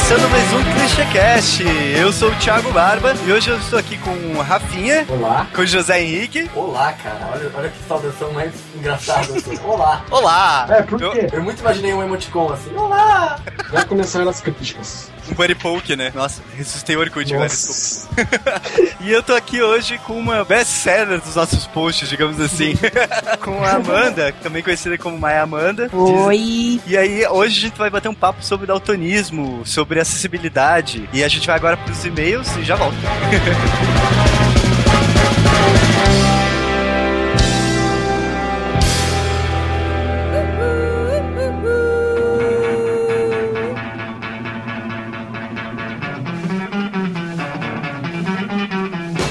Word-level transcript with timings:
começando 0.00 0.30
mais 0.30 0.52
um 0.52 0.64
ClichêCast. 0.74 1.62
Eu 1.96 2.12
sou 2.12 2.30
o 2.30 2.34
Thiago 2.36 2.72
Barba 2.72 3.14
e 3.26 3.32
hoje 3.32 3.50
eu 3.50 3.58
estou 3.58 3.78
aqui 3.78 3.98
com 3.98 4.10
o 4.10 4.40
Rafinha. 4.40 5.06
Olá. 5.08 5.46
Com 5.54 5.60
o 5.60 5.66
José 5.66 6.02
Henrique. 6.02 6.50
Olá, 6.54 6.92
cara. 6.94 7.30
Olha, 7.32 7.50
olha 7.54 7.68
que 7.68 7.78
saudação 7.86 8.32
mais 8.32 8.52
engraçada. 8.74 9.20
Assim. 9.20 9.58
Olá. 9.62 10.02
Olá. 10.10 10.66
É, 10.70 10.82
por 10.82 10.98
quê? 10.98 11.28
Eu, 11.32 11.38
eu 11.38 11.42
muito 11.44 11.60
imaginei 11.60 11.92
um 11.92 12.02
emoticon 12.02 12.50
assim. 12.52 12.74
Olá. 12.74 13.38
Já 13.72 13.84
começaram 13.84 14.28
as 14.28 14.40
críticas. 14.40 15.10
Um 15.30 15.34
buddy 15.34 15.54
poke, 15.54 15.94
né? 15.94 16.10
Nossa, 16.14 16.42
ressuscitei 16.56 16.96
o 16.96 17.00
Orkut 17.00 17.32
agora, 17.32 17.50
e 19.00 19.10
eu 19.10 19.22
tô 19.22 19.34
aqui 19.34 19.62
hoje 19.62 19.98
com 19.98 20.18
uma 20.18 20.44
best-seller 20.44 21.20
dos 21.20 21.36
nossos 21.36 21.66
posts, 21.66 22.08
digamos 22.08 22.40
assim. 22.40 22.74
com 23.40 23.62
a 23.64 23.72
Amanda, 23.72 24.32
também 24.42 24.62
conhecida 24.62 24.98
como 24.98 25.18
Maia 25.18 25.42
Amanda. 25.42 25.88
Oi! 25.92 26.80
E 26.86 26.96
aí, 26.96 27.26
hoje 27.26 27.58
a 27.58 27.60
gente 27.68 27.78
vai 27.78 27.90
bater 27.90 28.08
um 28.08 28.14
papo 28.14 28.44
sobre 28.44 28.66
daltonismo, 28.66 29.62
sobre 29.64 30.00
acessibilidade. 30.00 31.08
E 31.12 31.22
a 31.22 31.28
gente 31.28 31.46
vai 31.46 31.56
agora 31.56 31.76
pros 31.76 32.04
e-mails 32.04 32.48
e 32.56 32.64
já 32.64 32.76
volta. 32.76 32.96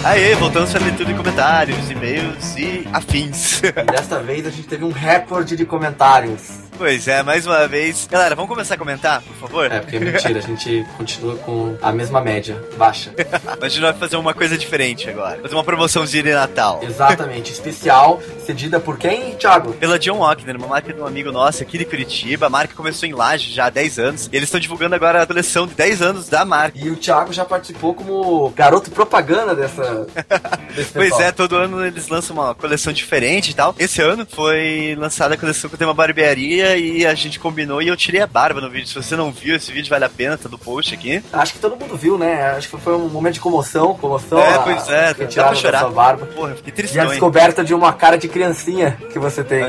Aê, 0.09 0.33
voltamos 0.33 0.71
para 0.71 0.83
leitura 0.83 1.07
de 1.07 1.13
comentários, 1.13 1.91
e-mails 1.91 2.55
e 2.57 2.83
afins. 2.91 3.61
Desta 3.91 4.17
vez 4.19 4.47
a 4.47 4.49
gente 4.49 4.67
teve 4.67 4.83
um 4.83 4.91
recorde 4.91 5.55
de 5.55 5.67
comentários. 5.67 6.68
Pois 6.79 7.09
é, 7.09 7.21
mais 7.21 7.45
uma 7.45 7.67
vez. 7.67 8.07
Galera, 8.09 8.35
vamos 8.35 8.49
começar 8.49 8.75
a 8.75 8.77
comentar, 8.77 9.21
por 9.21 9.35
favor? 9.35 9.69
É, 9.69 9.81
porque 9.81 9.97
é 9.97 9.99
mentira, 9.99 10.39
a 10.39 10.41
gente 10.41 10.87
continua 10.95 11.35
com 11.35 11.77
a 11.81 11.91
mesma 11.91 12.21
média, 12.21 12.55
baixa. 12.77 13.13
Mas 13.59 13.63
a 13.63 13.67
gente 13.67 13.81
vai 13.81 13.93
fazer 13.93 14.15
uma 14.15 14.33
coisa 14.33 14.57
diferente 14.57 15.09
agora. 15.09 15.41
Fazer 15.41 15.55
uma 15.55 15.63
promoçãozinha 15.65 16.23
de 16.23 16.31
Natal. 16.31 16.79
Exatamente, 16.81 17.51
especial, 17.51 18.21
cedida 18.45 18.79
por 18.79 18.97
quem, 18.97 19.35
Thiago? 19.35 19.73
Pela 19.73 19.99
John 19.99 20.19
Walkner, 20.19 20.55
uma 20.55 20.67
marca 20.67 20.93
de 20.93 21.01
um 21.01 21.05
amigo 21.05 21.33
nosso 21.33 21.61
aqui 21.61 21.77
de 21.77 21.83
Curitiba. 21.83 22.45
A 22.45 22.49
marca 22.49 22.73
começou 22.73 23.09
em 23.09 23.11
Laje 23.11 23.51
já 23.51 23.65
há 23.65 23.69
10 23.69 23.99
anos. 23.99 24.29
E 24.31 24.37
eles 24.37 24.47
estão 24.47 24.61
divulgando 24.61 24.95
agora 24.95 25.21
a 25.21 25.27
coleção 25.27 25.67
de 25.67 25.73
10 25.73 26.01
anos 26.01 26.29
da 26.29 26.45
marca. 26.45 26.79
E 26.79 26.89
o 26.89 26.95
Thiago 26.95 27.33
já 27.33 27.43
participou 27.43 27.93
como 27.93 28.49
garoto 28.51 28.89
propaganda 28.89 29.53
dessa. 29.53 30.07
pois 30.93 31.19
é, 31.19 31.33
todo 31.33 31.57
ano 31.57 31.85
eles 31.85 32.07
lançam 32.07 32.37
uma 32.37 32.55
coleção 32.55 32.93
diferente 32.93 33.51
e 33.51 33.53
tal. 33.53 33.75
Esse 33.77 34.01
ano 34.01 34.25
foi 34.25 34.95
lançada 34.97 35.33
a 35.33 35.37
coleção 35.37 35.69
com 35.69 35.75
o 35.75 35.79
tema 35.79 35.93
barbearia 35.93 36.68
e 36.77 37.05
a 37.05 37.13
gente 37.13 37.39
combinou 37.39 37.81
e 37.81 37.87
eu 37.87 37.97
tirei 37.97 38.21
a 38.21 38.27
barba 38.27 38.61
no 38.61 38.69
vídeo. 38.69 38.87
Se 38.87 38.95
você 38.95 39.15
não 39.15 39.31
viu, 39.31 39.55
esse 39.55 39.71
vídeo 39.71 39.89
vale 39.89 40.05
a 40.05 40.09
pena, 40.09 40.37
tá 40.37 40.49
do 40.49 40.57
post 40.57 40.93
aqui. 40.93 41.23
Acho 41.31 41.53
que 41.53 41.59
todo 41.59 41.75
mundo 41.75 41.95
viu, 41.95 42.17
né? 42.17 42.51
Acho 42.51 42.69
que 42.69 42.77
foi 42.77 42.95
um 42.95 43.07
momento 43.09 43.35
de 43.35 43.39
comoção, 43.39 43.95
comoção. 43.95 44.39
É, 44.39 44.59
pois 44.59 44.89
é, 44.89 45.13
dá 45.13 45.43
pra 45.45 45.55
chorar. 45.55 45.79
Sua 45.79 45.89
barba. 45.91 46.25
Porra, 46.27 46.55
fiquei 46.55 46.73
triste. 46.73 46.95
E 46.95 46.99
a 46.99 47.05
descoberta 47.05 47.63
de 47.63 47.73
uma 47.73 47.93
cara 47.93 48.17
de 48.17 48.27
criancinha 48.27 48.97
que 49.11 49.19
você 49.19 49.43
tem. 49.43 49.63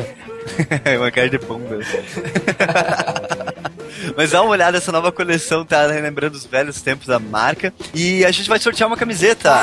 É 0.85 0.99
uma 0.99 1.11
cara 1.11 1.29
de 1.29 1.39
pomba. 1.39 1.79
Mas 4.17 4.31
dá 4.31 4.43
uma 4.43 4.51
olhada, 4.51 4.79
essa 4.79 4.93
nova 4.93 5.13
coleção 5.13 5.65
tá 5.65 5.87
relembrando 5.87 6.37
os 6.37 6.45
velhos 6.45 6.81
tempos 6.81 7.07
da 7.07 7.19
marca. 7.19 7.73
E 7.95 8.25
a 8.25 8.31
gente 8.31 8.49
vai 8.49 8.59
sortear 8.59 8.89
uma 8.89 8.97
camiseta. 8.97 9.63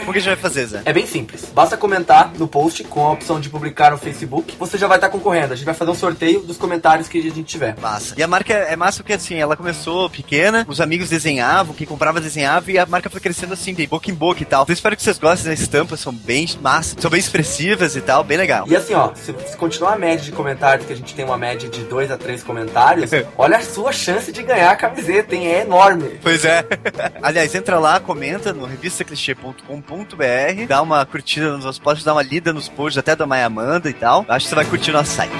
Como 0.00 0.12
que 0.12 0.18
a 0.20 0.22
gente 0.22 0.34
vai 0.34 0.36
fazer, 0.36 0.66
Zé? 0.66 0.82
É 0.84 0.92
bem 0.92 1.04
simples. 1.04 1.50
Basta 1.52 1.76
comentar 1.76 2.32
no 2.38 2.46
post 2.46 2.84
com 2.84 3.04
a 3.04 3.10
opção 3.10 3.40
de 3.40 3.50
publicar 3.50 3.90
no 3.90 3.98
Facebook. 3.98 4.54
Você 4.56 4.78
já 4.78 4.86
vai 4.86 4.98
estar 4.98 5.08
concorrendo. 5.08 5.52
A 5.52 5.56
gente 5.56 5.64
vai 5.64 5.74
fazer 5.74 5.90
um 5.90 5.96
sorteio 5.96 6.42
dos 6.42 6.56
comentários 6.56 7.08
que 7.08 7.18
a 7.18 7.22
gente 7.22 7.42
tiver. 7.42 7.74
Massa. 7.80 8.14
E 8.16 8.22
a 8.22 8.28
marca 8.28 8.54
é 8.54 8.76
massa 8.76 8.98
porque 9.02 9.14
assim, 9.14 9.34
ela 9.34 9.56
começou 9.56 10.08
pequena, 10.08 10.64
os 10.68 10.80
amigos 10.80 11.08
desenhavam, 11.08 11.74
quem 11.74 11.84
comprava 11.84 12.20
desenhava 12.20 12.70
e 12.70 12.78
a 12.78 12.86
marca 12.86 13.10
foi 13.10 13.20
crescendo 13.20 13.54
assim, 13.54 13.74
de 13.74 13.84
boca 13.88 14.08
em 14.08 14.14
boca 14.14 14.40
e 14.42 14.46
tal. 14.46 14.62
Então 14.62 14.72
espero 14.72 14.94
que 14.94 15.02
vocês 15.02 15.18
gostem 15.18 15.50
das 15.50 15.58
estampas, 15.58 15.98
são 15.98 16.14
bem 16.14 16.48
massa, 16.62 16.94
são 17.00 17.10
bem 17.10 17.18
expressivas 17.18 17.96
e 17.96 18.00
tal, 18.00 18.22
bem 18.22 18.38
legal. 18.38 18.64
E 18.68 18.76
assim, 18.76 18.94
ó, 18.94 19.12
se, 19.12 19.34
se 19.48 19.56
continuar 19.56 19.94
a 19.94 19.98
média 19.98 20.24
de 20.24 20.30
comentários, 20.30 20.86
que 20.86 20.92
a 20.92 20.96
gente 20.96 21.16
tem 21.16 21.24
uma 21.24 21.36
média 21.36 21.68
de 21.68 21.80
2 21.82 22.12
a 22.12 22.16
3 22.16 22.44
comentários, 22.44 23.10
olha 23.36 23.58
a 23.58 23.62
sua 23.62 23.92
chance 23.92 24.32
de 24.32 24.42
ganhar 24.42 24.70
a 24.70 24.76
camiseta, 24.76 25.34
hein? 25.34 25.46
É 25.46 25.60
enorme. 25.62 26.18
Pois 26.22 26.44
é. 26.44 26.64
Aliás, 27.22 27.54
entra 27.54 27.78
lá, 27.78 28.00
comenta 28.00 28.52
no 28.52 28.64
revistaclichê.com.br, 28.64 30.66
dá 30.68 30.82
uma 30.82 31.04
curtida 31.06 31.52
nos 31.52 31.64
nossos 31.64 31.78
posts, 31.78 32.04
dá 32.04 32.12
uma 32.12 32.22
lida 32.22 32.52
nos 32.52 32.68
posts 32.68 32.98
até 32.98 33.16
da 33.16 33.26
Maia 33.26 33.46
Amanda 33.46 33.88
e 33.88 33.94
tal. 33.94 34.24
Acho 34.28 34.46
que 34.46 34.50
você 34.50 34.54
vai 34.54 34.64
curtir 34.64 34.92
nosso 34.92 35.12
site. 35.12 35.32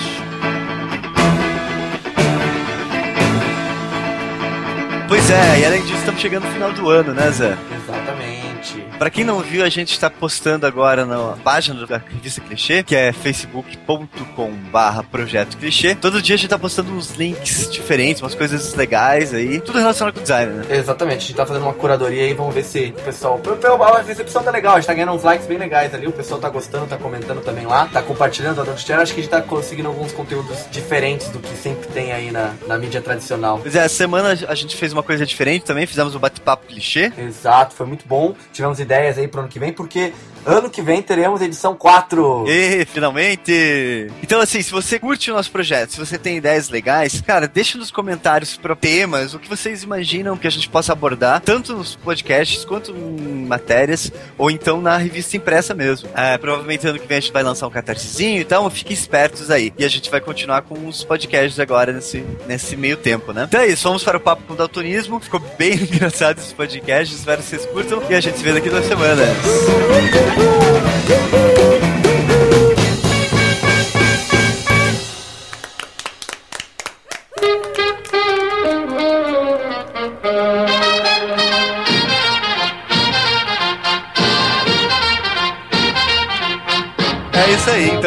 Pois 5.09 5.31
é, 5.31 5.61
e 5.61 5.65
além 5.65 5.83
disso, 5.83 5.99
estamos 5.99 6.21
chegando 6.21 6.47
no 6.47 6.53
final 6.53 6.73
do 6.73 6.91
ano, 6.91 7.15
né, 7.15 7.31
Zé? 7.31 7.57
Exatamente. 7.77 8.86
Pra 8.99 9.11
quem 9.11 9.25
não 9.25 9.41
viu, 9.41 9.63
a 9.63 9.69
gente 9.69 9.93
está 9.93 10.09
postando 10.09 10.67
agora 10.67 11.05
na 11.05 11.37
página 11.45 11.87
da 11.87 11.99
revista 11.99 12.41
Clichê, 12.41 12.83
que 12.83 12.97
é 12.97 13.13
facebook.com 13.13 14.51
barra 14.73 15.03
projeto 15.03 15.59
clichê. 15.59 15.95
Todo 15.95 16.23
dia 16.23 16.35
a 16.35 16.39
gente 16.39 16.49
tá 16.49 16.59
postando 16.59 16.91
uns 16.93 17.11
links 17.11 17.71
diferentes, 17.71 18.23
umas 18.23 18.35
coisas 18.35 18.75
legais 18.75 19.35
aí, 19.35 19.61
tudo 19.61 19.79
relacionado 19.79 20.15
com 20.15 20.23
design, 20.23 20.53
né? 20.53 20.65
Exatamente, 20.71 21.19
a 21.19 21.21
gente 21.21 21.35
tá 21.35 21.45
fazendo 21.45 21.65
uma 21.65 21.75
curadoria 21.75 22.23
aí, 22.23 22.33
vamos 22.33 22.55
ver 22.55 22.65
se 22.65 22.95
o 22.97 23.03
pessoal... 23.03 23.41
A 23.87 24.03
recepção 24.03 24.43
tá 24.43 24.51
legal, 24.51 24.75
a 24.75 24.81
gente 24.81 24.87
tá 24.87 24.95
ganhando 24.95 25.13
uns 25.13 25.23
likes 25.23 25.47
bem 25.47 25.59
legais 25.59 25.95
ali, 25.95 26.07
o 26.07 26.13
pessoal 26.13 26.41
tá 26.41 26.49
gostando, 26.49 26.87
tá 26.87 26.97
comentando 26.97 27.43
também 27.43 27.67
lá, 27.67 27.87
tá 27.87 28.01
compartilhando, 28.01 28.57
tá 28.57 28.63
dando 28.63 28.79
share, 28.79 29.03
acho 29.03 29.13
que 29.13 29.21
a 29.21 29.23
gente 29.23 29.31
tá 29.31 29.43
conseguindo 29.43 29.89
alguns 29.89 30.13
conteúdos 30.13 30.67
diferentes 30.71 31.29
do 31.29 31.39
que 31.39 31.55
sempre 31.57 31.87
tem 31.89 32.13
aí 32.13 32.31
na, 32.31 32.55
na 32.67 32.79
mídia 32.79 33.03
tradicional. 33.03 33.59
Pois 33.61 33.75
é, 33.77 33.81
essa 33.81 33.95
semana 33.95 34.31
a 34.49 34.55
gente 34.55 34.75
fez 34.75 34.93
uma 34.93 35.03
coisa 35.03 35.27
diferente 35.27 35.65
também, 35.65 35.87
fizemos 35.87 36.15
um 36.15 36.19
bate-papo 36.19 36.67
clichê. 36.67 37.13
Exato, 37.19 37.75
foi 37.75 37.87
muito 37.87 38.07
bom, 38.09 38.35
tivemos 38.53 38.81
ideias 38.87 39.19
aí 39.19 39.29
pro 39.29 39.41
ano 39.41 39.49
que 39.49 39.59
vem, 39.59 39.73
porque 39.73 40.13
ano 40.47 40.71
que 40.71 40.81
vem 40.81 41.03
teremos 41.03 41.43
edição 41.43 41.75
4. 41.75 42.45
E 42.47 42.85
finalmente! 42.87 44.11
Então, 44.23 44.41
assim, 44.41 44.63
se 44.63 44.71
você 44.71 44.99
curte 44.99 45.31
o 45.31 45.35
nosso 45.35 45.51
projeto, 45.51 45.91
se 45.91 45.99
você 45.99 46.17
tem 46.17 46.37
ideias 46.37 46.69
legais, 46.69 47.21
cara, 47.21 47.49
deixa 47.49 47.77
nos 47.77 47.91
comentários 47.91 48.57
para 48.57 48.77
temas, 48.77 49.35
o 49.35 49.39
que 49.39 49.49
vocês 49.49 49.83
imaginam 49.83 50.37
que 50.37 50.47
a 50.47 50.51
gente 50.51 50.69
possa 50.69 50.93
abordar, 50.93 51.41
tanto 51.41 51.73
nos 51.75 51.97
podcasts 51.97 52.65
quanto 52.65 52.93
em 52.93 53.45
matérias, 53.47 54.13
ou 54.39 54.51
então 54.51 54.81
na 54.81 54.97
revista 54.97 55.37
impressa 55.37 55.75
mesmo. 55.75 56.09
É, 56.15 56.39
provavelmente 56.39 56.87
ano 56.87 56.99
que 56.99 57.09
vem 57.09 57.19
a 57.19 57.21
gente 57.21 57.33
vai 57.33 57.43
lançar 57.43 57.67
um 57.67 57.71
catarsezinho, 57.71 58.41
então 58.41 58.71
fiquem 58.71 58.95
espertos 58.95 59.51
aí. 59.51 59.73
E 59.77 59.85
a 59.85 59.89
gente 59.89 60.09
vai 60.11 60.21
continuar 60.21 60.63
com 60.63 60.87
os 60.87 61.03
podcasts 61.03 61.59
agora 61.59 61.93
nesse, 61.93 62.25
nesse 62.47 62.77
meio 62.77 62.97
tempo, 62.97 63.33
né? 63.33 63.47
Então 63.49 63.61
é 63.61 63.67
isso, 63.67 63.83
vamos 63.83 64.05
para 64.05 64.17
o 64.17 64.21
papo 64.21 64.45
com 64.45 64.55
o 64.55 64.57
daltonismo. 64.57 65.19
Ficou 65.19 65.41
bem 65.59 65.75
engraçado 65.83 66.39
esse 66.39 66.55
podcast, 66.55 67.13
espero 67.13 67.43
que 67.43 67.49
vocês 67.49 67.67
curtam 67.67 68.03
e 68.09 68.15
a 68.15 68.21
gente 68.21 68.39
se 68.39 68.45
vê 68.45 68.53
daqui 68.53 68.69
duas 68.77 68.89
semanas. 68.89 69.37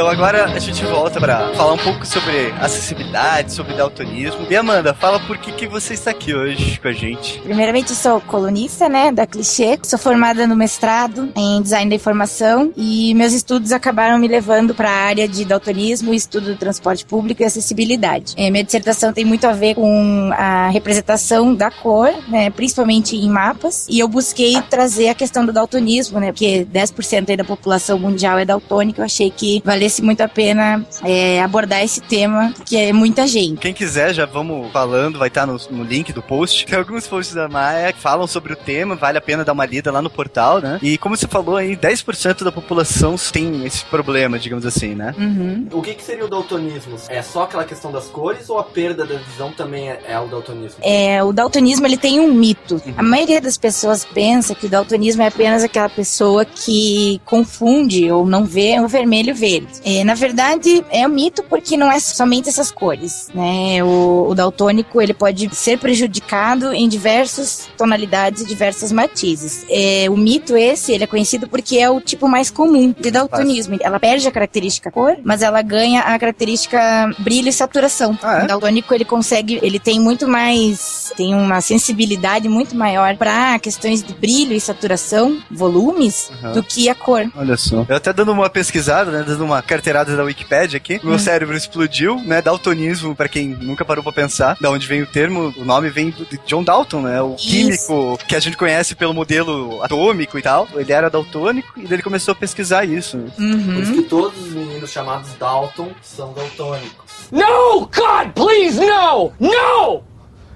Agora 0.09 0.45
a 0.45 0.59
gente 0.59 0.83
volta 0.85 1.19
para 1.19 1.53
falar 1.53 1.73
um 1.73 1.77
pouco 1.77 2.05
sobre 2.05 2.51
acessibilidade, 2.59 3.53
sobre 3.53 3.75
daltonismo. 3.75 4.47
E 4.49 4.55
Amanda, 4.55 4.93
fala 4.93 5.19
por 5.19 5.37
que, 5.37 5.51
que 5.51 5.67
você 5.67 5.93
está 5.93 6.11
aqui 6.11 6.33
hoje 6.33 6.79
com 6.79 6.87
a 6.87 6.91
gente. 6.91 7.39
Primeiramente, 7.41 7.93
sou 7.93 8.19
colunista, 8.21 8.89
né, 8.89 9.11
da 9.11 9.27
Clichê. 9.27 9.77
Sou 9.83 9.99
formada 9.99 10.47
no 10.47 10.55
mestrado 10.55 11.31
em 11.35 11.61
design 11.61 11.89
da 11.89 11.95
informação 11.95 12.73
e 12.75 13.13
meus 13.13 13.33
estudos 13.33 13.71
acabaram 13.71 14.17
me 14.17 14.27
levando 14.27 14.73
para 14.73 14.89
a 14.89 14.93
área 14.93 15.27
de 15.27 15.45
daltonismo, 15.45 16.13
estudo 16.13 16.53
do 16.53 16.55
transporte 16.55 17.05
público 17.05 17.43
e 17.43 17.45
acessibilidade. 17.45 18.33
É, 18.35 18.49
minha 18.49 18.63
dissertação 18.63 19.13
tem 19.13 19.25
muito 19.25 19.45
a 19.45 19.53
ver 19.53 19.75
com 19.75 20.31
a 20.33 20.69
representação 20.69 21.53
da 21.53 21.69
cor, 21.69 22.11
né, 22.27 22.49
principalmente 22.49 23.15
em 23.15 23.29
mapas, 23.29 23.85
e 23.87 23.99
eu 23.99 24.07
busquei 24.07 24.59
trazer 24.69 25.09
a 25.09 25.15
questão 25.15 25.45
do 25.45 25.53
daltonismo, 25.53 26.19
né, 26.19 26.31
porque 26.31 26.65
10% 26.65 27.29
aí 27.29 27.37
da 27.37 27.43
população 27.43 27.99
mundial 27.99 28.39
é 28.39 28.45
daltônica, 28.45 29.01
eu 29.01 29.05
achei 29.05 29.29
que 29.29 29.61
valesse 29.63 29.98
muito 30.01 30.21
a 30.21 30.27
pena 30.27 30.85
é, 31.03 31.41
abordar 31.41 31.83
esse 31.83 32.01
tema, 32.01 32.53
que 32.65 32.77
é 32.77 32.93
muita 32.93 33.27
gente. 33.27 33.59
Quem 33.59 33.73
quiser, 33.73 34.13
já 34.13 34.25
vamos 34.25 34.71
falando, 34.71 35.19
vai 35.19 35.27
estar 35.27 35.45
no, 35.45 35.57
no, 35.69 35.83
link 35.83 36.13
do 36.13 36.21
post. 36.21 36.65
Tem 36.65 36.77
alguns 36.77 37.07
posts 37.07 37.35
da 37.35 37.47
Maia 37.47 37.93
que 37.93 37.99
falam 37.99 38.27
sobre 38.27 38.53
o 38.53 38.55
tema, 38.55 38.95
vale 38.95 39.17
a 39.17 39.21
pena 39.21 39.43
dar 39.43 39.53
uma 39.53 39.65
lida 39.65 39.91
lá 39.91 40.01
no 40.01 40.09
portal, 40.09 40.59
né? 40.59 40.79
E 40.81 40.97
como 40.97 41.15
você 41.15 41.27
falou 41.27 41.57
aí, 41.57 41.75
10% 41.75 42.43
da 42.43 42.51
população 42.51 43.15
tem 43.31 43.65
esse 43.65 43.83
problema, 43.85 44.39
digamos 44.39 44.65
assim, 44.65 44.95
né? 44.95 45.13
Uhum. 45.17 45.67
O 45.71 45.81
que, 45.81 45.93
que 45.93 46.03
seria 46.03 46.25
o 46.25 46.29
daltonismo? 46.29 46.97
É 47.07 47.21
só 47.21 47.43
aquela 47.43 47.63
questão 47.63 47.91
das 47.91 48.07
cores 48.07 48.49
ou 48.49 48.59
a 48.59 48.63
perda 48.63 49.05
da 49.05 49.15
visão 49.15 49.51
também 49.51 49.89
é, 49.89 50.01
é 50.07 50.19
o 50.19 50.27
daltonismo? 50.27 50.79
É, 50.81 51.23
o 51.23 51.31
daltonismo 51.31 51.85
ele 51.85 51.97
tem 51.97 52.19
um 52.19 52.33
mito. 52.33 52.75
Uhum. 52.75 52.93
A 52.97 53.03
maioria 53.03 53.41
das 53.41 53.57
pessoas 53.57 54.05
pensa 54.05 54.55
que 54.55 54.65
o 54.65 54.69
daltonismo 54.69 55.21
é 55.21 55.27
apenas 55.27 55.63
aquela 55.63 55.89
pessoa 55.89 56.45
que 56.45 57.21
confunde 57.25 58.11
ou 58.11 58.25
não 58.25 58.45
vê 58.45 58.79
o 58.79 58.87
vermelho 58.87 59.33
verde. 59.33 59.67
É, 59.89 60.03
na 60.03 60.13
verdade, 60.13 60.85
é 60.91 61.07
um 61.07 61.09
mito 61.09 61.43
porque 61.43 61.75
não 61.75 61.91
é 61.91 61.99
somente 61.99 62.47
essas 62.47 62.69
cores, 62.69 63.29
né? 63.33 63.83
O, 63.83 64.27
o 64.29 64.35
daltônico, 64.35 65.01
ele 65.01 65.15
pode 65.15 65.53
ser 65.55 65.79
prejudicado 65.79 66.71
em 66.73 66.87
diversas 66.87 67.67
tonalidades 67.75 68.43
e 68.43 68.45
diversas 68.45 68.91
matizes. 68.91 69.65
É, 69.67 70.05
o 70.09 70.15
mito 70.15 70.55
esse, 70.55 70.91
ele 70.91 71.05
é 71.05 71.07
conhecido 71.07 71.47
porque 71.47 71.77
é 71.77 71.89
o 71.89 71.99
tipo 71.99 72.27
mais 72.27 72.51
comum 72.51 72.93
de 72.97 73.09
daltonismo. 73.09 73.77
Ela 73.81 73.99
perde 73.99 74.27
a 74.27 74.31
característica 74.31 74.91
cor, 74.91 75.17
mas 75.23 75.41
ela 75.41 75.61
ganha 75.63 76.01
a 76.01 76.19
característica 76.19 76.79
brilho 77.17 77.49
e 77.49 77.53
saturação. 77.53 78.17
Ah, 78.21 78.41
é? 78.41 78.43
O 78.43 78.47
daltônico, 78.47 78.93
ele 78.93 79.05
consegue, 79.05 79.59
ele 79.63 79.79
tem 79.79 79.99
muito 79.99 80.27
mais, 80.27 81.11
tem 81.17 81.33
uma 81.33 81.61
sensibilidade 81.61 82.47
muito 82.47 82.75
maior 82.75 83.17
para 83.17 83.57
questões 83.57 84.03
de 84.03 84.13
brilho 84.13 84.53
e 84.53 84.59
saturação, 84.59 85.39
volumes, 85.49 86.31
Aham. 86.43 86.51
do 86.53 86.63
que 86.63 86.89
a 86.89 86.95
cor. 86.95 87.25
Olha 87.35 87.57
só. 87.57 87.85
Eu 87.89 87.95
até 87.95 88.13
dando 88.13 88.31
uma 88.31 88.49
pesquisada, 88.49 89.09
né? 89.09 89.23
Dando 89.25 89.43
uma 89.43 89.61
carteirada 89.79 90.15
da 90.15 90.23
Wikipedia 90.23 90.75
aqui. 90.77 90.99
Meu 91.03 91.17
cérebro 91.17 91.55
explodiu, 91.55 92.19
né? 92.25 92.41
Daltonismo, 92.41 93.15
pra 93.15 93.29
quem 93.29 93.47
nunca 93.47 93.85
parou 93.85 94.03
pra 94.03 94.11
pensar. 94.11 94.57
Da 94.59 94.69
onde 94.69 94.85
vem 94.85 95.01
o 95.01 95.07
termo, 95.07 95.53
o 95.57 95.63
nome 95.63 95.89
vem 95.89 96.09
de 96.11 96.37
John 96.45 96.63
Dalton, 96.63 97.01
né? 97.01 97.21
O 97.21 97.35
Isso. 97.35 97.47
químico 97.47 98.19
que 98.27 98.35
a 98.35 98.39
gente 98.39 98.57
conhece 98.57 98.93
pelo 98.93 99.13
modelo 99.13 99.81
atômico 99.81 100.37
e 100.37 100.41
tal. 100.41 100.67
Ele 100.75 100.91
era 100.91 101.09
daltônico 101.09 101.79
e 101.79 101.83
daí 101.83 101.93
ele 101.93 102.03
começou 102.03 102.33
a 102.33 102.35
pesquisar 102.35 102.83
isso. 102.83 103.17
né? 103.17 103.31
Por 103.35 103.43
isso 103.81 103.91
Uhum. 103.91 104.01
que 104.01 104.09
todos 104.09 104.37
os 104.39 104.51
meninos 104.53 104.91
chamados 104.91 105.29
Dalton 105.39 105.91
são 106.01 106.33
daltônicos. 106.33 107.29
No! 107.31 107.81
God, 107.81 108.33
please, 108.35 108.79
no! 108.79 109.31
No! 109.39 110.03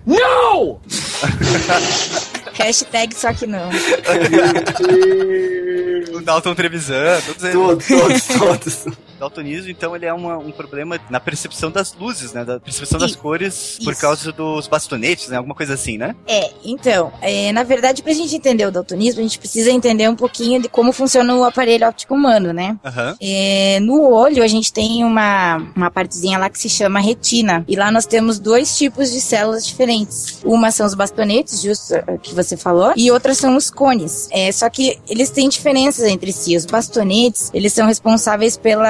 No! 0.05 0.81
Hashtag 2.55 3.15
só 3.15 3.31
que 3.33 3.47
não. 3.47 3.69
O 6.13 6.21
Dalton 6.21 6.53
Trevisan, 6.53 7.19
todos 7.25 7.43
eles. 7.43 7.53
Todos, 7.55 7.87
todos, 7.87 8.27
todos. 8.27 8.85
daltonismo, 9.23 9.69
então, 9.69 9.95
ele 9.95 10.05
é 10.05 10.13
uma- 10.13 10.37
um 10.37 10.51
problema 10.51 10.99
na 11.09 11.19
percepção 11.19 11.71
das 11.71 11.93
luzes, 11.93 12.33
né? 12.33 12.43
Da 12.45 12.59
percepção 12.59 12.99
das 12.99 13.11
Isso. 13.11 13.19
cores 13.19 13.79
por 13.83 13.91
Isso. 13.93 14.01
causa 14.01 14.31
dos 14.31 14.67
bastonetes, 14.67 15.29
né? 15.29 15.37
Alguma 15.37 15.55
coisa 15.55 15.73
assim, 15.73 15.97
né? 15.97 16.15
É, 16.27 16.51
então, 16.63 17.11
é, 17.21 17.51
na 17.51 17.63
verdade, 17.63 18.01
pra 18.03 18.13
gente 18.13 18.35
entender 18.35 18.65
o 18.65 18.71
daltonismo, 18.71 19.19
a 19.19 19.23
gente 19.23 19.39
precisa 19.39 19.71
entender 19.71 20.07
um 20.09 20.15
pouquinho 20.15 20.61
de 20.61 20.67
como 20.69 20.91
funciona 20.91 21.35
o 21.35 21.43
aparelho 21.43 21.87
óptico 21.87 22.13
humano, 22.15 22.53
né? 22.53 22.77
Aham. 22.85 23.15
É, 23.21 23.79
no 23.81 24.09
olho, 24.11 24.43
a 24.43 24.47
gente 24.47 24.71
tem 24.71 25.03
uma, 25.03 25.57
uma 25.75 25.89
partezinha 25.91 26.37
lá 26.37 26.49
que 26.49 26.59
se 26.59 26.69
chama 26.69 26.99
retina. 26.99 27.63
E 27.67 27.75
lá 27.75 27.91
nós 27.91 28.05
temos 28.05 28.39
dois 28.39 28.77
tipos 28.77 29.11
de 29.11 29.19
células 29.21 29.65
diferentes. 29.65 30.39
Uma 30.43 30.71
são 30.71 30.85
os 30.85 30.93
bastonetes, 30.93 31.61
justo 31.61 31.93
eh, 31.95 32.03
que 32.21 32.33
você 32.35 32.55
falou, 32.57 32.93
e 32.95 33.09
outras 33.11 33.37
são 33.37 33.55
os 33.55 33.69
cones. 33.69 34.27
É, 34.31 34.51
só 34.51 34.69
que 34.69 34.99
eles 35.07 35.29
têm 35.29 35.47
diferenças 35.49 36.05
entre 36.05 36.31
si. 36.31 36.55
Os 36.55 36.65
bastonetes, 36.65 37.49
eles 37.53 37.73
são 37.73 37.87
responsáveis 37.87 38.57
pela 38.57 38.83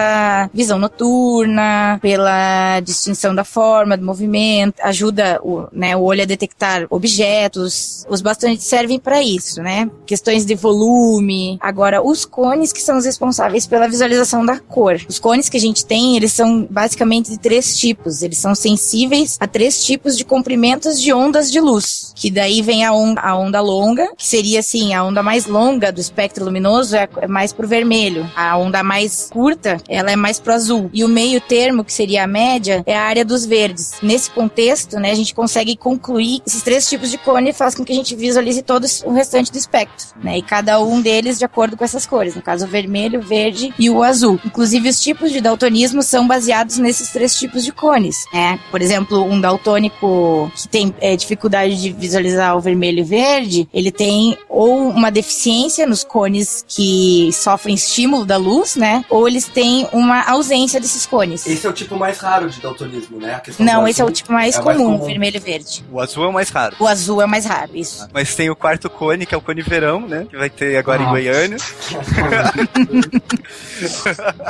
visão 0.54 0.78
noturna, 0.80 2.00
pela 2.02 2.80
distinção 2.82 3.34
da 3.34 3.44
forma, 3.44 3.98
do 3.98 4.06
movimento, 4.06 4.76
ajuda 4.82 5.40
o, 5.44 5.68
né, 5.72 5.96
o 5.96 6.02
olho 6.02 6.24
a 6.24 6.26
detectar 6.26 6.86
objetos. 6.90 8.06
Os 8.10 8.22
bastonetes 8.22 8.66
servem 8.66 9.00
para 9.00 9.22
isso, 9.22 9.62
né? 9.62 9.90
Questões 10.06 10.46
de 10.46 10.56
volume. 10.56 11.58
Agora, 11.62 12.02
os 12.02 12.26
cones 12.26 12.72
que 12.72 12.82
são 12.82 12.98
os 12.98 13.06
responsáveis 13.06 13.68
pela 13.68 13.88
visualização 13.88 14.46
da 14.46 14.60
cor. 14.60 15.00
Os 15.08 15.20
cones 15.20 15.50
que 15.50 15.58
a 15.58 15.60
gente 15.60 15.86
tem, 15.86 16.16
eles 16.16 16.34
são 16.34 16.68
basicamente 16.70 17.32
de 17.32 17.38
três 17.38 17.78
tipos. 17.78 18.22
Eles 18.22 18.38
são 18.38 18.56
sensíveis 18.56 19.38
a 19.40 19.48
três 19.48 19.84
tipos 19.86 20.18
de 20.18 20.26
comprimentos 20.26 21.02
de 21.02 21.14
ondas 21.14 21.52
de 21.52 21.60
luz. 21.60 22.14
Que 22.16 22.30
daí 22.30 22.62
vem 22.62 22.86
a 22.86 22.94
onda, 22.94 23.22
a 23.22 23.36
onda 23.36 23.62
longa, 23.62 24.10
que 24.16 24.26
seria 24.26 24.60
assim, 24.60 24.94
a 24.94 25.04
onda 25.04 25.22
mais 25.22 25.46
longa 25.46 25.92
do 25.92 26.02
espectro 26.02 26.46
luminoso 26.46 26.96
é, 26.96 27.08
é 27.22 27.28
mais 27.28 27.54
pro 27.54 27.68
vermelho. 27.68 28.30
A 28.36 28.58
onda 28.58 28.84
mais 28.84 29.30
curta, 29.32 29.78
ela 29.88 30.03
é 30.10 30.16
mais 30.16 30.40
pro 30.40 30.54
azul. 30.54 30.90
E 30.94 31.04
o 31.04 31.08
meio 31.08 31.40
termo, 31.42 31.84
que 31.84 31.94
seria 31.94 32.24
a 32.24 32.28
média, 32.28 32.84
é 32.86 32.96
a 32.96 33.04
área 33.04 33.26
dos 33.26 33.46
verdes. 33.46 33.94
Nesse 34.02 34.30
contexto, 34.30 35.00
né, 35.00 35.12
a 35.12 35.16
gente 35.16 35.34
consegue 35.34 35.76
concluir 35.76 36.42
esses 36.46 36.64
três 36.64 36.88
tipos 36.88 37.10
de 37.10 37.18
cone 37.18 37.54
faz 37.54 37.76
com 37.76 37.84
que 37.84 37.92
a 37.92 37.96
gente 37.96 38.16
visualize 38.16 38.62
todo 38.62 38.86
o 39.06 39.12
restante 39.12 39.52
do 39.52 39.58
espectro, 39.58 40.08
né? 40.22 40.38
E 40.38 40.42
cada 40.42 40.80
um 40.82 41.02
deles 41.02 41.38
de 41.40 41.46
acordo 41.46 41.78
com 41.78 41.84
essas 41.84 42.06
cores, 42.06 42.36
no 42.36 42.42
caso 42.42 42.66
o 42.66 42.68
vermelho, 42.68 43.20
o 43.20 43.24
verde 43.24 43.74
e 43.78 43.90
o 43.90 44.04
azul. 44.04 44.40
Inclusive 44.46 44.90
os 44.90 45.02
tipos 45.02 45.32
de 45.32 45.42
daltonismo 45.42 46.02
são 46.02 46.28
baseados 46.28 46.78
nesses 46.78 47.10
três 47.10 47.38
tipos 47.38 47.64
de 47.64 47.72
cones, 47.72 48.26
né? 48.34 48.60
Por 48.72 48.82
exemplo, 48.82 49.24
um 49.24 49.40
daltônico 49.40 50.52
que 50.56 50.68
tem 50.68 50.94
é, 51.00 51.16
dificuldade 51.16 51.82
de 51.82 51.92
visualizar 51.92 52.56
o 52.58 52.62
vermelho 52.62 53.00
e 53.00 53.04
verde, 53.04 53.70
ele 53.74 53.92
tem 53.92 54.38
ou 54.50 54.90
uma 54.90 55.12
deficiência 55.12 55.86
nos 55.86 56.04
cones 56.04 56.64
que 56.68 57.30
sofrem 57.32 57.76
estímulo 57.76 58.26
da 58.26 58.38
luz, 58.38 58.76
né? 58.76 59.04
Ou 59.10 59.28
eles 59.28 59.46
têm 59.46 59.88
uma 59.94 60.22
ausência 60.30 60.80
desses 60.80 61.06
cones. 61.06 61.46
Esse 61.46 61.66
é 61.66 61.70
o 61.70 61.74
tipo 61.74 61.96
mais 61.96 62.18
raro 62.18 62.50
de 62.50 62.60
daltonismo, 62.60 63.20
né? 63.20 63.36
A 63.36 63.40
questão 63.40 63.66
Não, 63.66 63.88
esse 63.88 64.02
é 64.02 64.06
o 64.06 64.12
tipo 64.12 64.32
mais 64.34 64.56
é 64.56 64.62
o 64.62 64.66
mais 64.66 64.78
comum, 64.78 64.98
comum. 64.98 65.06
vermelho 65.08 65.38
e 65.38 65.40
verde. 65.40 65.86
O 65.92 66.00
azul 66.02 66.24
é 66.26 66.28
o 66.28 66.34
mais 66.34 66.50
raro. 66.50 66.76
O 66.80 66.88
azul 66.88 67.22
é 67.22 67.26
o 67.26 67.30
mais 67.30 67.46
raro, 67.46 67.72
isso. 67.76 68.08
Mas 68.14 68.36
tem 68.36 68.50
o 68.50 68.56
quarto 68.56 68.90
cone, 68.90 69.26
que 69.26 69.34
é 69.34 69.38
o 69.38 69.42
cone 69.42 69.62
verão, 69.62 70.02
né? 70.02 70.26
Que 70.30 70.36
vai 70.38 70.50
ter 70.50 70.76
agora 70.78 71.02
em 71.02 71.06
Ah. 71.06 71.10
Goiânia. 71.10 71.58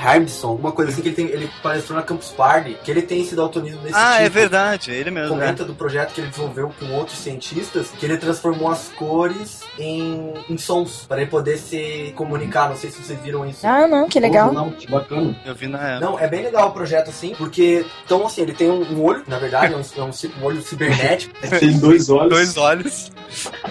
Harbison, 0.03 0.47
alguma 0.49 0.71
coisa 0.71 0.91
assim, 0.91 1.01
que 1.01 1.09
ele, 1.09 1.15
tem, 1.15 1.25
ele 1.27 1.49
palestrou 1.61 1.97
na 1.97 2.03
Campus 2.03 2.29
Party, 2.29 2.77
que 2.83 2.89
ele 2.91 3.01
tem 3.01 3.21
esse 3.21 3.35
daltonismo 3.35 3.79
desse 3.81 3.95
ah, 3.95 4.13
tipo. 4.13 4.23
é 4.25 4.29
verdade, 4.41 4.91
é 4.91 4.95
ele 4.95 5.11
mesmo, 5.11 5.35
né? 5.35 5.45
Comenta 5.45 5.65
do 5.65 5.73
projeto 5.73 6.13
que 6.13 6.21
ele 6.21 6.29
desenvolveu 6.29 6.71
com 6.79 6.85
outros 6.93 7.17
cientistas, 7.17 7.89
que 7.97 8.05
ele 8.05 8.17
transformou 8.17 8.69
as 8.69 8.89
cores 8.89 9.61
em, 9.77 10.33
em 10.49 10.57
sons, 10.57 11.05
para 11.07 11.21
ele 11.21 11.29
poder 11.29 11.57
se 11.57 12.13
comunicar. 12.15 12.69
Não 12.69 12.75
sei 12.75 12.89
se 12.89 13.03
vocês 13.03 13.19
viram 13.21 13.45
isso. 13.45 13.65
Ah, 13.65 13.87
não, 13.87 14.07
que 14.07 14.19
legal. 14.19 14.49
Porra, 14.49 14.61
não, 14.61 14.71
que 14.71 14.89
bacana. 14.89 15.35
Eu 15.45 15.55
vi 15.55 15.67
na 15.67 15.99
Não, 15.99 16.19
é 16.19 16.27
bem 16.27 16.43
legal 16.43 16.69
o 16.69 16.71
projeto 16.71 17.09
assim, 17.09 17.33
porque, 17.37 17.85
então 18.05 18.25
assim, 18.25 18.41
ele 18.41 18.53
tem 18.53 18.69
um, 18.69 18.81
um 18.81 19.03
olho, 19.03 19.23
na 19.27 19.37
verdade, 19.37 19.73
é 19.73 19.77
um, 19.77 19.81
é 19.81 20.03
um 20.03 20.11
um 20.39 20.45
olho 20.45 20.61
cibernético, 20.61 21.33
Tem 21.59 21.77
dois 21.79 22.09
olhos. 22.09 22.29
dois 22.29 22.57
olhos. 22.57 23.11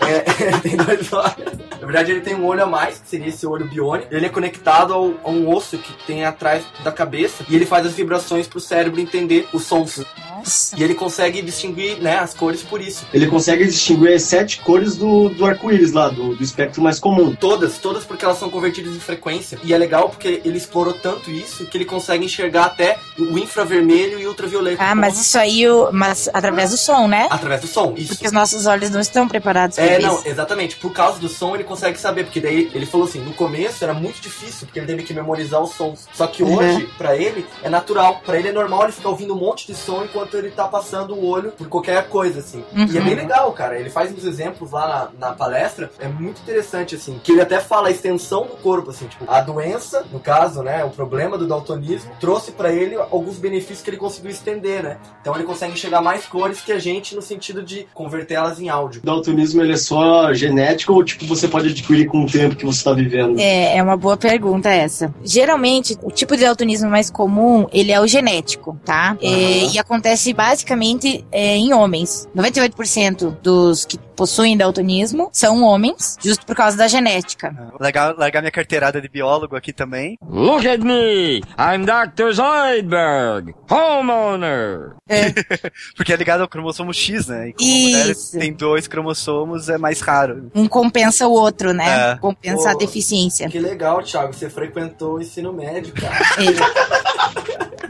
É, 0.00 0.58
tem 0.60 0.76
dois 0.76 1.12
olhos. 1.12 1.58
Na 1.80 1.86
verdade, 1.86 2.12
ele 2.12 2.20
tem 2.20 2.34
um 2.34 2.46
olho 2.46 2.62
a 2.62 2.66
mais, 2.66 2.98
que 2.98 3.08
seria 3.08 3.28
esse 3.28 3.46
olho 3.46 3.66
biônico. 3.66 4.14
Ele 4.14 4.26
é 4.26 4.28
conectado 4.28 4.92
ao, 4.92 5.14
a 5.24 5.30
um 5.30 5.48
osso 5.54 5.78
que 5.78 5.92
tem 6.06 6.24
atrás 6.24 6.64
da 6.84 6.92
cabeça 6.92 7.44
e 7.48 7.56
ele 7.56 7.66
faz 7.66 7.86
as 7.86 7.94
vibrações 7.94 8.46
pro 8.46 8.60
cérebro 8.60 9.00
entender 9.00 9.48
os 9.52 9.64
sons. 9.64 10.04
Nossa. 10.40 10.76
E 10.78 10.82
ele 10.82 10.94
consegue 10.94 11.42
distinguir 11.42 11.98
né, 12.00 12.18
as 12.18 12.34
cores 12.34 12.62
por 12.62 12.80
isso. 12.80 13.06
Ele 13.12 13.26
consegue 13.26 13.64
distinguir 13.64 14.14
as 14.14 14.22
sete 14.22 14.60
cores 14.60 14.96
do, 14.96 15.28
do 15.28 15.44
arco-íris 15.46 15.92
lá, 15.92 16.08
do, 16.08 16.34
do 16.34 16.42
espectro 16.42 16.82
mais 16.82 16.98
comum. 16.98 17.34
Todas, 17.34 17.78
todas 17.78 18.04
porque 18.04 18.24
elas 18.24 18.38
são 18.38 18.50
convertidas 18.50 18.94
em 18.94 19.00
frequência. 19.00 19.58
E 19.62 19.72
é 19.72 19.78
legal 19.78 20.08
porque 20.08 20.40
ele 20.44 20.58
explorou 20.58 20.94
tanto 20.94 21.30
isso 21.30 21.66
que 21.66 21.76
ele 21.76 21.84
consegue 21.84 22.24
enxergar 22.24 22.64
até 22.66 22.98
o 23.18 23.38
infravermelho 23.38 24.18
e 24.18 24.26
ultravioleta. 24.26 24.82
Ah, 24.82 24.94
mas 24.94 25.18
isso 25.20 25.38
aí, 25.38 25.68
o- 25.68 25.90
mas 25.92 26.28
através 26.32 26.70
do 26.70 26.76
som, 26.76 27.06
né? 27.06 27.26
Através 27.30 27.60
do 27.60 27.66
som, 27.66 27.94
isso. 27.96 28.08
Porque 28.08 28.26
os 28.26 28.32
nossos 28.32 28.66
olhos 28.66 28.90
não 28.90 29.00
estão 29.00 29.28
preparados 29.28 29.76
para 29.76 29.84
É, 29.84 29.98
isso. 29.98 30.06
não, 30.06 30.22
exatamente. 30.24 30.76
Por 30.76 30.92
causa 30.92 31.18
do 31.18 31.28
som, 31.28 31.54
ele 31.54 31.64
consegue 31.64 31.98
saber. 31.98 32.24
Porque 32.24 32.40
daí 32.40 32.70
ele 32.74 32.86
falou 32.86 33.06
assim: 33.06 33.20
no 33.20 33.32
começo 33.34 33.82
era 33.84 33.92
muito 33.94 34.20
difícil, 34.20 34.66
porque 34.66 34.78
ele 34.78 34.86
teve 34.86 35.02
que 35.02 35.12
memorizar 35.14 35.60
os 35.62 35.74
sons. 35.74 36.06
Só 36.14 36.26
que 36.26 36.42
Uhum. 36.42 36.56
hoje, 36.56 36.88
pra 36.96 37.16
ele, 37.16 37.46
é 37.62 37.68
natural. 37.68 38.20
Pra 38.24 38.38
ele 38.38 38.48
é 38.48 38.52
normal 38.52 38.84
ele 38.84 38.92
ficar 38.92 39.08
ouvindo 39.10 39.34
um 39.34 39.38
monte 39.38 39.66
de 39.66 39.74
som 39.74 40.04
enquanto 40.04 40.29
ele 40.36 40.50
tá 40.50 40.66
passando 40.68 41.14
o 41.14 41.26
olho 41.26 41.52
por 41.52 41.68
qualquer 41.68 42.08
coisa, 42.08 42.40
assim. 42.40 42.64
E 42.74 42.96
é 42.96 43.00
Uhum. 43.00 43.04
bem 43.06 43.14
legal, 43.14 43.52
cara. 43.52 43.78
Ele 43.78 43.90
faz 43.90 44.12
uns 44.12 44.24
exemplos 44.24 44.70
lá 44.72 45.10
na, 45.20 45.28
na 45.28 45.34
palestra. 45.34 45.90
É 45.98 46.08
muito 46.08 46.40
interessante, 46.40 46.94
assim. 46.94 47.20
Que 47.22 47.32
ele 47.32 47.40
até 47.42 47.60
fala 47.60 47.88
a 47.88 47.90
extensão 47.90 48.42
do 48.42 48.56
corpo, 48.56 48.90
assim. 48.90 49.06
Tipo, 49.06 49.24
a 49.28 49.40
doença, 49.40 50.04
no 50.12 50.20
caso, 50.20 50.62
né? 50.62 50.84
O 50.84 50.90
problema 50.90 51.36
do 51.38 51.46
daltonismo, 51.46 52.10
trouxe 52.20 52.52
pra 52.52 52.72
ele 52.72 52.96
alguns 52.96 53.36
benefícios 53.38 53.82
que 53.82 53.90
ele 53.90 53.96
conseguiu 53.96 54.30
estender, 54.30 54.82
né? 54.82 54.96
Então 55.20 55.34
ele 55.34 55.44
consegue 55.44 55.72
enxergar 55.72 56.00
mais 56.02 56.26
cores 56.26 56.60
que 56.60 56.72
a 56.72 56.78
gente 56.78 57.14
no 57.14 57.22
sentido 57.22 57.62
de 57.62 57.86
convertê-las 57.94 58.60
em 58.60 58.68
áudio. 58.68 59.00
O 59.02 59.06
daltonismo 59.06 59.62
ele 59.62 59.72
é 59.72 59.76
só 59.76 60.32
genético 60.32 60.92
ou 60.92 61.04
tipo 61.04 61.24
você 61.26 61.48
pode 61.48 61.68
adquirir 61.68 62.06
com 62.06 62.24
o 62.24 62.26
tempo 62.26 62.56
que 62.56 62.64
você 62.66 62.82
tá 62.84 62.92
vivendo? 62.92 63.38
É, 63.38 63.76
é 63.76 63.82
uma 63.82 63.96
boa 63.96 64.16
pergunta 64.16 64.68
essa. 64.68 65.14
Geralmente, 65.24 65.96
o 66.02 66.10
tipo 66.10 66.36
de 66.36 66.42
daltonismo 66.44 66.90
mais 66.90 67.08
comum, 67.10 67.66
ele 67.72 67.92
é 67.92 68.00
o 68.00 68.06
genético, 68.06 68.78
tá? 68.84 69.16
É, 69.22 69.64
e 69.72 69.78
acontece 69.78 70.19
basicamente 70.34 71.24
é, 71.32 71.56
em 71.56 71.72
homens. 71.72 72.28
98% 72.36 73.36
dos 73.42 73.84
que 73.84 73.98
possuem 74.20 74.54
daltonismo 74.54 75.30
são 75.32 75.62
homens, 75.62 76.18
justo 76.22 76.44
por 76.44 76.54
causa 76.54 76.76
da 76.76 76.86
genética. 76.86 77.56
Largar, 77.80 78.14
largar 78.18 78.42
minha 78.42 78.50
carteirada 78.50 79.00
de 79.00 79.08
biólogo 79.08 79.56
aqui 79.56 79.72
também. 79.72 80.18
Look 80.22 80.68
at 80.68 80.80
me! 80.80 81.38
I'm 81.58 81.86
Dr. 81.86 82.32
Zoidberg, 82.32 83.54
homeowner! 83.70 84.96
Porque 85.96 86.12
é 86.12 86.16
ligado 86.16 86.42
ao 86.42 86.48
cromossomo 86.48 86.92
X, 86.92 87.28
né? 87.28 87.48
E 87.48 87.52
como 87.54 87.70
a 87.70 87.88
mulher 87.88 88.10
Isso. 88.10 88.38
tem 88.38 88.52
dois 88.52 88.86
cromossomos, 88.86 89.70
é 89.70 89.78
mais 89.78 90.00
raro. 90.02 90.50
Um 90.54 90.68
compensa 90.68 91.26
o 91.26 91.32
outro, 91.32 91.72
né? 91.72 92.12
É. 92.12 92.16
Compensa 92.18 92.70
a 92.70 92.72
Pô, 92.72 92.78
deficiência. 92.78 93.48
Que 93.48 93.58
legal, 93.58 94.02
Thiago. 94.02 94.34
Você 94.34 94.50
frequentou 94.50 95.14
o 95.14 95.20
ensino 95.22 95.52
médio, 95.52 95.94
cara. 95.94 96.18
É. 97.36 97.39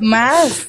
Mas. 0.01 0.67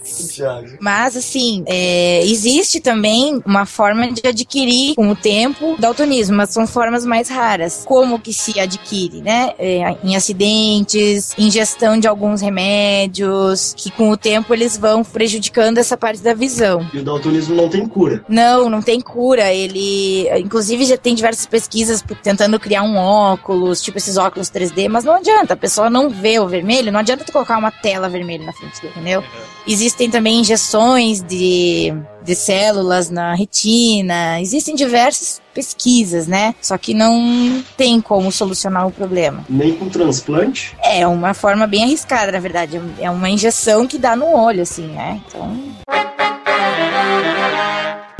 Mas, 0.79 1.17
assim, 1.17 1.63
é, 1.65 2.23
existe 2.25 2.79
também 2.79 3.41
uma 3.45 3.65
forma 3.65 4.11
de 4.11 4.27
adquirir 4.27 4.95
com 4.95 5.09
o 5.09 5.15
tempo 5.15 5.75
daltonismo, 5.79 6.35
mas 6.37 6.49
são 6.49 6.67
formas 6.67 7.05
mais 7.05 7.29
raras. 7.29 7.83
Como 7.85 8.19
que 8.19 8.33
se 8.33 8.59
adquire, 8.59 9.21
né? 9.21 9.53
É, 9.57 9.95
em 10.03 10.15
acidentes, 10.15 11.33
ingestão 11.37 11.99
de 11.99 12.07
alguns 12.07 12.41
remédios, 12.41 13.73
que 13.77 13.91
com 13.91 14.09
o 14.09 14.17
tempo 14.17 14.53
eles 14.53 14.77
vão 14.77 15.03
prejudicando 15.03 15.77
essa 15.77 15.97
parte 15.97 16.21
da 16.21 16.33
visão. 16.33 16.87
E 16.93 16.99
o 16.99 17.03
daltonismo 17.03 17.55
não 17.55 17.69
tem 17.69 17.87
cura. 17.87 18.23
Não, 18.27 18.69
não 18.69 18.81
tem 18.81 18.99
cura. 18.99 19.53
Ele, 19.53 20.29
inclusive, 20.39 20.85
já 20.85 20.97
tem 20.97 21.15
diversas 21.15 21.45
pesquisas 21.45 22.03
tentando 22.23 22.59
criar 22.59 22.83
um 22.83 22.97
óculos, 22.97 23.81
tipo 23.81 23.97
esses 23.97 24.17
óculos 24.17 24.49
3D, 24.49 24.89
mas 24.89 25.03
não 25.03 25.15
adianta. 25.15 25.53
A 25.53 25.57
pessoa 25.57 25.89
não 25.89 26.09
vê 26.09 26.39
o 26.39 26.47
vermelho, 26.47 26.91
não 26.91 26.99
adianta 26.99 27.23
tu 27.23 27.31
colocar 27.31 27.57
uma 27.57 27.71
tela 27.71 28.09
vermelha 28.09 28.45
na 28.45 28.53
frente 28.53 28.81
dele, 28.81 28.93
entendeu? 28.95 29.20
Existem 29.67 30.09
também 30.09 30.39
injeções 30.39 31.21
de, 31.21 31.93
de 32.23 32.35
células 32.35 33.09
na 33.09 33.35
retina. 33.35 34.41
Existem 34.41 34.75
diversas 34.75 35.41
pesquisas, 35.53 36.27
né? 36.27 36.55
Só 36.61 36.77
que 36.77 36.93
não 36.93 37.63
tem 37.77 38.01
como 38.01 38.31
solucionar 38.31 38.87
o 38.87 38.91
problema. 38.91 39.45
Nem 39.47 39.73
com 39.73 39.87
transplante. 39.87 40.75
É 40.83 41.05
uma 41.05 41.33
forma 41.33 41.67
bem 41.67 41.83
arriscada, 41.83 42.31
na 42.31 42.39
verdade. 42.39 42.81
É 42.99 43.09
uma 43.09 43.29
injeção 43.29 43.85
que 43.85 43.97
dá 43.97 44.15
no 44.15 44.35
olho, 44.35 44.63
assim, 44.63 44.87
né? 44.87 45.21
Então. 45.27 45.57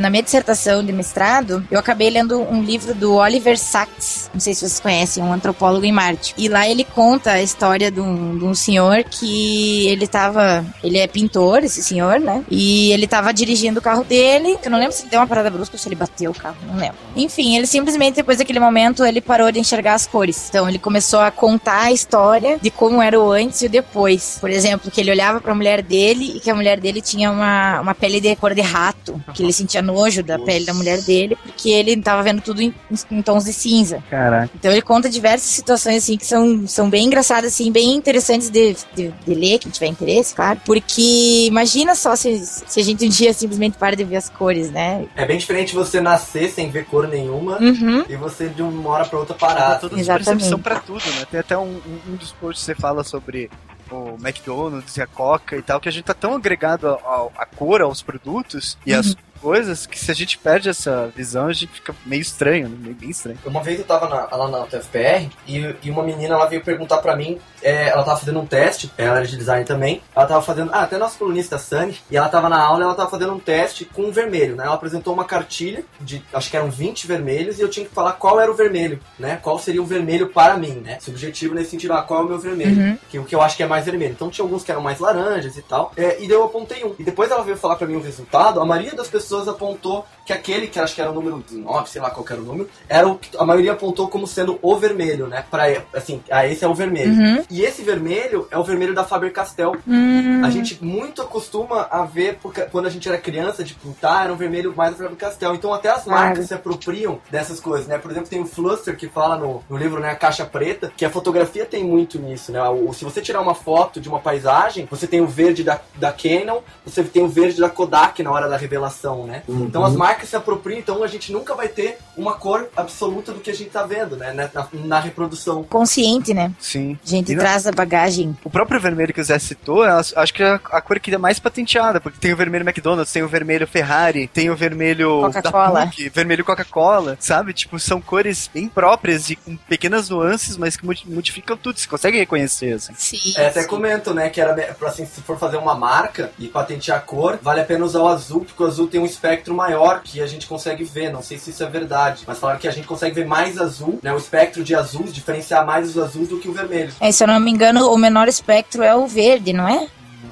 Na 0.01 0.09
minha 0.09 0.23
dissertação 0.23 0.83
de 0.83 0.91
mestrado, 0.91 1.63
eu 1.69 1.77
acabei 1.77 2.09
lendo 2.09 2.41
um 2.41 2.63
livro 2.63 2.95
do 2.95 3.17
Oliver 3.17 3.55
Sacks, 3.55 4.31
não 4.33 4.39
sei 4.39 4.55
se 4.55 4.61
vocês 4.61 4.79
conhecem, 4.79 5.23
um 5.23 5.31
antropólogo 5.31 5.85
em 5.85 5.91
Marte. 5.91 6.33
E 6.35 6.47
lá 6.47 6.67
ele 6.67 6.83
conta 6.83 7.33
a 7.33 7.41
história 7.43 7.91
de 7.91 8.01
um, 8.01 8.35
de 8.35 8.43
um 8.43 8.55
senhor 8.55 9.03
que 9.03 9.87
ele 9.87 10.07
tava. 10.07 10.65
Ele 10.83 10.97
é 10.97 11.05
pintor, 11.05 11.63
esse 11.63 11.83
senhor, 11.83 12.19
né? 12.19 12.43
E 12.49 12.91
ele 12.91 13.05
tava 13.05 13.31
dirigindo 13.31 13.79
o 13.79 13.81
carro 13.81 14.03
dele. 14.03 14.57
Eu 14.63 14.71
não 14.71 14.79
lembro 14.79 14.91
se 14.91 15.03
ele 15.03 15.11
deu 15.11 15.19
uma 15.19 15.27
parada 15.27 15.51
brusca 15.51 15.75
ou 15.75 15.79
se 15.79 15.87
ele 15.87 15.95
bateu 15.95 16.31
o 16.31 16.33
carro, 16.33 16.57
não 16.65 16.77
lembro. 16.77 16.97
Enfim, 17.15 17.55
ele 17.55 17.67
simplesmente, 17.67 18.15
depois 18.15 18.39
daquele 18.39 18.59
momento, 18.59 19.05
ele 19.05 19.21
parou 19.21 19.51
de 19.51 19.59
enxergar 19.59 19.93
as 19.93 20.07
cores. 20.07 20.47
Então 20.49 20.67
ele 20.67 20.79
começou 20.79 21.19
a 21.19 21.29
contar 21.29 21.83
a 21.83 21.91
história 21.91 22.57
de 22.59 22.71
como 22.71 23.03
era 23.03 23.19
o 23.19 23.31
antes 23.31 23.61
e 23.61 23.67
o 23.67 23.69
depois. 23.69 24.39
Por 24.41 24.49
exemplo, 24.49 24.89
que 24.89 24.99
ele 24.99 25.11
olhava 25.11 25.39
pra 25.39 25.53
mulher 25.53 25.83
dele 25.83 26.37
e 26.37 26.39
que 26.39 26.49
a 26.49 26.55
mulher 26.55 26.79
dele 26.79 27.01
tinha 27.01 27.29
uma, 27.29 27.81
uma 27.81 27.93
pele 27.93 28.19
de 28.19 28.35
cor 28.35 28.55
de 28.55 28.61
rato. 28.61 29.21
Que 29.31 29.43
ele 29.43 29.53
sentia 29.53 29.90
nojo 29.93 30.23
da 30.23 30.39
pele 30.39 30.65
da 30.65 30.73
mulher 30.73 31.01
dele, 31.01 31.35
porque 31.43 31.69
ele 31.69 32.01
tava 32.01 32.23
vendo 32.23 32.41
tudo 32.41 32.61
em, 32.61 32.73
em 33.09 33.21
tons 33.21 33.45
de 33.45 33.53
cinza. 33.53 34.03
Caraca. 34.09 34.49
Então 34.55 34.71
ele 34.71 34.81
conta 34.81 35.09
diversas 35.09 35.49
situações 35.49 35.97
assim 36.03 36.17
que 36.17 36.25
são, 36.25 36.67
são 36.67 36.89
bem 36.89 37.05
engraçadas, 37.05 37.53
assim, 37.53 37.71
bem 37.71 37.93
interessantes 37.95 38.49
de, 38.49 38.75
de, 38.95 39.13
de 39.25 39.33
ler, 39.33 39.59
quem 39.59 39.71
tiver 39.71 39.87
interesse, 39.87 40.33
claro. 40.35 40.59
Porque 40.65 41.45
imagina 41.47 41.95
só 41.95 42.15
se, 42.15 42.45
se 42.45 42.79
a 42.79 42.83
gente 42.83 43.05
um 43.05 43.09
dia 43.09 43.33
simplesmente 43.33 43.77
para 43.77 43.95
de 43.95 44.03
ver 44.03 44.17
as 44.17 44.29
cores, 44.29 44.71
né? 44.71 45.05
É 45.15 45.25
bem 45.25 45.37
diferente 45.37 45.73
você 45.73 45.99
nascer 45.99 46.49
sem 46.49 46.69
ver 46.69 46.85
cor 46.85 47.07
nenhuma 47.07 47.57
Uhum. 47.59 48.05
e 48.07 48.15
você 48.15 48.47
de 48.49 48.61
uma 48.61 48.89
hora 48.89 49.05
pra 49.05 49.19
outra 49.19 49.35
parar. 49.35 49.79
toda 49.79 49.95
percepção 49.95 50.59
pra 50.59 50.79
tudo, 50.79 51.03
né? 51.05 51.25
Tem 51.29 51.39
até 51.39 51.57
um, 51.57 51.63
um, 51.63 52.11
um 52.11 52.15
dos 52.15 52.31
posts 52.33 52.65
que 52.65 52.73
você 52.73 52.75
fala 52.75 53.03
sobre 53.03 53.49
o 53.91 54.15
McDonald's 54.21 54.95
e 54.97 55.01
a 55.01 55.07
Coca 55.07 55.55
e 55.57 55.61
tal, 55.61 55.79
que 55.79 55.89
a 55.89 55.91
gente 55.91 56.05
tá 56.05 56.13
tão 56.13 56.35
agregado 56.35 56.87
à 56.87 57.45
cor, 57.45 57.81
aos 57.81 58.01
produtos 58.01 58.77
e 58.85 58.93
às 58.93 59.15
coisas, 59.41 59.85
que 59.85 59.99
se 59.99 60.11
a 60.11 60.13
gente 60.13 60.37
perde 60.37 60.69
essa 60.69 61.11
visão, 61.15 61.47
a 61.47 61.53
gente 61.53 61.67
fica 61.73 61.93
meio 62.05 62.21
estranho, 62.21 62.69
né? 62.69 62.77
Meio 62.79 62.95
bem 62.95 63.09
estranho. 63.09 63.37
Uma 63.45 63.61
vez 63.63 63.79
eu 63.79 63.85
tava 63.85 64.07
na- 64.07 64.35
lá 64.35 64.47
na 64.47 64.63
UTFPR 64.63 65.29
e, 65.47 65.75
e 65.83 65.89
uma 65.89 66.03
menina 66.03 66.35
ela 66.35 66.45
veio 66.45 66.63
perguntar 66.63 66.97
pra 66.99 67.15
mim, 67.15 67.39
é, 67.61 67.89
ela 67.89 68.03
tava 68.03 68.19
fazendo 68.19 68.39
um 68.39 68.45
teste, 68.45 68.91
ela 68.97 69.17
era 69.17 69.27
de 69.27 69.37
design 69.37 69.65
também, 69.65 70.01
ela 70.15 70.25
tava 70.25 70.41
fazendo, 70.41 70.71
ah, 70.73 70.81
até 70.83 70.97
nossa 70.97 71.17
colunista 71.17 71.57
Sunny, 71.57 71.97
e 72.09 72.17
ela 72.17 72.29
tava 72.29 72.49
na 72.49 72.59
aula 72.61 72.79
e 72.81 72.83
ela 72.83 72.95
tava 72.95 73.09
fazendo 73.09 73.33
um 73.33 73.39
teste 73.39 73.85
com 73.85 74.03
um 74.03 74.11
vermelho, 74.11 74.55
né? 74.55 74.65
Ela 74.65 74.75
apresentou 74.75 75.13
uma 75.13 75.25
cartilha 75.25 75.83
de, 75.99 76.23
acho 76.33 76.49
que 76.49 76.57
eram 76.57 76.69
20 76.69 77.07
vermelhos 77.07 77.57
e 77.59 77.61
eu 77.61 77.69
tinha 77.69 77.85
que 77.85 77.93
falar 77.93 78.13
qual 78.13 78.39
era 78.39 78.51
o 78.51 78.55
vermelho, 78.55 78.99
né? 79.17 79.39
Qual 79.41 79.57
seria 79.59 79.81
o 79.81 79.85
vermelho 79.85 80.29
para 80.29 80.55
mim, 80.57 80.81
né? 80.83 80.97
Subjetivo 80.99 81.55
nesse 81.55 81.71
sentido, 81.71 81.93
ah, 81.93 82.01
qual 82.01 82.21
é 82.21 82.25
o 82.25 82.27
meu 82.27 82.39
vermelho? 82.39 82.79
Uhum. 82.81 82.97
Que 83.09 83.19
o 83.19 83.25
que 83.25 83.35
eu 83.35 83.41
acho 83.41 83.57
que 83.57 83.63
é 83.63 83.67
mais 83.67 83.85
vermelho. 83.85 84.11
Então 84.11 84.29
tinha 84.29 84.45
alguns 84.45 84.63
que 84.63 84.71
eram 84.71 84.81
mais 84.81 84.99
laranjas 84.99 85.57
e 85.57 85.61
tal, 85.61 85.91
é, 85.97 86.15
e 86.21 86.27
daí 86.27 86.31
eu 86.37 86.43
apontei 86.43 86.83
um. 86.83 86.93
E 86.99 87.03
depois 87.03 87.31
ela 87.31 87.43
veio 87.43 87.57
falar 87.57 87.75
pra 87.75 87.87
mim 87.87 87.95
o 87.95 88.01
resultado, 88.01 88.59
a 88.59 88.65
maioria 88.65 88.93
das 88.95 89.07
pessoas 89.07 89.30
apontou 89.47 90.05
que 90.31 90.33
aquele, 90.33 90.67
que 90.67 90.79
acho 90.79 90.95
que 90.95 91.01
era 91.01 91.11
o 91.11 91.13
número 91.13 91.43
9, 91.51 91.89
sei 91.89 92.01
lá 92.01 92.09
qual 92.09 92.25
que 92.25 92.31
era 92.31 92.41
o 92.41 92.45
número, 92.45 92.69
era 92.87 93.07
o 93.07 93.17
que 93.17 93.35
a 93.37 93.45
maioria 93.45 93.73
apontou 93.73 94.07
como 94.07 94.25
sendo 94.25 94.57
o 94.61 94.75
vermelho, 94.77 95.27
né? 95.27 95.43
Pra, 95.49 95.63
assim, 95.93 96.21
ah, 96.31 96.47
esse 96.47 96.63
é 96.63 96.67
o 96.67 96.73
vermelho. 96.73 97.11
Uhum. 97.11 97.43
E 97.49 97.63
esse 97.63 97.81
vermelho 97.81 98.47
é 98.49 98.57
o 98.57 98.63
vermelho 98.63 98.93
da 98.93 99.03
Faber-Castell. 99.03 99.77
Hum, 99.87 100.41
A 100.43 100.49
gente 100.49 100.83
muito 100.83 101.21
acostuma 101.21 101.87
a 101.91 102.05
ver, 102.05 102.37
porque 102.41 102.61
quando 102.61 102.85
a 102.85 102.89
gente 102.89 103.07
era 103.07 103.17
criança, 103.17 103.63
de 103.63 103.73
pintar, 103.73 104.25
era 104.25 104.33
um 104.33 104.37
vermelho 104.37 104.73
mais 104.75 104.91
da 104.91 105.03
Faber-Castell. 105.03 105.55
Então 105.55 105.73
até 105.73 105.89
as 105.89 106.05
marcas 106.05 106.47
se 106.47 106.53
apropriam 106.53 107.19
dessas 107.29 107.59
coisas, 107.59 107.87
né? 107.87 107.97
Por 107.97 108.11
exemplo, 108.11 108.29
tem 108.29 108.41
o 108.41 108.45
Fluster 108.45 108.95
que 108.95 109.07
fala 109.07 109.37
no, 109.37 109.63
no 109.69 109.77
livro, 109.77 109.99
né, 109.99 110.11
a 110.11 110.15
caixa 110.15 110.45
preta, 110.45 110.91
que 110.95 111.05
a 111.05 111.09
fotografia 111.09 111.65
tem 111.65 111.83
muito 111.83 112.19
nisso, 112.19 112.51
né? 112.51 112.61
O, 112.69 112.93
se 112.93 113.03
você 113.03 113.21
tirar 113.21 113.41
uma 113.41 113.55
foto 113.55 113.99
de 113.99 114.07
uma 114.07 114.19
paisagem, 114.19 114.87
você 114.89 115.07
tem 115.07 115.21
o 115.21 115.27
verde 115.27 115.63
da, 115.63 115.79
da 115.95 116.11
Canon, 116.11 116.61
você 116.85 117.03
tem 117.03 117.23
o 117.23 117.27
verde 117.27 117.59
da 117.59 117.69
Kodak 117.69 118.21
na 118.23 118.31
hora 118.31 118.47
da 118.47 118.57
revelação, 118.57 119.25
né? 119.25 119.43
Uhum. 119.47 119.65
Então 119.65 119.83
as 119.83 119.95
marcas 119.95 120.20
se 120.25 120.35
apropriam, 120.35 120.79
então 120.79 121.03
a 121.03 121.07
gente 121.07 121.31
nunca 121.31 121.53
vai 121.55 121.67
ter 121.67 121.97
uma 122.15 122.33
cor 122.33 122.67
absoluta 122.75 123.31
do 123.31 123.39
que 123.39 123.49
a 123.49 123.53
gente 123.53 123.69
tá 123.69 123.83
vendo, 123.83 124.15
né? 124.15 124.33
Na, 124.53 124.67
na 124.73 124.99
reprodução. 124.99 125.63
consciente, 125.63 126.33
né? 126.33 126.51
Sim. 126.59 126.97
A 127.05 127.09
gente 127.09 127.31
E 127.31 127.35
não- 127.35 127.43
traz 127.43 127.65
a 127.67 127.71
bagagem. 127.71 128.35
O 128.43 128.49
próprio 128.49 128.79
vermelho 128.79 129.13
que 129.13 129.21
o 129.21 129.23
Zé 129.23 129.37
citou, 129.39 129.83
acho 129.83 130.33
que 130.33 130.43
é 130.43 130.59
a 130.71 130.81
cor 130.81 130.99
que 130.99 131.13
é 131.13 131.17
mais 131.17 131.39
patenteada, 131.39 131.99
porque 131.99 132.19
tem 132.19 132.33
o 132.33 132.37
vermelho 132.37 132.63
McDonald's, 132.67 133.11
tem 133.11 133.23
o 133.23 133.27
vermelho 133.27 133.67
Ferrari, 133.67 134.27
tem 134.27 134.49
o 134.49 134.55
vermelho 134.55 135.21
Coca-Cola. 135.21 135.79
da 135.81 135.85
PUC, 135.87 136.09
vermelho 136.09 136.45
Coca-Cola, 136.45 137.17
sabe? 137.19 137.53
Tipo, 137.53 137.79
são 137.79 137.99
cores 138.01 138.49
bem 138.53 138.67
próprias 138.67 139.29
e 139.29 139.35
com 139.35 139.55
pequenas 139.55 140.09
nuances, 140.09 140.57
mas 140.57 140.75
que 140.77 140.85
modi- 140.85 141.05
modificam 141.07 141.57
tudo, 141.57 141.79
você 141.79 141.87
consegue 141.87 142.17
reconhecer, 142.17 142.73
assim. 142.73 142.93
Sim. 142.95 143.33
É, 143.37 143.47
até 143.47 143.63
comento, 143.63 144.13
né, 144.13 144.29
que 144.29 144.39
era 144.41 144.75
assim, 144.85 145.05
se 145.05 145.21
for 145.21 145.37
fazer 145.37 145.57
uma 145.57 145.75
marca 145.75 146.31
e 146.39 146.47
patentear 146.47 146.97
a 146.97 147.01
cor, 147.01 147.39
vale 147.41 147.61
a 147.61 147.63
pena 147.65 147.85
usar 147.85 147.99
o 147.99 148.07
azul, 148.07 148.45
porque 148.45 148.61
o 148.61 148.65
azul 148.65 148.87
tem 148.87 148.99
um 149.01 149.05
espectro 149.05 149.53
maior 149.53 150.00
que 150.03 150.21
a 150.21 150.27
gente 150.27 150.47
consegue 150.47 150.83
ver. 150.83 151.11
Não 151.11 151.21
sei 151.21 151.37
se 151.37 151.49
isso 151.49 151.63
é 151.63 151.69
verdade, 151.69 152.23
mas 152.27 152.39
falaram 152.39 152.59
que 152.59 152.67
a 152.67 152.71
gente 152.71 152.87
consegue 152.87 153.15
ver 153.15 153.25
mais 153.25 153.59
azul, 153.59 153.99
né, 154.01 154.13
o 154.13 154.17
espectro 154.17 154.63
de 154.63 154.75
azuis, 154.75 155.13
diferenciar 155.13 155.65
mais 155.65 155.89
os 155.89 155.97
azuis 155.97 156.27
do 156.27 156.39
que 156.39 156.49
o 156.49 156.53
vermelho. 156.53 156.93
É, 156.99 157.11
se 157.11 157.23
eu 157.23 157.27
não 157.27 157.39
me 157.39 157.51
engano, 157.51 157.91
o 157.91 157.97
menor 157.97 158.27
espectro 158.27 158.83
é 158.83 158.95
o 158.95 159.07
verde, 159.07 159.53
não 159.53 159.67
é? 159.67 159.87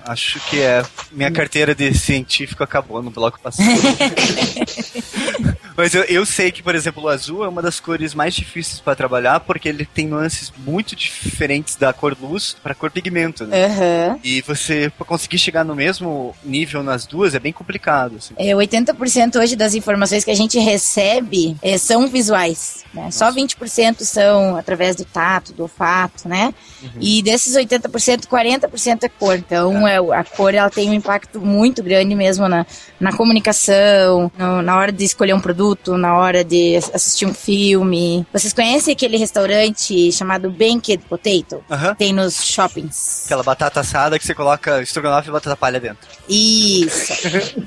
Acho 0.06 0.40
que 0.50 0.60
é. 0.60 0.84
Minha 1.12 1.32
carteira 1.32 1.76
de 1.76 1.94
científico 1.94 2.64
acabou 2.64 3.02
no 3.02 3.12
bloco 3.12 3.40
passado. 3.40 3.68
Mas 5.79 5.93
eu, 5.95 6.03
eu 6.03 6.25
sei 6.25 6.51
que, 6.51 6.62
por 6.62 6.75
exemplo, 6.75 7.03
o 7.03 7.07
azul 7.07 7.43
é 7.45 7.48
uma 7.48 7.62
das 7.62 7.79
cores 7.79 8.13
mais 8.13 8.33
difíceis 8.36 8.81
para 8.81 8.95
trabalhar, 8.98 9.39
porque 9.39 9.69
ele 9.69 9.86
tem 9.86 10.05
nuances 10.07 10.51
muito 10.57 10.93
diferentes 10.93 11.77
da 11.77 11.93
cor 11.93 12.17
luz 12.21 12.53
para 12.62 12.75
cor 12.75 12.91
pigmento, 12.91 13.45
né? 13.48 13.65
Aham. 13.65 14.19
E 14.21 14.41
você 14.41 14.91
conseguir 15.07 15.38
chegar 15.38 15.63
no 15.63 15.74
mesmo 15.74 16.36
nível 16.43 16.83
nas 16.83 17.05
duas 17.05 17.33
é 17.33 17.39
bem 17.39 17.53
complicado. 17.53 18.17
Assim. 18.17 18.33
É, 18.38 18.51
80% 18.53 19.38
hoje 19.39 19.55
das 19.55 19.74
informações 19.74 20.25
que 20.25 20.31
a 20.31 20.36
gente 20.36 20.59
recebe 20.59 21.55
é, 21.62 21.77
são 21.77 22.09
visuais. 22.09 22.83
Né? 22.93 23.09
Só 23.12 23.31
20% 23.31 24.01
são 24.01 24.57
através 24.57 24.95
do 24.98 25.05
tato, 25.05 25.53
do 25.53 25.63
olfato, 25.63 26.27
né? 26.27 26.53
E 27.00 27.21
desses 27.21 27.55
80%, 27.55 28.25
40% 28.25 29.03
é 29.03 29.09
cor. 29.09 29.36
Então, 29.38 29.88
é, 29.88 29.98
a 29.98 30.24
cor 30.24 30.53
ela 30.53 30.69
tem 30.69 30.89
um 30.89 30.93
impacto 30.93 31.39
muito 31.39 31.83
grande 31.83 32.15
mesmo 32.15 32.48
na, 32.50 32.65
na 33.00 33.13
comunicação, 33.15 34.31
no- 34.38 34.62
na 34.62 34.75
hora 34.77 34.91
de 34.91 35.03
escolher 35.05 35.33
um 35.33 35.39
produto, 35.39 35.69
na 35.98 36.18
hora 36.18 36.44
de 36.44 36.78
assistir 36.94 37.26
um 37.26 37.34
filme. 37.34 38.26
Vocês 38.34 38.54
conhecem 38.54 38.94
aquele 38.94 39.18
restaurante 39.18 40.12
chamado 40.12 40.50
Banked 40.50 41.04
Potato? 41.10 41.64
Tem 41.98 42.14
nos 42.14 42.44
shoppings. 42.44 43.24
Aquela 43.26 43.44
batata 43.44 43.80
assada 43.80 44.18
que 44.20 44.26
você 44.26 44.34
coloca 44.36 44.82
estrogonofe 44.82 45.30
e 45.30 45.32
batata 45.32 45.56
palha 45.56 45.80
dentro. 45.80 46.08
Isso. 46.28 47.14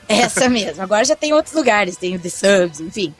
essa 0.09 0.49
mesmo. 0.49 0.83
Agora 0.83 1.05
já 1.05 1.17
tem 1.17 1.33
outros 1.33 1.55
lugares, 1.55 1.97
tem 1.97 2.15
o 2.17 2.19
The 2.19 2.29
Subs, 2.29 2.81
enfim. 2.81 3.15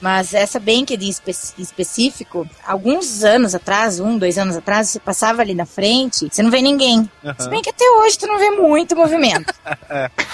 Mas 0.00 0.34
essa 0.34 0.58
Banked 0.58 1.04
em 1.04 1.08
espe- 1.08 1.36
em 1.58 1.62
específico, 1.62 2.48
alguns 2.66 3.24
anos 3.24 3.54
atrás, 3.54 4.00
um, 4.00 4.18
dois 4.18 4.38
anos 4.38 4.56
atrás, 4.56 4.88
você 4.90 4.98
passava 5.00 5.42
ali 5.42 5.54
na 5.54 5.66
frente, 5.66 6.28
você 6.30 6.42
não 6.42 6.50
vê 6.50 6.60
ninguém. 6.60 7.08
Se 7.38 7.48
bem 7.48 7.62
que 7.62 7.70
até 7.70 7.84
hoje 8.00 8.18
tu 8.18 8.26
não 8.26 8.38
vê 8.38 8.50
muito 8.50 8.96
movimento. 8.96 9.52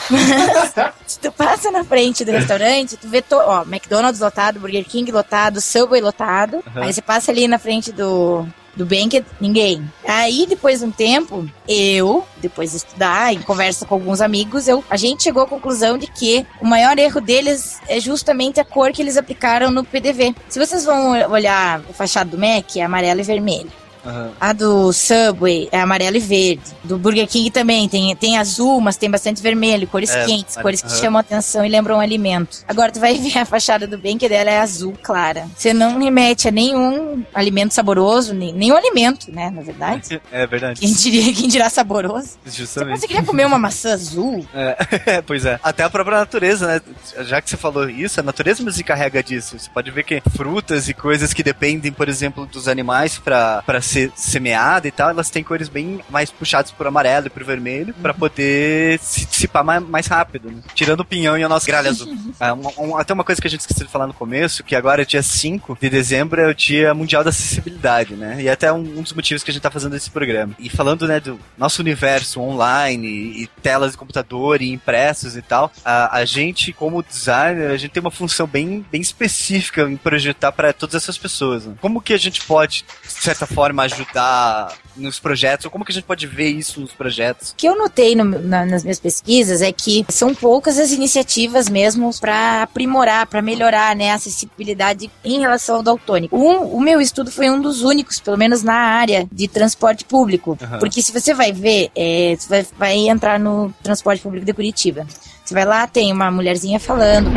Mas 0.11 1.17
tu 1.21 1.33
passa 1.33 1.71
na 1.71 1.85
frente 1.85 2.25
do 2.25 2.33
restaurante, 2.33 2.97
tu 2.97 3.09
vê, 3.09 3.23
to 3.23 3.37
ó, 3.37 3.65
McDonald's 3.85 4.21
lotado, 4.21 4.59
Burger 4.59 4.85
King 4.85 5.11
lotado, 5.13 5.61
Subway 5.61 6.01
lotado. 6.01 6.65
Aí 6.75 6.93
você 6.93 7.03
passa 7.03 7.31
ali 7.31 7.47
na 7.47 7.59
frente 7.59 7.93
do, 7.93 8.47
do 8.75 8.87
Banked, 8.87 9.25
ninguém. 9.41 9.85
Aí, 10.07 10.47
depois 10.49 10.81
de 10.81 10.87
um 10.87 10.91
tempo, 10.91 11.49
eu, 11.69 12.27
depois 12.39 12.71
de 12.71 12.79
estudar, 12.79 13.33
em 13.33 13.43
conversa 13.43 13.85
com 13.85 13.95
alguns 13.95 14.21
amigos, 14.21 14.67
eu, 14.67 14.83
a 14.89 14.97
gente 14.97 15.23
chegou 15.23 15.43
à 15.43 15.47
conclusão 15.47 15.99
de 15.99 16.07
que 16.07 16.47
o 16.61 16.67
maior 16.67 16.99
erro 16.99 17.21
deles 17.21 17.79
é 17.89 18.01
justamente 18.01 18.59
a 18.59 18.65
cor 18.65 18.91
que 18.93 19.03
eles 19.03 19.17
aplicaram 19.17 19.71
no 19.71 19.85
PDV. 19.85 20.35
Se 20.49 20.59
vocês 20.59 20.85
vão 20.85 21.13
olhar 21.31 21.81
a 21.81 21.93
fachada 21.93 22.31
do 22.31 22.39
Mac, 22.39 22.77
é 22.77 22.83
amarelo 22.83 23.21
e 23.21 23.25
vermelho. 23.25 23.84
Aham. 24.05 24.31
A 24.41 24.53
do 24.53 24.93
Subway 24.93 25.69
é 25.73 25.81
amarelo 25.81 26.17
e 26.17 26.21
verde. 26.21 26.63
Do 26.83 26.99
Burger 26.99 27.27
King 27.27 27.51
também 27.51 27.89
tem, 27.89 28.15
tem 28.17 28.37
azul, 28.39 28.81
mas 28.81 28.97
tem 28.97 29.11
bastante 29.11 29.43
vermelho, 29.43 29.87
cores 29.87 30.11
É, 30.11 30.25
quentes, 30.27 30.57
cores 30.57 30.83
que 30.83 30.91
chamam 30.93 31.19
atenção 31.21 31.65
e 31.65 31.69
lembram 31.69 31.97
um 31.97 32.01
alimento. 32.01 32.59
Agora 32.69 32.93
tu 32.93 33.01
vai 33.01 33.15
ver 33.19 33.39
a 33.39 33.45
fachada 33.45 33.87
do 33.87 33.97
bem 33.99 34.19
que 34.19 34.29
dela 34.29 34.51
é 34.51 34.61
azul 34.61 34.95
clara. 35.03 35.47
Você 35.57 35.73
não 35.73 35.99
remete 35.99 36.49
a 36.49 36.51
nenhum 36.51 37.25
alimento 37.35 37.73
saboroso, 37.75 38.35
nem, 38.35 38.53
nenhum 38.53 38.77
alimento, 38.77 39.31
né, 39.33 39.51
na 39.51 39.63
verdade. 39.63 40.21
É 40.33 40.47
verdade. 40.47 40.81
Quem 40.81 40.93
diria, 40.93 41.33
quem 41.33 41.49
dirá 41.49 41.71
saboroso? 41.71 42.31
Você 42.45 42.59
Justamente. 42.59 42.95
conseguiria 42.95 43.23
comer 43.23 43.47
uma 43.47 43.59
maçã 43.59 43.93
azul? 43.95 44.45
É, 45.07 45.21
pois 45.23 45.45
é. 45.45 45.59
Até 45.63 45.83
a 45.83 45.91
própria 45.91 46.19
natureza, 46.19 46.67
né? 46.67 46.81
Já 47.25 47.41
que 47.41 47.49
você 47.51 47.57
falou 47.57 47.89
isso, 47.89 48.19
a 48.21 48.23
natureza 48.23 48.63
mesmo 48.63 48.77
se 48.77 48.83
carrega 48.85 49.23
disso. 49.23 49.59
Você 49.59 49.69
pode 49.71 49.91
ver 49.91 50.03
que 50.05 50.23
frutas 50.35 50.89
e 50.89 50.95
coisas 50.95 51.33
que 51.33 51.43
dependem, 51.43 51.93
por 51.93 52.09
exemplo, 52.09 52.47
dos 52.47 52.69
animais 52.69 53.19
pra 53.19 53.63
pra 53.65 53.81
ser 53.95 54.13
semeada 54.17 54.89
e 54.89 54.91
tal, 54.91 55.11
elas 55.11 55.31
têm 55.31 55.43
cores 55.45 55.69
bem 55.69 56.01
mais 56.11 56.31
puxadas 56.31 56.71
pro 56.73 56.89
amarelo 56.89 57.29
e 57.29 57.31
pro 57.31 57.45
vermelho 57.45 57.95
pra 58.03 58.13
poder 58.13 58.99
se 59.01 59.25
dissipar 59.27 59.65
mais, 59.65 59.83
mais 59.87 60.07
rápido, 60.07 60.51
né? 60.51 60.61
Tirando 60.75 61.01
o 61.01 61.05
pinhão 61.05 61.39
e 61.39 61.45
o 61.45 61.49
nosso 61.49 61.67
gralha 61.67 61.91
azul. 61.91 62.09
Um- 62.09 62.89
um- 62.91 62.97
até 62.97 63.13
uma 63.15 63.23
coisa 63.25 63.41
que 63.41 63.47
a 63.47 63.51
gente 63.51 63.61
esqueceu 63.61 63.87
de 63.87 63.93
falar 63.93 64.07
no 64.07 64.15
começo, 64.15 64.65
que 64.65 64.75
agora 64.75 65.03
é 65.03 65.05
dia 65.05 65.23
5 65.23 65.79
de 65.81 65.89
dezembro, 65.89 66.41
é 66.41 66.49
o 66.49 66.55
Dia 66.55 66.93
Mundial 66.93 67.23
da 67.23 67.31
Acessibilidade, 67.31 68.15
né? 68.15 68.37
E 68.41 68.49
é 68.49 68.53
até 68.53 68.73
um, 68.73 68.79
um 68.99 69.03
dos 69.03 69.13
motivos 69.13 69.43
que 69.45 69.51
a 69.51 69.55
gente 69.55 69.63
tá 69.63 69.71
fazendo 69.71 69.95
esse 69.95 70.11
programa. 70.11 70.55
E 70.59 70.69
falando, 70.69 71.07
né, 71.07 71.21
do 71.21 71.39
nosso 71.57 71.81
universo 71.81 72.41
online 72.41 73.07
e, 73.07 73.43
e 73.45 73.47
telas 73.63 73.93
de 73.93 73.99
computador 73.99 74.61
e 74.61 74.71
impressos 74.73 75.37
e 75.37 75.43
tal, 75.43 75.71
a, 75.85 76.19
a 76.19 76.25
gente, 76.25 76.73
como 76.73 77.03
designer, 77.03 77.71
a 77.71 77.77
gente 77.77 77.91
tem 77.93 78.01
uma 78.01 78.11
função 78.11 78.47
bem, 78.47 78.85
bem 78.91 79.01
específica 79.01 79.83
em 79.83 79.97
projetar 79.97 80.51
para 80.53 80.73
todas 80.73 80.95
essas 80.97 81.17
pessoas. 81.17 81.65
Né? 81.67 81.75
Como 81.81 82.01
que 82.01 82.13
a 82.13 82.19
gente 82.19 82.41
pode, 82.43 82.85
de 83.05 83.13
certa 83.13 83.47
forma, 83.47 83.83
ajudar 83.85 84.73
nos 84.97 85.19
projetos? 85.19 85.65
Ou 85.65 85.71
como 85.71 85.85
que 85.85 85.93
a 85.93 85.95
gente 85.95 86.05
pode 86.05 86.27
ver 86.27 86.49
isso 86.49 86.81
nos 86.81 86.93
projetos? 86.93 87.51
O 87.51 87.55
que 87.57 87.67
eu 87.67 87.77
notei 87.77 88.15
no- 88.15 88.25
na- 88.25 88.65
nas 88.67 88.83
minhas 88.83 89.01
pesquisas 89.01 89.63
é 89.63 89.73
que 89.73 90.05
são 90.09 90.35
poucas 90.35 90.79
as 90.79 90.91
iniciativas 90.93 91.69
mesmo 91.69 92.11
para 92.21 92.63
aprimorar, 92.63 93.27
para 93.27 93.43
melhorar 93.43 93.95
né, 93.97 94.11
a 94.13 94.15
acessibilidade 94.15 95.11
em 95.25 95.41
relação 95.41 95.77
ao 95.77 95.83
daltônico. 95.83 96.37
Um, 96.37 96.75
o 96.77 96.81
meu 96.81 97.01
estudo 97.01 97.31
foi 97.31 97.51
um 97.51 97.61
dos 97.61 97.83
únicos, 97.83 98.21
pelo 98.21 98.37
menos 98.39 98.63
na 98.63 98.75
área 98.75 99.27
de 99.33 99.49
transporte 99.49 100.05
público. 100.05 100.57
Aham. 100.63 100.79
Porque 100.79 101.03
se 101.03 101.13
você 101.13 101.35
vai 101.35 101.53
ver, 101.53 101.91
é, 101.95 102.37
você 102.39 102.49
vai, 102.49 102.67
vai 102.79 102.97
entrar 103.09 103.39
no 103.39 103.73
transporte 103.83 104.23
público 104.23 104.47
de 104.47 104.53
Curitiba. 104.53 105.07
Você 105.45 105.53
vai 105.53 105.65
lá, 105.65 105.87
tem 105.87 106.11
uma 106.13 106.31
mulherzinha 106.31 106.81
falando. 106.81 107.31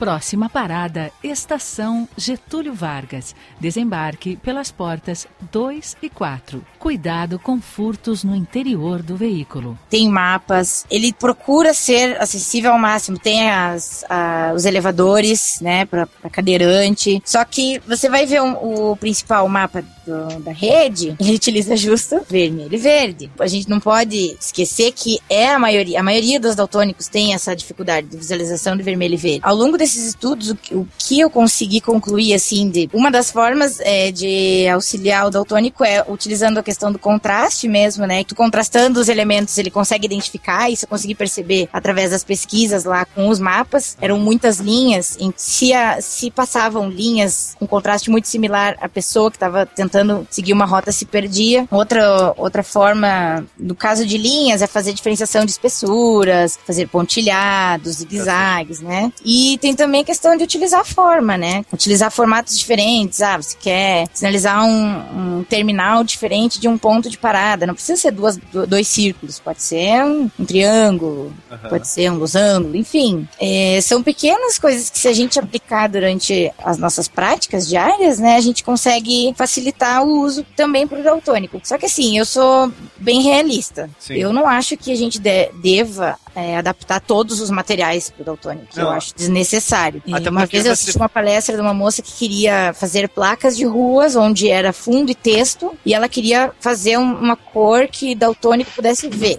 Próxima 0.00 0.48
parada, 0.48 1.12
Estação 1.22 2.08
Getúlio 2.16 2.72
Vargas. 2.72 3.34
Desembarque 3.60 4.34
pelas 4.36 4.72
portas 4.72 5.26
2 5.52 5.94
e 6.00 6.08
4. 6.08 6.64
Cuidado 6.78 7.38
com 7.38 7.60
furtos 7.60 8.24
no 8.24 8.34
interior 8.34 9.02
do 9.02 9.14
veículo. 9.14 9.78
tem 9.90 10.08
mapas, 10.08 10.86
ele 10.90 11.12
procura 11.12 11.74
ser 11.74 12.18
acessível 12.18 12.72
ao 12.72 12.78
máximo. 12.78 13.18
Tem 13.18 13.50
as, 13.50 14.02
a- 14.08 14.52
os 14.56 14.64
elevadores, 14.64 15.58
né, 15.60 15.84
para 15.84 16.06
cadeirante. 16.32 17.20
Só 17.22 17.44
que 17.44 17.78
você 17.86 18.08
vai 18.08 18.24
ver 18.24 18.40
um- 18.40 18.90
o 18.92 18.96
principal 18.96 19.46
mapa 19.50 19.82
do- 20.06 20.40
da 20.40 20.52
rede, 20.52 21.14
ele 21.20 21.34
utiliza 21.34 21.76
justo 21.76 22.22
vermelho 22.26 22.72
e 22.74 22.78
verde. 22.78 23.30
A 23.38 23.46
gente 23.46 23.68
não 23.68 23.78
pode 23.80 24.34
esquecer 24.40 24.92
que 24.92 25.18
é 25.28 25.50
a 25.50 25.58
maioria, 25.58 26.00
a 26.00 26.02
maioria 26.02 26.40
dos 26.40 26.54
daltônicos 26.56 27.06
tem 27.08 27.34
essa 27.34 27.54
dificuldade 27.54 28.06
de 28.06 28.16
visualização 28.16 28.74
de 28.78 28.82
vermelho 28.82 29.14
e 29.14 29.18
verde. 29.18 29.40
Ao 29.42 29.54
longo 29.54 29.76
desses 29.94 30.08
estudos, 30.08 30.50
o, 30.50 30.86
que- 30.98 31.20
eu 31.20 31.28
consegui 31.30 31.80
concluir, 31.80 32.32
assim, 32.34 32.68
de 32.70 32.88
uma 32.92 33.10
das 33.10 33.30
formas 33.30 33.78
é, 33.80 34.10
de 34.10 34.66
auxiliar 34.68 35.26
o 35.26 35.30
daltônico 35.30 35.84
é 35.84 36.04
utilizando 36.08 36.58
a 36.58 36.62
questão 36.62 36.90
do 36.92 36.98
contraste 36.98 37.68
mesmo, 37.68 38.06
né? 38.06 38.24
Tu 38.24 38.34
contrastando 38.34 39.00
os 39.00 39.08
elementos, 39.08 39.56
ele 39.58 39.70
consegue 39.70 40.06
identificar, 40.06 40.70
isso 40.70 40.84
eu 40.84 40.88
consegui 40.88 41.14
perceber 41.14 41.68
através 41.72 42.10
das 42.10 42.24
pesquisas 42.24 42.84
lá 42.84 43.04
com 43.04 43.28
os 43.28 43.38
mapas. 43.38 43.96
Eram 44.00 44.18
muitas 44.18 44.58
linhas, 44.58 45.16
em, 45.20 45.32
se, 45.36 45.72
a- 45.72 46.00
se 46.00 46.30
passavam 46.30 46.88
linhas 46.88 47.54
com 47.58 47.66
contraste 47.66 48.10
muito 48.10 48.28
similar, 48.28 48.76
a 48.80 48.88
pessoa 48.88 49.30
que 49.30 49.36
estava 49.36 49.66
tentando 49.66 50.26
seguir 50.30 50.52
uma 50.52 50.64
rota 50.64 50.92
se 50.92 51.04
perdia. 51.04 51.66
Outra, 51.70 52.32
outra 52.36 52.62
forma, 52.62 53.44
no 53.58 53.74
caso 53.74 54.06
de 54.06 54.16
linhas, 54.16 54.62
é 54.62 54.66
fazer 54.66 54.92
diferenciação 54.92 55.44
de 55.44 55.50
espessuras, 55.50 56.58
fazer 56.66 56.86
pontilhados, 56.88 57.96
zigue-zagues, 57.96 58.80
né? 58.80 59.12
E 59.24 59.58
tem 59.60 59.74
também 59.80 60.02
a 60.02 60.04
questão 60.04 60.36
de 60.36 60.44
utilizar 60.44 60.80
a 60.80 60.84
forma, 60.84 61.36
né? 61.36 61.64
Utilizar 61.72 62.10
formatos 62.10 62.58
diferentes. 62.58 63.20
Ah, 63.22 63.36
você 63.36 63.56
quer 63.58 64.06
sinalizar 64.12 64.64
um, 64.64 65.38
um 65.38 65.44
terminal 65.44 66.04
diferente 66.04 66.60
de 66.60 66.68
um 66.68 66.76
ponto 66.78 67.08
de 67.08 67.16
parada. 67.18 67.66
Não 67.66 67.74
precisa 67.74 68.00
ser 68.00 68.10
duas, 68.12 68.36
do- 68.36 68.66
dois 68.66 68.86
círculos, 68.86 69.38
pode 69.40 69.62
ser 69.62 70.04
um, 70.04 70.30
um 70.38 70.44
triângulo, 70.44 71.32
pode 71.68 71.88
ser 71.88 72.10
um 72.10 72.16
losango, 72.16 72.76
enfim. 72.76 73.26
É, 73.40 73.80
são 73.82 74.02
pequenas 74.02 74.58
coisas 74.58 74.90
que 74.90 74.98
se 74.98 75.08
a 75.08 75.12
gente 75.12 75.38
aplicar 75.38 75.88
durante 75.88 76.52
as 76.62 76.76
nossas 76.78 77.08
práticas 77.08 77.66
diárias, 77.68 78.18
né, 78.18 78.36
a 78.36 78.40
gente 78.40 78.62
consegue 78.62 79.32
facilitar 79.36 80.04
o 80.04 80.20
uso 80.20 80.44
também 80.56 80.86
para 80.86 81.00
o 81.00 81.02
daltônico. 81.02 81.60
Só 81.64 81.78
que 81.78 81.86
assim, 81.86 82.18
eu 82.18 82.24
sou 82.24 82.70
bem 82.98 83.22
realista. 83.22 83.88
Sim. 83.98 84.14
Eu 84.14 84.32
não 84.32 84.46
acho 84.46 84.76
que 84.76 84.92
a 84.92 84.96
gente 84.96 85.18
de- 85.18 85.50
deva 85.62 86.16
é, 86.34 86.56
adaptar 86.56 87.00
todos 87.00 87.40
os 87.40 87.50
materiais 87.50 88.10
para 88.10 88.22
o 88.22 88.24
daltônico. 88.24 88.66
Eu 88.76 88.84
Não. 88.84 88.90
acho 88.92 89.14
desnecessário. 89.14 90.02
E 90.06 90.14
Até 90.14 90.30
uma 90.30 90.46
vez 90.46 90.64
eu 90.64 90.74
você- 90.74 90.82
assisti 90.82 90.96
uma 90.96 91.08
palestra 91.08 91.54
de 91.56 91.60
uma 91.60 91.74
moça 91.74 92.02
que 92.02 92.12
queria 92.12 92.72
fazer 92.74 93.08
placas 93.08 93.56
de 93.56 93.64
ruas 93.64 94.14
onde 94.16 94.48
era 94.48 94.72
fundo 94.72 95.10
e 95.10 95.14
texto 95.14 95.72
e 95.84 95.92
ela 95.94 96.08
queria 96.08 96.52
fazer 96.60 96.96
um- 96.98 97.14
uma 97.14 97.36
cor 97.36 97.88
que 97.88 98.14
daltônico 98.14 98.70
pudesse 98.72 99.08
ver. 99.08 99.38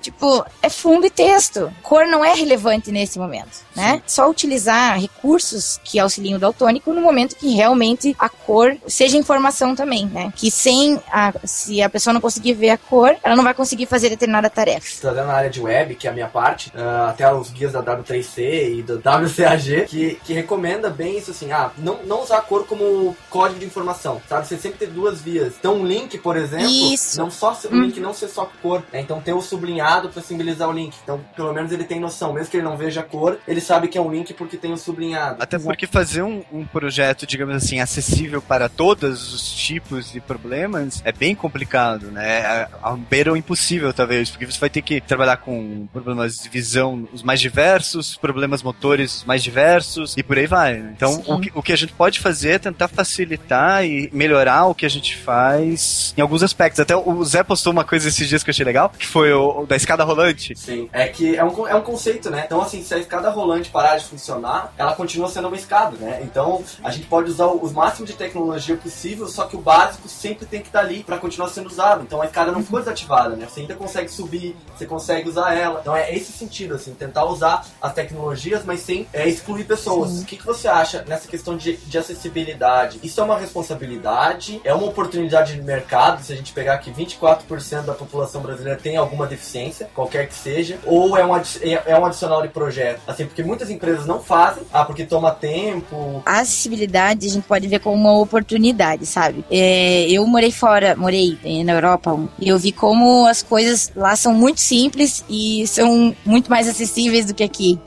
Tipo, 0.00 0.44
é 0.62 0.68
fundo 0.68 1.06
e 1.06 1.10
texto. 1.10 1.72
Cor 1.82 2.06
não 2.06 2.24
é 2.24 2.34
relevante 2.34 2.90
nesse 2.90 3.18
momento, 3.18 3.58
né? 3.74 4.02
Só 4.06 4.28
utilizar 4.28 4.98
recursos 5.00 5.80
que 5.84 5.98
auxiliem 5.98 6.34
o 6.34 6.38
daltônico 6.38 6.92
no 6.92 7.00
momento 7.00 7.36
que 7.36 7.50
realmente 7.54 8.14
a 8.18 8.28
cor 8.28 8.76
seja 8.86 9.16
informação 9.16 9.74
também, 9.74 10.06
né? 10.06 10.32
Que 10.34 10.50
sem 10.50 11.00
a, 11.10 11.32
se 11.44 11.82
a 11.82 11.88
pessoa 11.88 12.12
não 12.14 12.20
conseguir 12.20 12.54
ver 12.54 12.70
a 12.70 12.78
cor, 12.78 13.16
ela 13.22 13.36
não 13.36 13.44
vai 13.44 13.54
conseguir 13.54 13.86
fazer 13.86 14.08
determinada 14.10 14.48
tarefa. 14.50 14.86
trazendo 15.00 15.26
na 15.26 15.34
área 15.34 15.50
de 15.50 15.60
web, 15.60 15.94
que 15.94 16.06
é 16.06 16.10
a 16.10 16.12
minha 16.12 16.28
parte, 16.28 16.72
ah, 16.74 17.08
até 17.10 17.32
os 17.32 17.50
guias 17.50 17.72
da 17.72 17.82
W3C 17.82 18.78
e 18.78 18.82
do 18.82 18.96
WCAG, 18.96 19.86
que, 19.86 20.18
que 20.24 20.32
recomenda 20.32 20.90
bem 20.90 21.18
isso 21.18 21.30
assim, 21.30 21.52
ah, 21.52 21.70
não, 21.78 21.98
não 22.04 22.22
usar 22.22 22.38
a 22.38 22.42
cor 22.42 22.66
como 22.66 23.16
código 23.30 23.60
de 23.60 23.66
informação, 23.66 24.20
sabe? 24.28 24.46
Você 24.46 24.56
sempre 24.56 24.78
ter 24.78 24.88
duas 24.88 25.20
vias. 25.20 25.54
Então 25.58 25.74
um 25.76 25.86
link, 25.86 26.18
por 26.18 26.36
exemplo, 26.36 26.66
Isso. 26.66 27.18
não 27.18 27.30
só 27.30 27.54
ser- 27.54 27.68
o 27.68 27.80
link 27.80 27.98
não 28.00 28.14
ser 28.14 28.28
só 28.28 28.48
cor, 28.62 28.82
né? 28.92 29.00
Então 29.00 29.20
ter 29.20 29.32
o 29.32 29.40
sublinhado 29.40 29.67
para 30.08 30.22
simbolizar 30.22 30.68
o 30.68 30.72
link. 30.72 30.94
Então, 31.02 31.20
pelo 31.36 31.52
menos 31.52 31.72
ele 31.72 31.84
tem 31.84 32.00
noção, 32.00 32.32
mesmo 32.32 32.50
que 32.50 32.56
ele 32.56 32.64
não 32.64 32.76
veja 32.76 33.00
a 33.00 33.04
cor, 33.04 33.38
ele 33.46 33.60
sabe 33.60 33.88
que 33.88 33.98
é 33.98 34.00
um 34.00 34.10
link 34.10 34.32
porque 34.34 34.56
tem 34.56 34.72
o 34.72 34.76
sublinhado. 34.76 35.36
Até 35.40 35.58
porque 35.58 35.86
fazer 35.86 36.22
um, 36.22 36.42
um 36.52 36.64
projeto, 36.64 37.26
digamos 37.26 37.54
assim, 37.54 37.80
acessível 37.80 38.40
para 38.40 38.68
todos 38.68 39.32
os 39.32 39.52
tipos 39.52 40.12
de 40.12 40.20
problemas 40.20 41.02
é 41.04 41.12
bem 41.12 41.34
complicado, 41.34 42.10
né? 42.10 42.38
É 42.38 42.68
a 42.82 42.96
beira 42.96 43.32
o 43.32 43.36
impossível, 43.36 43.92
talvez, 43.92 44.30
porque 44.30 44.46
você 44.46 44.58
vai 44.58 44.70
ter 44.70 44.82
que 44.82 45.00
trabalhar 45.00 45.38
com 45.38 45.86
problemas 45.92 46.38
de 46.38 46.48
visão 46.48 47.08
os 47.12 47.22
mais 47.22 47.40
diversos, 47.40 48.16
problemas 48.16 48.62
motores 48.62 49.18
os 49.18 49.24
mais 49.24 49.42
diversos 49.42 50.16
e 50.16 50.22
por 50.22 50.38
aí 50.38 50.46
vai. 50.46 50.76
Então, 50.76 51.22
o 51.26 51.40
que, 51.40 51.52
o 51.54 51.62
que 51.62 51.72
a 51.72 51.76
gente 51.76 51.92
pode 51.92 52.20
fazer 52.20 52.50
é 52.50 52.58
tentar 52.58 52.88
facilitar 52.88 53.84
e 53.84 54.10
melhorar 54.12 54.66
o 54.66 54.74
que 54.74 54.86
a 54.86 54.88
gente 54.88 55.16
faz 55.16 56.14
em 56.16 56.20
alguns 56.20 56.42
aspectos. 56.42 56.80
Até 56.80 56.96
o 56.96 57.24
Zé 57.24 57.42
postou 57.42 57.72
uma 57.72 57.84
coisa 57.84 58.08
esses 58.08 58.28
dias 58.28 58.42
que 58.42 58.50
eu 58.50 58.52
achei 58.52 58.64
legal, 58.64 58.90
que 58.90 59.06
foi 59.06 59.32
o, 59.32 59.57
da 59.66 59.76
escada 59.76 60.04
rolante. 60.04 60.56
Sim. 60.56 60.88
É 60.92 61.08
que 61.08 61.36
é 61.36 61.44
um, 61.44 61.68
é 61.68 61.74
um 61.74 61.82
conceito, 61.82 62.30
né? 62.30 62.42
Então, 62.46 62.60
assim, 62.60 62.82
se 62.82 62.94
a 62.94 62.98
escada 62.98 63.30
rolante 63.30 63.70
parar 63.70 63.96
de 63.96 64.04
funcionar, 64.04 64.72
ela 64.76 64.94
continua 64.94 65.28
sendo 65.28 65.48
uma 65.48 65.56
escada, 65.56 65.96
né? 65.96 66.20
Então, 66.22 66.62
a 66.82 66.90
gente 66.90 67.06
pode 67.06 67.30
usar 67.30 67.46
o, 67.46 67.62
os 67.62 67.72
máximos 67.72 68.10
de 68.10 68.16
tecnologia 68.16 68.76
possível, 68.76 69.28
só 69.28 69.44
que 69.44 69.56
o 69.56 69.60
básico 69.60 70.08
sempre 70.08 70.46
tem 70.46 70.60
que 70.60 70.68
estar 70.68 70.80
ali 70.80 71.02
para 71.02 71.18
continuar 71.18 71.48
sendo 71.48 71.68
usado. 71.68 72.02
Então, 72.02 72.20
a 72.22 72.26
escada 72.26 72.52
não 72.52 72.62
ficou 72.62 72.78
desativada, 72.78 73.36
né? 73.36 73.46
Você 73.48 73.60
ainda 73.60 73.74
consegue 73.74 74.10
subir, 74.10 74.56
você 74.76 74.86
consegue 74.86 75.28
usar 75.28 75.54
ela. 75.54 75.80
Então, 75.80 75.94
é 75.94 76.14
esse 76.14 76.32
sentido, 76.32 76.74
assim, 76.74 76.94
tentar 76.94 77.24
usar 77.24 77.66
as 77.80 77.92
tecnologias, 77.92 78.64
mas 78.64 78.80
sem 78.80 79.06
é, 79.12 79.28
excluir 79.28 79.64
pessoas. 79.64 80.22
O 80.22 80.24
que, 80.24 80.36
que 80.36 80.46
você 80.46 80.68
acha 80.68 81.04
nessa 81.06 81.28
questão 81.28 81.56
de, 81.56 81.76
de 81.76 81.98
acessibilidade? 81.98 83.00
Isso 83.02 83.20
é 83.20 83.24
uma 83.24 83.38
responsabilidade? 83.38 84.60
É 84.64 84.72
uma 84.72 84.86
oportunidade 84.86 85.54
de 85.54 85.62
mercado? 85.62 86.22
Se 86.22 86.32
a 86.32 86.36
gente 86.36 86.52
pegar 86.52 86.78
que 86.78 86.90
24% 86.90 87.82
da 87.82 87.94
população 87.94 88.40
brasileira 88.40 88.78
tem 88.78 88.96
alguma 88.96 89.26
deficiência, 89.26 89.47
qualquer 89.94 90.28
que 90.28 90.34
seja, 90.34 90.78
ou 90.84 91.16
é 91.16 91.24
um, 91.24 91.36
é 91.36 91.82
é 91.86 91.98
um 91.98 92.04
adicional 92.04 92.42
de 92.42 92.48
projeto? 92.48 93.00
Assim, 93.06 93.26
porque 93.26 93.42
muitas 93.42 93.70
empresas 93.70 94.06
não 94.06 94.20
fazem, 94.20 94.62
ah, 94.72 94.84
porque 94.84 95.04
toma 95.04 95.30
tempo. 95.30 96.22
A 96.24 96.40
acessibilidade 96.40 97.26
a 97.26 97.30
gente 97.30 97.44
pode 97.44 97.66
ver 97.66 97.80
como 97.80 97.96
uma 97.96 98.18
oportunidade, 98.18 99.06
sabe? 99.06 99.44
É, 99.50 100.08
eu 100.10 100.26
morei 100.26 100.50
fora, 100.50 100.94
morei 100.96 101.38
eh, 101.44 101.64
na 101.64 101.72
Europa 101.72 102.18
e 102.38 102.48
eu 102.48 102.58
vi 102.58 102.72
como 102.72 103.26
as 103.26 103.42
coisas 103.42 103.90
lá 103.94 104.14
são 104.16 104.32
muito 104.34 104.60
simples 104.60 105.24
e 105.28 105.66
são 105.66 106.14
muito 106.24 106.50
mais 106.50 106.68
acessíveis 106.68 107.26
do 107.26 107.34
que 107.34 107.42
aqui. 107.42 107.78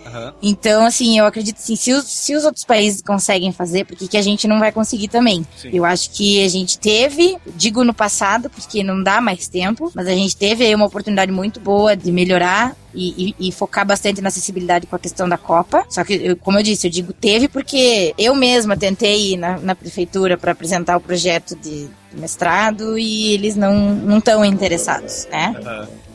Então, 0.42 0.86
assim, 0.86 1.18
eu 1.18 1.26
acredito 1.26 1.58
assim, 1.58 1.76
se 1.76 1.94
os, 1.94 2.06
se 2.06 2.36
os 2.36 2.44
outros 2.44 2.66
países 2.66 3.02
conseguem 3.02 3.52
fazer, 3.52 3.86
por 3.86 3.96
que, 3.96 4.08
que 4.08 4.18
a 4.18 4.22
gente 4.22 4.48
não 4.48 4.60
vai 4.60 4.72
conseguir 4.72 5.08
também? 5.08 5.46
Sim. 5.56 5.70
Eu 5.74 5.86
acho 5.86 6.10
que 6.12 6.44
a 6.44 6.50
gente 6.50 6.78
teve, 6.78 7.38
digo 7.56 7.84
no 7.84 7.94
passado, 7.94 8.50
porque 8.50 8.84
não 8.84 9.02
dá 9.02 9.22
mais 9.22 9.48
tempo, 9.48 9.92
mas 9.96 10.08
a 10.08 10.12
gente 10.12 10.36
teve 10.36 10.66
aí 10.66 10.74
uma 10.74 10.86
oportunidade 10.86 11.32
muito 11.32 11.51
boa 11.60 11.96
de 11.96 12.12
melhorar 12.12 12.76
e, 12.94 13.36
e- 13.40 13.48
e 13.48 13.52
focar 13.52 13.86
bastante 13.86 14.22
na 14.22 14.28
acessibilidade 14.30 14.86
com 14.88 14.96
a 14.96 15.00
questão 15.00 15.28
da 15.28 15.38
Copa. 15.38 15.86
Só 15.90 16.04
que, 16.04 16.14
eu- 16.14 16.38
como 16.38 16.60
eu 16.60 16.64
disse, 16.64 16.88
eu 16.88 16.92
digo 16.92 17.14
teve 17.14 17.48
porque 17.48 18.14
eu 18.18 18.34
mesma 18.36 18.76
tentei 18.78 19.34
ir 19.34 19.38
na, 19.38 19.58
na 19.60 19.76
prefeitura 19.76 20.38
para 20.38 20.52
apresentar 20.52 20.98
o 20.98 21.02
projeto 21.02 21.56
de 21.56 21.88
mestrado 22.14 22.98
e 22.98 23.34
eles 23.34 23.56
não 23.56 24.18
estão 24.18 24.44
interessados, 24.44 25.28
né? 25.32 25.54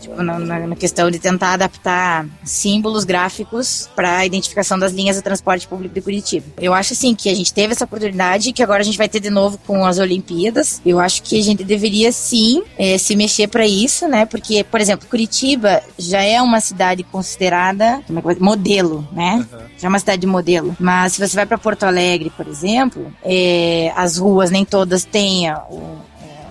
Tipo, 0.00 0.22
na, 0.22 0.38
na- 0.38 0.76
questão 0.76 1.11
de 1.11 1.18
tentar 1.18 1.54
adaptar 1.54 2.26
símbolos 2.44 3.04
gráficos 3.04 3.88
para 3.96 4.18
a 4.18 4.26
identificação 4.26 4.78
das 4.78 4.92
linhas 4.92 5.16
de 5.16 5.22
transporte 5.22 5.66
público 5.66 5.94
de 5.94 6.00
Curitiba. 6.00 6.46
Eu 6.61 6.74
acho 6.74 6.92
assim 6.92 7.14
que 7.14 7.28
a 7.28 7.35
gente 7.35 7.52
teve 7.52 7.72
essa 7.72 7.85
oportunidade 7.85 8.50
e 8.50 8.52
que 8.52 8.62
agora 8.62 8.82
a 8.82 8.85
gente 8.85 8.98
vai 8.98 9.09
ter 9.09 9.20
de 9.20 9.30
novo 9.30 9.59
com 9.66 9.85
as 9.85 9.98
Olimpíadas. 9.98 10.80
Eu 10.85 11.00
acho 11.00 11.22
que 11.22 11.38
a 11.38 11.42
gente 11.42 11.64
deveria 11.64 12.12
sim 12.12 12.62
eh, 12.78 12.98
se 12.98 13.16
mexer 13.16 13.48
para 13.48 13.66
isso, 13.66 14.06
né? 14.06 14.26
Porque, 14.26 14.64
por 14.64 14.80
exemplo, 14.80 15.09
Curitiba 15.09 15.82
já 15.98 16.22
é 16.22 16.40
uma 16.42 16.61
cidade 16.61 17.02
considerada 17.02 18.02
é 18.09 18.35
modelo, 18.38 19.06
né? 19.12 19.46
Já 19.78 19.87
é 19.87 19.88
uma 19.88 19.98
cidade 19.98 20.20
de 20.20 20.26
modelo. 20.26 20.76
Mas 20.78 21.14
se 21.14 21.26
você 21.26 21.35
vai 21.35 21.46
para 21.46 21.59
Porto 21.59 21.85
Alegre, 21.85 22.30
por 22.37 22.46
exemplo, 22.46 23.12
eh, 23.24 23.92
as 23.96 24.18
ruas 24.18 24.50
nem 24.50 24.64
todas 24.64 25.04
têm 25.04 25.50
o, 25.70 25.96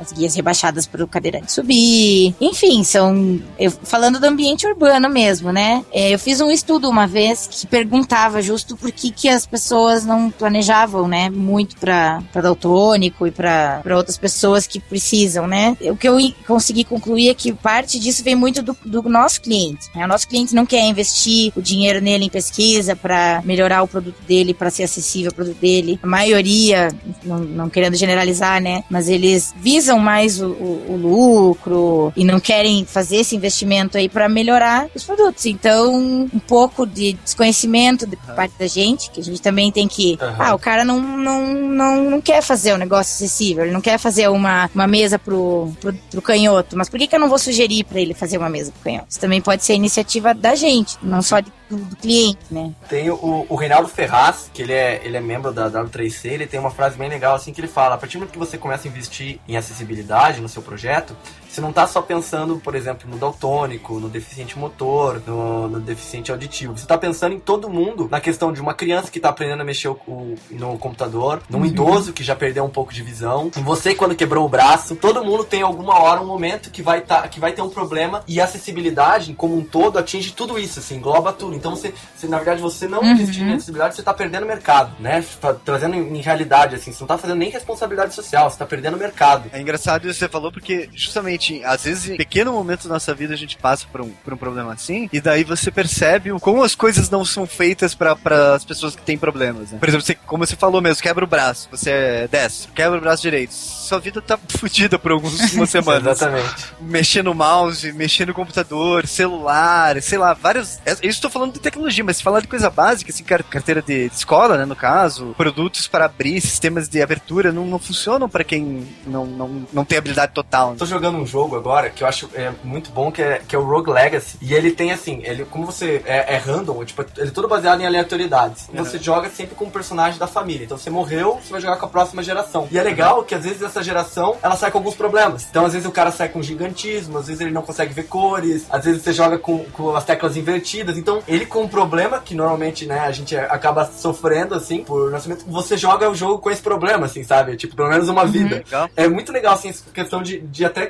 as 0.02 0.12
guias 0.12 0.36
rebaixadas 0.36 0.86
para 0.86 1.04
o 1.04 1.08
cadeirante 1.08 1.52
subir. 1.52 2.36
Enfim, 2.40 2.84
são. 2.84 3.40
eu- 3.60 3.72
falando 3.72 4.20
do 4.20 4.26
ambiente 4.26 4.66
urbano 4.68 5.10
mesmo, 5.10 5.52
né? 5.52 5.84
É, 5.92 6.14
eu 6.14 6.20
fiz 6.20 6.42
um 6.42 6.52
estudo 6.52 6.90
uma 6.90 7.08
vez 7.08 7.48
que 7.50 7.68
perguntava 7.68 8.42
justo 8.42 8.76
por 8.76 8.92
que, 8.92 9.12
que 9.12 9.30
as 9.30 9.46
pessoas 9.46 10.06
não 10.06 10.30
planejavam, 10.30 11.08
né? 11.08 11.30
Muito 11.30 11.76
para 11.78 12.22
daltônico 12.34 13.28
e 13.28 13.32
para 13.32 13.82
outras 13.96 14.18
pessoas 14.18 14.66
que 14.68 14.80
precisam, 14.80 15.48
né? 15.48 15.78
O 15.82 15.96
que 15.96 16.08
eu 16.08 16.18
consegui 16.48 16.84
concluir 16.84 17.30
é 17.30 17.34
que 17.34 17.54
parte 17.54 18.00
disso 18.00 18.24
vem 18.24 18.36
muito 18.36 18.62
do, 18.62 18.76
do 18.86 19.04
nosso 19.04 19.42
cliente. 19.42 19.88
Né? 19.96 20.06
O 20.06 20.08
nosso 20.08 20.28
cliente 20.28 20.54
não 20.56 20.66
quer 20.66 20.82
investir 20.88 21.52
o 21.56 21.62
dinheiro 21.62 22.02
nele 22.02 22.26
em 22.26 22.30
pesquisa 22.30 22.96
para 22.96 23.42
melhorar 23.46 23.84
o 23.84 23.88
produto 23.88 24.18
dele, 24.28 24.54
para 24.54 24.70
ser 24.70 24.84
acessível 24.84 25.30
ao 25.30 25.36
produto 25.36 25.58
dele. 25.60 26.00
A 26.02 26.08
maioria, 26.08 26.90
não, 27.24 27.40
não 27.40 27.70
querendo 27.70 27.96
generalizar, 27.96 28.62
né? 28.62 28.84
Mas 28.90 29.08
eles 29.10 29.54
visam 29.58 29.85
mais 30.00 30.42
o, 30.42 30.48
o- 30.48 30.86
o 30.90 30.96
lucro 30.98 32.14
e 32.16 32.24
não 32.24 32.40
querem 32.40 32.86
fazer 32.86 33.18
esse 33.18 33.36
investimento 33.36 33.98
aí 33.98 34.10
para 34.10 34.28
melhorar 34.30 34.88
os 34.96 35.04
produtos. 35.04 35.46
Então, 35.46 35.94
um 35.96 36.40
pouco 36.40 36.86
de 36.86 37.14
desconhecimento 37.24 38.06
de 38.08 38.16
parte 38.16 38.54
da 38.58 38.68
gente, 38.68 39.10
que 39.12 39.20
a 39.20 39.24
gente 39.24 39.42
também 39.42 39.72
tem 39.72 39.88
que. 39.88 40.18
Aham. 40.22 40.36
Ah, 40.40 40.56
o 40.56 40.60
cara 40.60 40.84
não, 40.84 41.00
não, 41.00 41.54
não, 41.54 42.10
não 42.12 42.22
quer 42.22 42.42
fazer 42.42 42.74
um 42.74 42.78
negócio 42.78 43.14
acessível, 43.16 43.64
ele 43.64 43.74
não 43.74 43.82
quer 43.82 43.98
fazer 43.98 44.28
uma, 44.30 44.70
uma 44.74 44.88
mesa 44.88 45.18
pro, 45.20 45.72
pro, 45.80 45.94
pro 46.12 46.22
canhoto. 46.22 46.78
Mas 46.78 46.90
por 46.90 47.00
que, 47.00 47.08
que 47.08 47.16
eu 47.16 47.20
não 47.20 47.30
vou 47.30 47.38
sugerir 47.40 47.84
para 47.84 48.00
ele 48.00 48.14
fazer 48.14 48.38
uma 48.38 48.50
mesa 48.50 48.72
pro 48.72 48.84
canhoto? 48.84 49.08
Isso 49.10 49.20
também 49.20 49.42
pode 49.42 49.64
ser 49.64 49.74
iniciativa 49.76 50.34
da 50.34 50.56
gente, 50.56 50.98
não 51.04 51.22
só 51.22 51.40
de- 51.40 51.52
do, 51.70 51.78
do 51.78 51.96
cliente, 51.96 52.40
né? 52.52 52.74
Tem 52.88 53.10
o, 53.10 53.46
o 53.48 53.56
Reinaldo 53.56 53.88
Ferraz, 53.88 54.50
que 54.54 54.62
ele 54.62 54.74
é, 54.74 55.02
ele 55.04 55.18
é 55.18 55.22
membro 55.22 55.52
da 55.52 55.70
W3C, 55.70 56.32
ele 56.32 56.48
tem 56.48 56.60
uma 56.60 56.72
frase 56.72 56.98
bem 56.98 57.10
legal 57.10 57.36
assim 57.36 57.54
que 57.54 57.60
ele 57.60 57.68
fala: 57.68 57.96
a 57.96 57.98
partir 57.98 58.18
do 58.18 58.20
momento 58.22 58.34
que 58.34 58.40
você 58.40 58.58
começa 58.58 58.88
a 58.88 58.92
investir 58.92 59.40
em 59.48 59.58
acessibilidade 59.58 60.42
no 60.42 60.50
seu 60.50 60.62
projeto, 60.62 61.16
você 61.56 61.62
não 61.62 61.70
está 61.70 61.88
só 61.88 62.02
pensando, 62.02 62.58
por 62.58 62.76
exemplo, 62.76 63.10
no 63.10 63.18
daltônico, 63.18 64.00
no 64.00 64.10
deficiente 64.10 64.60
motor, 64.60 65.22
no, 65.26 65.68
no 65.70 65.80
deficiente 65.80 66.32
auditivo. 66.32 66.78
Você 66.78 66.84
está 66.84 66.98
pensando 66.98 67.34
em 67.34 67.40
todo 67.40 67.70
mundo, 67.70 68.08
na 68.12 68.20
questão 68.20 68.52
de 68.52 68.60
uma 68.62 68.74
criança 68.74 69.10
que 69.10 69.20
está 69.20 69.30
aprendendo 69.30 69.62
a 69.62 69.64
mexer 69.64 69.88
o- 69.88 69.94
o- 70.08 70.36
no 70.52 70.78
computador, 70.78 71.42
num 71.50 71.66
idoso 71.66 72.12
que 72.14 72.24
já 72.24 72.36
perdeu 72.36 72.64
um 72.66 72.70
pouco 72.70 72.94
de 72.94 73.02
visão, 73.02 73.50
em 73.56 73.64
você 73.64 73.96
quando 73.96 74.16
quebrou 74.16 74.46
o 74.46 74.50
braço. 74.50 74.96
Todo 74.96 75.24
mundo 75.24 75.44
tem 75.46 75.62
alguma 75.62 75.98
hora 76.02 76.22
um 76.22 76.26
momento 76.28 76.70
que 76.70 76.82
vai, 76.82 77.02
tá, 77.02 77.28
que 77.28 77.40
vai 77.40 77.54
ter 77.54 77.62
um 77.62 77.70
problema 77.70 78.24
e 78.28 78.42
a 78.42 78.44
acessibilidade, 78.44 79.34
como 79.34 79.58
um 79.58 79.64
todo, 79.64 79.98
atinge 79.98 80.34
tudo 80.34 80.60
isso, 80.60 80.80
assim, 80.80 80.98
engloba 80.98 81.32
tudo. 81.32 81.56
Então, 81.56 81.76
você, 81.76 81.94
você, 82.16 82.28
na 82.28 82.38
verdade, 82.38 82.62
você 82.62 82.88
não 82.88 83.00
Uhum. 83.00 83.12
investir 83.12 83.44
em 83.44 83.54
acessibilidade, 83.54 83.96
você 83.96 84.02
está 84.02 84.14
perdendo 84.14 84.46
mercado, 84.46 84.92
né? 85.00 85.22
Fa- 85.22 85.54
Trazendo 85.54 85.96
em, 85.96 86.18
em 86.18 86.22
realidade, 86.22 86.76
assim, 86.76 86.92
você 86.92 87.00
não 87.00 87.06
está 87.06 87.18
fazendo 87.18 87.38
nem 87.38 87.50
responsabilidade 87.50 88.14
social, 88.14 88.50
você 88.50 88.56
está 88.56 88.66
perdendo 88.66 88.98
mercado. 88.98 89.50
É 89.54 89.62
engraçado 89.62 90.06
isso 90.06 90.14
que 90.20 90.26
você 90.26 90.30
falou, 90.30 90.52
porque 90.52 90.90
justamente, 90.94 91.45
às 91.66 91.84
vezes, 91.84 92.10
em 92.10 92.18
pequeno 92.18 92.52
momento 92.54 92.88
da 92.88 92.94
nossa 92.96 93.14
vida, 93.14 93.34
a 93.34 93.38
gente 93.38 93.58
passa 93.58 93.86
por 93.92 94.02
um, 94.02 94.10
por 94.24 94.34
um 94.34 94.38
problema 94.38 94.74
assim, 94.74 95.10
e 95.12 95.20
daí 95.22 95.44
você 95.44 95.72
percebe 95.72 96.32
como 96.40 96.64
as 96.64 96.76
coisas 96.76 97.10
não 97.10 97.24
são 97.26 97.46
feitas 97.46 97.94
para 97.96 98.18
as 98.56 98.64
pessoas 98.66 98.96
que 98.96 99.02
têm 99.02 99.18
problemas. 99.18 99.72
né? 99.72 99.78
Por 99.80 99.88
exemplo, 99.90 100.06
você, 100.06 100.16
como 100.16 100.46
você 100.46 100.56
falou 100.56 100.82
mesmo, 100.82 101.02
quebra 101.02 101.24
o 101.24 101.28
braço, 101.28 101.68
você 101.72 101.90
é 101.92 102.28
destro, 102.28 102.72
quebra 102.74 102.98
o 102.98 103.02
braço 103.02 103.22
direito. 103.22 103.52
Sua 103.54 104.00
vida 104.00 104.22
tá 104.22 104.38
fodida 104.50 104.98
por 105.00 105.12
algumas 105.12 105.36
semanas. 105.70 106.22
Exatamente. 106.22 106.66
mexer 106.82 107.24
no 107.24 107.34
mouse, 107.34 107.92
mexer 107.94 108.26
no 108.28 108.34
computador, 108.34 109.08
celular, 109.08 110.02
sei 110.02 110.18
lá, 110.18 110.34
vários. 110.34 110.80
é- 110.86 110.96
Eu 111.02 111.10
estou 111.10 111.30
falando 111.30 111.54
de 111.54 111.60
tecnologia, 111.60 112.04
mas 112.04 112.18
se 112.18 112.24
falar 112.24 112.40
de 112.42 112.48
coisa 112.48 112.70
básica, 112.70 113.12
assim, 113.12 113.24
car- 113.24 113.44
carteira 113.44 113.82
de 113.82 113.96
de 114.10 114.16
escola, 114.16 114.58
né, 114.58 114.66
no 114.66 114.76
caso, 114.76 115.34
produtos 115.38 115.88
para 115.88 116.06
abrir, 116.06 116.42
sistemas 116.42 116.90
de 116.90 117.02
abertura, 117.02 117.52
não, 117.52 117.66
não 117.66 117.80
funcionam 117.80 118.28
para 118.28 118.44
quem 118.44 118.86
não, 119.08 119.26
não, 119.26 119.66
não 119.72 119.86
tem 119.86 119.98
habilidade 119.98 120.34
total. 120.34 120.72
né? 120.72 120.76
Tô 120.78 120.86
jogando 120.86 121.18
um 121.18 121.26
jogo 121.26 121.35
agora 121.44 121.90
que 121.90 122.04
eu 122.04 122.08
acho 122.08 122.30
é, 122.34 122.52
muito 122.64 122.92
bom, 122.92 123.12
que 123.12 123.22
é, 123.22 123.42
que 123.48 123.56
é 123.56 123.60
o 123.60 123.64
Rogue 123.64 123.92
Legacy. 123.92 124.38
E 124.42 124.54
ele 124.54 124.72
tem 124.72 124.92
assim, 124.92 125.22
ele, 125.24 125.46
como 125.46 125.66
você 125.66 126.02
é, 126.06 126.36
é 126.36 126.38
random, 126.38 126.84
tipo, 126.86 127.06
ele 127.18 127.30
é 127.30 127.32
todo 127.32 127.48
baseado 127.48 127.82
em 127.82 127.86
aleatoriedades. 127.86 128.70
E 128.74 128.78
Você 128.78 128.98
joga 128.98 129.30
sempre 129.30 129.56
com 129.56 129.66
um 129.66 129.70
personagem 129.70 130.20
da 130.20 130.28
família. 130.28 130.66
Então 130.66 130.78
você 130.78 130.90
morreu, 130.90 131.40
você 131.42 131.52
vai 131.52 131.62
jogar 131.62 131.78
com 131.78 131.86
a 131.86 131.90
próxima 131.90 132.24
geração. 132.24 132.68
E 132.72 132.78
é 132.78 132.84
legal 132.84 133.24
que 133.24 133.36
às 133.36 133.44
vezes 133.44 133.62
essa 133.62 133.84
geração 133.84 134.38
ela 134.42 134.56
sai 134.56 134.72
com 134.72 134.78
alguns 134.78 134.96
problemas. 134.96 135.48
Então 135.50 135.66
às 135.66 135.74
vezes 135.74 135.88
o 135.88 135.92
cara 135.92 136.12
sai 136.12 136.30
com 136.30 136.42
gigantismo, 136.42 137.18
às 137.18 137.28
vezes 137.28 137.42
ele 137.42 137.52
não 137.52 137.62
consegue 137.62 137.94
ver 137.94 138.04
cores, 138.04 138.66
às 138.70 138.86
vezes 138.86 139.02
você 139.02 139.14
joga 139.14 139.38
com, 139.38 139.66
com 139.66 139.96
as 139.96 140.06
teclas 140.06 140.38
invertidas. 140.38 140.98
Então 140.98 141.22
ele 141.28 141.46
com 141.46 141.64
um 141.64 141.68
problema 141.68 142.20
que 142.20 142.36
normalmente 142.36 142.86
né, 142.86 143.00
a 143.00 143.12
gente 143.12 143.36
acaba 143.36 143.86
sofrendo 143.86 144.56
assim 144.56 144.84
por 144.84 145.12
nascimento, 145.12 145.46
você 145.48 145.78
joga 145.78 146.10
o 146.10 146.16
jogo 146.16 146.40
com 146.40 146.52
esse 146.52 146.62
problema, 146.62 147.06
assim, 147.06 147.24
sabe? 147.24 147.56
Tipo, 147.56 147.76
pelo 147.76 147.90
menos 147.90 148.10
uma 148.10 148.26
vida. 148.26 148.58
Legal. 148.58 148.90
É 148.96 149.08
muito 149.08 149.32
legal, 149.32 149.54
assim, 149.54 149.70
essa 149.70 149.84
questão 149.92 150.22
de, 150.22 150.40
de 150.40 150.66
até 150.66 150.86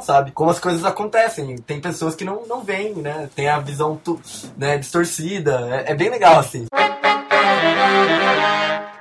sabe? 0.00 0.30
Como 0.32 0.50
as 0.50 0.60
coisas 0.60 0.84
acontecem. 0.84 1.56
Tem 1.58 1.80
pessoas 1.80 2.14
que 2.14 2.24
não, 2.24 2.46
não 2.46 2.62
veem, 2.62 2.94
né? 2.94 3.28
Tem 3.34 3.48
a 3.48 3.58
visão 3.58 4.00
né, 4.56 4.78
distorcida. 4.78 5.68
É, 5.70 5.92
é 5.92 5.94
bem 5.94 6.10
legal, 6.10 6.38
assim. 6.38 6.66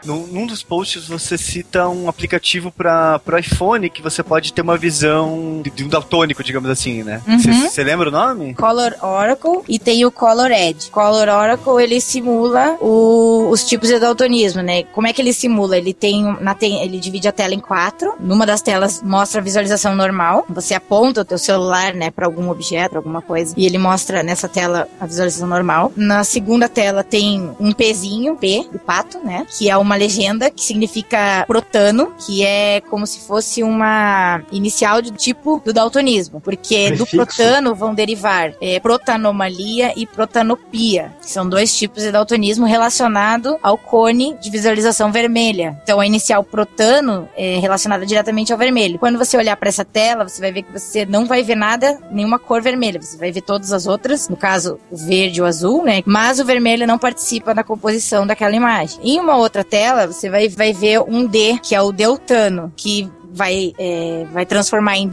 Num, 0.05 0.25
num 0.27 0.45
dos 0.47 0.63
posts 0.63 1.07
você 1.07 1.37
cita 1.37 1.87
um 1.87 2.07
aplicativo 2.09 2.71
para 2.71 3.21
o 3.31 3.37
iPhone 3.37 3.89
que 3.89 4.01
você 4.01 4.23
pode 4.23 4.51
ter 4.53 4.61
uma 4.61 4.77
visão 4.77 5.61
de, 5.63 5.69
de 5.69 5.83
um 5.83 5.87
daltônico, 5.87 6.43
digamos 6.43 6.69
assim, 6.69 7.03
né? 7.03 7.21
Uhum. 7.27 7.39
Você 7.69 7.83
lembra 7.83 8.09
o 8.09 8.11
nome? 8.11 8.53
Color 8.55 8.95
Oracle 9.01 9.59
e 9.67 9.77
tem 9.77 10.05
o 10.05 10.11
Color 10.11 10.51
Edge. 10.51 10.89
Color 10.89 11.27
Oracle 11.29 11.81
ele 11.83 12.01
simula 12.01 12.77
o- 12.81 13.49
os 13.49 13.63
tipos 13.63 13.89
de 13.89 13.99
daltonismo, 13.99 14.61
né? 14.61 14.83
Como 14.83 15.07
é 15.07 15.13
que 15.13 15.21
ele 15.21 15.33
simula? 15.33 15.77
Ele 15.77 15.93
tem 15.93 16.23
na 16.41 16.55
ele 16.61 16.99
divide 16.99 17.27
a 17.27 17.31
tela 17.31 17.53
em 17.55 17.59
quatro. 17.59 18.13
Numa 18.19 18.45
das 18.45 18.61
telas 18.61 19.01
mostra 19.01 19.41
a 19.41 19.43
visualização 19.43 19.95
normal. 19.95 20.45
Você 20.49 20.73
aponta 20.75 21.21
o 21.21 21.25
teu 21.25 21.37
celular, 21.37 21.93
né, 21.93 22.11
para 22.11 22.25
algum 22.27 22.49
objeto, 22.51 22.97
alguma 22.97 23.21
coisa, 23.21 23.53
e 23.57 23.65
ele 23.65 23.77
mostra 23.79 24.21
nessa 24.21 24.47
tela 24.47 24.87
a 24.99 25.05
visualização 25.05 25.47
normal. 25.47 25.91
Na 25.95 26.23
segunda 26.23 26.69
tela 26.69 27.03
tem 27.03 27.49
um 27.59 27.71
Pzinho, 27.71 28.35
P 28.35 28.67
de 28.71 28.77
pato, 28.77 29.19
né, 29.23 29.45
que 29.57 29.69
é 29.69 29.77
uma 29.77 29.90
uma 29.91 29.97
legenda 29.97 30.49
que 30.49 30.63
significa 30.63 31.43
protano, 31.45 32.13
que 32.25 32.45
é 32.45 32.79
como 32.89 33.05
se 33.05 33.19
fosse 33.19 33.61
uma 33.61 34.41
inicial 34.49 35.01
de 35.01 35.11
tipo 35.11 35.61
do 35.65 35.73
daltonismo, 35.73 36.39
porque 36.39 36.91
do 36.91 37.05
Prefixo. 37.05 37.17
protano 37.17 37.75
vão 37.75 37.93
derivar 37.93 38.53
é, 38.61 38.79
protanomalia 38.79 39.91
e 39.97 40.05
protanopia, 40.05 41.11
que 41.21 41.29
são 41.29 41.47
dois 41.47 41.75
tipos 41.75 42.03
de 42.03 42.11
daltonismo 42.11 42.65
relacionado 42.65 43.57
ao 43.61 43.77
cone 43.77 44.37
de 44.39 44.49
visualização 44.49 45.11
vermelha. 45.11 45.77
Então 45.83 45.99
a 45.99 46.07
inicial 46.07 46.41
protano 46.41 47.27
é 47.35 47.59
relacionada 47.59 48.05
diretamente 48.05 48.53
ao 48.53 48.57
vermelho. 48.57 48.97
Quando 48.97 49.17
você 49.17 49.35
olhar 49.35 49.57
para 49.57 49.67
essa 49.67 49.83
tela, 49.83 50.27
você 50.27 50.39
vai 50.39 50.53
ver 50.53 50.63
que 50.63 50.71
você 50.71 51.05
não 51.05 51.25
vai 51.25 51.43
ver 51.43 51.55
nada, 51.55 51.99
nenhuma 52.09 52.39
cor 52.39 52.61
vermelha. 52.61 53.01
Você 53.01 53.17
vai 53.17 53.31
ver 53.31 53.41
todas 53.41 53.73
as 53.73 53.87
outras, 53.87 54.29
no 54.29 54.37
caso 54.37 54.79
o 54.89 54.95
verde 54.95 55.39
e 55.39 55.41
o 55.41 55.45
azul, 55.45 55.83
né? 55.83 56.01
Mas 56.05 56.39
o 56.39 56.45
vermelho 56.45 56.87
não 56.87 56.97
participa 56.97 57.53
da 57.53 57.63
composição 57.63 58.25
daquela 58.25 58.55
imagem. 58.55 58.99
Em 59.03 59.19
uma 59.19 59.35
outra 59.35 59.65
tela, 59.65 59.80
você 60.07 60.29
vai, 60.29 60.47
vai 60.49 60.73
ver 60.73 61.01
um 61.01 61.25
D, 61.25 61.59
que 61.61 61.75
é 61.75 61.81
o 61.81 61.91
deutano, 61.91 62.71
que 62.75 63.09
vai, 63.33 63.73
é, 63.77 64.25
vai 64.31 64.45
transformar 64.45 64.97
em 64.97 65.09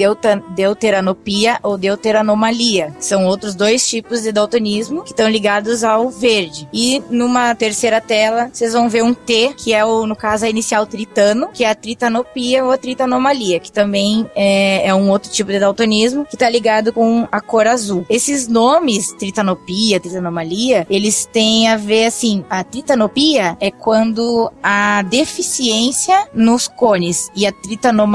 deuteranopia 0.54 1.58
ou 1.62 1.78
deuteranomalia. 1.78 2.94
São 2.98 3.26
outros 3.26 3.54
dois 3.54 3.86
tipos 3.88 4.22
de 4.22 4.32
daltonismo 4.32 5.02
que 5.02 5.10
estão 5.10 5.28
ligados 5.28 5.84
ao 5.84 6.10
verde. 6.10 6.68
E 6.72 7.02
numa 7.10 7.54
terceira 7.54 8.00
tela, 8.00 8.50
vocês 8.52 8.72
vão 8.72 8.88
ver 8.88 9.02
um 9.02 9.14
T, 9.14 9.54
que 9.56 9.72
é, 9.72 9.84
o, 9.84 10.06
no 10.06 10.16
caso, 10.16 10.44
a 10.44 10.50
inicial 10.50 10.86
tritano, 10.86 11.48
que 11.52 11.64
é 11.64 11.70
a 11.70 11.74
tritanopia 11.74 12.64
ou 12.64 12.70
a 12.70 12.78
tritanomalia, 12.78 13.60
que 13.60 13.70
também 13.70 14.28
é, 14.34 14.88
é 14.88 14.94
um 14.94 15.10
outro 15.10 15.30
tipo 15.30 15.50
de 15.50 15.60
daltonismo 15.60 16.24
que 16.24 16.34
está 16.34 16.48
ligado 16.48 16.92
com 16.92 17.26
a 17.30 17.40
cor 17.40 17.66
azul. 17.66 18.04
Esses 18.08 18.48
nomes, 18.48 19.12
tritanopia, 19.12 20.00
tritanomalia, 20.00 20.86
eles 20.90 21.26
têm 21.26 21.68
a 21.68 21.76
ver, 21.76 22.06
assim, 22.06 22.44
a 22.50 22.64
tritanopia 22.64 23.56
é 23.60 23.70
quando 23.70 24.50
a 24.62 25.02
deficiência 25.02 26.28
nos 26.34 26.66
cones 26.66 27.30
e 27.34 27.46
a 27.46 27.52
tritanomalia 27.52 28.07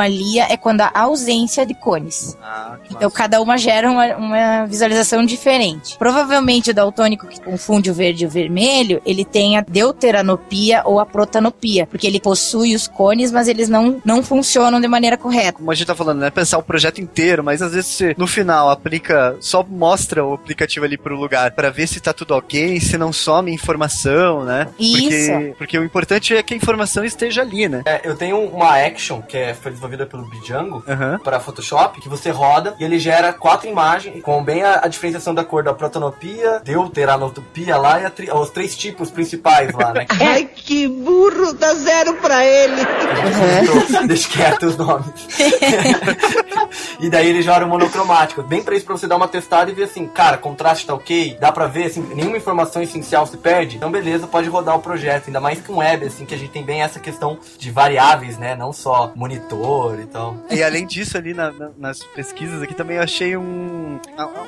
é 0.49 0.58
quando 0.58 0.82
a 0.82 0.91
ausência 0.93 1.65
de 1.65 1.73
cones. 1.73 2.38
Ah, 2.41 2.77
Então 2.89 3.10
cada 3.10 3.41
uma 3.41 3.58
gera 3.58 3.89
uma, 3.89 4.15
uma 4.15 4.65
visualização 4.65 5.25
diferente. 5.25 5.97
Provavelmente 5.97 6.71
o 6.71 6.73
daltônico 6.73 7.27
que 7.27 7.39
confunde 7.41 7.89
o 7.91 7.93
verde 7.93 8.23
e 8.23 8.27
o 8.27 8.29
vermelho, 8.29 9.01
ele 9.06 9.25
tem 9.25 9.58
a 9.58 9.62
deuteranopia 9.62 10.82
ou 10.86 10.99
a 10.99 11.06
protanopia, 11.06 11.86
porque 11.88 12.08
ele 12.08 12.19
possui 12.19 12.75
os 12.75 12.88
cones, 12.88 13.32
mas 13.32 13.47
eles 13.47 13.69
não, 13.69 14.01
não 14.06 14.23
funcionam 14.23 14.79
de 14.79 14.88
maneira 14.88 15.17
correta. 15.17 15.53
como 15.53 15.71
a 15.71 15.75
gente 15.75 15.88
tá 15.88 15.95
falando, 15.95 16.19
né? 16.19 16.29
Pensar 16.29 16.58
o 16.58 16.63
projeto 16.63 16.99
inteiro, 17.01 17.43
mas 17.43 17.62
às 17.62 17.73
vezes 17.73 17.91
você, 17.91 18.15
no 18.17 18.27
final, 18.27 18.69
aplica, 18.69 19.36
só 19.39 19.63
mostra 19.63 20.23
o 20.25 20.34
aplicativo 20.34 20.86
ali 20.86 20.97
pro 20.97 21.15
lugar 21.15 21.51
pra 21.51 21.69
ver 21.69 21.88
se 21.88 21.99
tá 21.99 22.13
tudo 22.13 22.36
ok, 22.36 22.79
se 22.79 22.97
não 22.97 23.12
some 23.13 23.51
informação, 23.51 24.43
né? 24.43 24.67
Isso. 24.79 25.32
Porque, 25.32 25.56
porque 25.58 25.77
o 25.79 25.84
importante 25.84 26.36
é 26.36 26.43
que 26.43 26.53
a 26.53 26.58
informação 26.58 27.03
esteja 27.03 27.41
ali, 27.41 27.67
né? 27.67 27.82
É, 27.86 28.01
eu 28.03 28.15
tenho 28.15 28.39
uma 28.39 28.77
action 28.77 29.21
que 29.21 29.38
é, 29.38 29.53
desenvolvida 29.83 30.05
pelo 30.05 30.23
Bijango 30.23 30.83
Aham. 30.87 31.19
para 31.23 31.39
Photoshop, 31.39 31.99
que 31.99 32.07
você 32.09 32.29
roda 32.29 32.75
e 32.79 32.83
ele 32.83 32.97
gera 32.99 33.33
quatro 33.33 33.67
imagens 33.69 34.21
com 34.23 34.43
bem 34.43 34.63
a, 34.63 34.81
a 34.83 34.87
diferenciação 34.87 35.33
da 35.33 35.43
cor 35.43 35.63
da 35.63 35.73
protonopia, 35.73 36.61
deuteranopia 36.63 37.75
lá 37.77 37.99
e 38.01 38.05
a 38.05 38.09
tri- 38.09 38.31
os 38.31 38.49
três 38.49 38.75
tipos 38.75 39.11
principais 39.11 39.73
lá, 39.73 39.93
né? 39.93 40.05
Ai, 40.21 40.45
que 40.45 40.87
burro, 40.87 41.53
dá 41.53 41.73
zero 41.75 42.13
pra 42.15 42.43
ele. 42.45 42.81
Então, 42.81 44.07
Deixa 44.07 44.29
quieto 44.29 44.63
os 44.63 44.77
nomes. 44.77 45.05
e 46.99 47.09
daí 47.09 47.27
ele 47.29 47.41
joga 47.41 47.65
o 47.65 47.69
monocromático. 47.69 48.41
Bem 48.43 48.63
pra 48.63 48.75
isso, 48.75 48.85
pra 48.85 48.95
você 48.97 49.07
dar 49.07 49.15
uma 49.17 49.27
testada 49.27 49.69
e 49.69 49.73
ver 49.73 49.83
assim, 49.83 50.07
cara, 50.07 50.37
contraste 50.37 50.85
tá 50.87 50.93
ok, 50.93 51.37
dá 51.39 51.51
pra 51.51 51.67
ver, 51.67 51.85
assim, 51.85 52.01
nenhuma 52.15 52.37
informação 52.37 52.81
essencial 52.81 53.25
se 53.27 53.37
perde. 53.37 53.75
Então, 53.77 53.91
beleza, 53.91 54.27
pode 54.27 54.47
rodar 54.49 54.75
o 54.75 54.79
projeto. 54.79 55.27
Ainda 55.27 55.39
mais 55.39 55.61
um 55.69 55.77
web, 55.77 56.05
assim, 56.05 56.25
que 56.25 56.33
a 56.33 56.37
gente 56.37 56.51
tem 56.51 56.63
bem 56.63 56.81
essa 56.81 56.99
questão 56.99 57.37
de 57.57 57.71
variáveis, 57.71 58.37
né? 58.37 58.55
Não 58.55 58.71
só 58.73 59.11
monitor 59.15 59.43
e 60.01 60.05
tal. 60.05 60.38
E 60.49 60.62
além 60.63 60.86
disso, 60.86 61.17
ali 61.17 61.33
na- 61.33 61.51
na- 61.51 61.69
nas 61.77 62.03
pesquisas 62.03 62.62
aqui 62.62 62.73
também 62.73 62.97
eu 62.97 63.03
achei 63.03 63.36
um, 63.38 63.99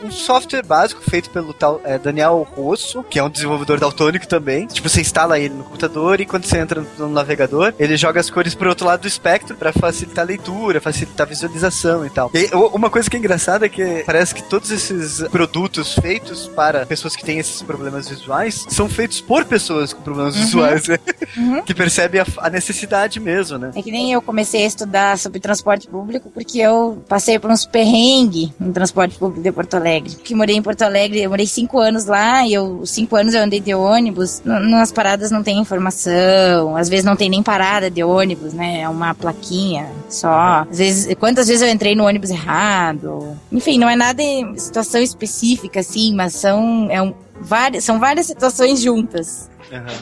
um 0.03 0.11
software 0.11 0.63
básico 0.65 1.01
feito 1.01 1.29
pelo 1.29 1.53
tal 1.53 1.81
é, 1.83 1.97
Daniel 1.97 2.45
Rosso, 2.55 3.03
que 3.03 3.19
é 3.19 3.23
um 3.23 3.29
desenvolvedor 3.29 3.79
daltônico 3.79 4.27
também. 4.27 4.67
Tipo, 4.67 4.89
você 4.89 5.01
instala 5.01 5.39
ele 5.39 5.53
no 5.53 5.63
computador 5.63 6.19
e 6.21 6.25
quando 6.25 6.45
você 6.45 6.57
entra 6.57 6.83
no 6.97 7.09
navegador, 7.09 7.73
ele 7.79 7.97
joga 7.97 8.19
as 8.19 8.29
cores 8.29 8.53
pro 8.55 8.69
outro 8.69 8.85
lado 8.85 9.01
do 9.01 9.07
espectro 9.07 9.55
pra 9.55 9.71
facilitar 9.73 10.23
a 10.23 10.27
leitura, 10.27 10.79
facilitar 10.81 11.25
a 11.25 11.29
visualização 11.29 12.05
e 12.05 12.09
tal. 12.09 12.31
E 12.33 12.49
uma 12.73 12.89
coisa 12.89 13.09
que 13.09 13.15
é 13.15 13.19
engraçada 13.19 13.65
é 13.65 13.69
que 13.69 14.03
parece 14.05 14.33
que 14.35 14.43
todos 14.43 14.71
esses 14.71 15.21
produtos 15.29 15.93
feitos 15.95 16.47
para 16.47 16.85
pessoas 16.85 17.15
que 17.15 17.23
têm 17.23 17.39
esses 17.39 17.61
problemas 17.61 18.07
visuais 18.09 18.65
são 18.69 18.88
feitos 18.89 19.21
por 19.21 19.45
pessoas 19.45 19.93
com 19.93 20.01
problemas 20.01 20.35
visuais, 20.35 20.88
né? 20.88 20.97
Uhum. 21.38 21.61
que 21.65 21.73
percebem 21.73 22.21
a, 22.21 22.25
a 22.38 22.49
necessidade 22.49 23.19
mesmo, 23.19 23.57
né? 23.57 23.71
É 23.75 23.81
que 23.81 23.91
nem 23.91 24.11
eu 24.13 24.21
comecei 24.21 24.63
a 24.63 24.67
estudar 24.67 25.14
sobre 25.17 25.39
transporte 25.39 25.88
público 25.88 26.30
porque 26.34 26.60
eu 26.60 27.04
passei 27.08 27.39
por 27.39 27.49
uns 27.49 27.65
perrengues 27.65 28.49
no 28.60 28.73
transporte 28.73 29.17
público 29.17 29.41
de 29.41 29.51
Porto 29.51 29.75
Alegre. 29.75 30.15
Que 30.15 30.36
morei 30.36 30.56
em 30.56 30.62
Porto 30.62 30.82
Alegre, 30.82 31.21
eu 31.21 31.30
morei 31.30 31.45
cinco 31.45 31.80
anos 31.80 32.06
lá 32.06 32.45
e 32.45 32.54
eu, 32.54 32.86
cinco 32.86 33.15
anos 33.15 33.34
eu 33.34 33.41
andei 33.41 33.60
de 33.60 33.73
ônibus. 33.73 34.41
Nas 34.43 34.91
paradas 34.91 35.32
não 35.32 35.43
tem 35.43 35.60
informação, 35.60 36.75
às 36.75 36.89
vezes 36.89 37.06
não 37.06 37.15
tem 37.15 37.30
nem 37.30 37.43
parada 37.43 37.89
de 37.89 38.04
ônibus, 38.04 38.54
né? 38.54 38.82
É 38.82 38.89
uma 38.89 39.13
plaquinha 39.13 39.88
só. 40.10 40.65
Às 40.69 40.78
vezes, 40.78 41.15
quantas 41.15 41.47
vezes 41.47 41.62
eu 41.62 41.69
entrei 41.69 41.95
no 41.95 42.06
ônibus 42.06 42.30
errado? 42.30 43.38
Enfim, 43.51 43.78
não 43.78 43.89
é 43.89 43.95
nada 43.95 44.21
em 44.21 44.58
situação 44.58 45.01
específica 45.01 45.80
assim, 45.80 46.13
mas 46.13 46.34
são, 46.34 46.88
é 46.89 47.01
um, 47.01 47.13
várias, 47.39 47.84
são 47.84 47.99
várias 47.99 48.25
situações 48.25 48.82
juntas. 48.82 49.49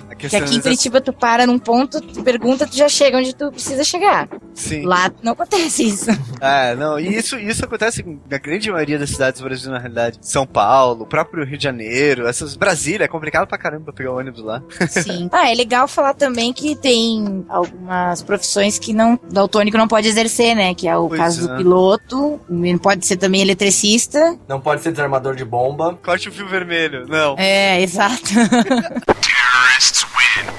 A 0.09 0.15
Que 0.15 0.27
aqui 0.27 0.55
em 0.55 0.59
é- 0.59 0.61
Curitiba 0.61 0.99
tu 1.01 1.13
para 1.13 1.45
num 1.47 1.57
ponto, 1.59 2.01
tu 2.01 2.23
pergunta, 2.23 2.67
tu 2.67 2.75
já 2.75 2.89
chega 2.89 3.17
onde 3.17 3.33
tu 3.35 3.51
precisa 3.51 3.83
chegar. 3.83 4.27
Sim. 4.53 4.83
Lá 4.85 5.11
não 5.23 5.33
acontece 5.33 5.87
isso. 5.87 6.09
É, 6.41 6.75
não, 6.75 6.99
e 6.99 7.15
isso, 7.15 7.37
isso 7.39 7.63
acontece 7.65 8.03
na 8.29 8.37
grande 8.37 8.69
maioria 8.71 8.99
das 8.99 9.09
cidades 9.09 9.39
do 9.41 9.45
Brasil, 9.45 9.71
na 9.71 9.79
realidade. 9.79 10.19
São 10.21 10.45
Paulo, 10.45 11.03
o 11.03 11.07
próprio 11.07 11.45
Rio 11.45 11.57
de 11.57 11.63
Janeiro, 11.63 12.27
essas. 12.27 12.55
Brasília, 12.55 13.05
é 13.05 13.07
complicado 13.07 13.47
pra 13.47 13.57
caramba 13.57 13.91
pegar 13.93 14.11
ônibus 14.11 14.43
lá. 14.43 14.61
Sim. 14.89 15.29
Ah, 15.33 15.49
é 15.51 15.55
legal 15.55 15.87
falar 15.87 16.13
também 16.13 16.53
que 16.53 16.75
tem 16.75 17.43
algumas 17.49 18.21
profissões 18.21 18.77
que 18.77 18.93
não, 18.93 19.19
daltônico 19.31 19.77
não 19.77 19.87
pode 19.87 20.07
exercer, 20.07 20.55
né? 20.55 20.73
Que 20.75 20.87
é 20.87 20.95
o 20.95 21.07
Pois 21.07 21.19
caso 21.19 21.45
é. 21.45 21.47
do 21.51 21.57
piloto, 21.57 22.39
ele 22.49 22.77
pode 22.79 23.05
ser 23.05 23.17
também 23.17 23.41
eletricista. 23.41 24.37
Não 24.47 24.61
pode 24.61 24.81
ser 24.81 24.91
desarmador 24.91 25.35
de 25.35 25.43
bomba. 25.43 25.97
Corte 26.03 26.29
o 26.29 26.31
fio 26.31 26.47
vermelho. 26.47 27.05
Não. 27.07 27.35
É, 27.37 27.81
exato. 27.81 28.23
terrorists 29.53 30.03
win. 30.17 30.53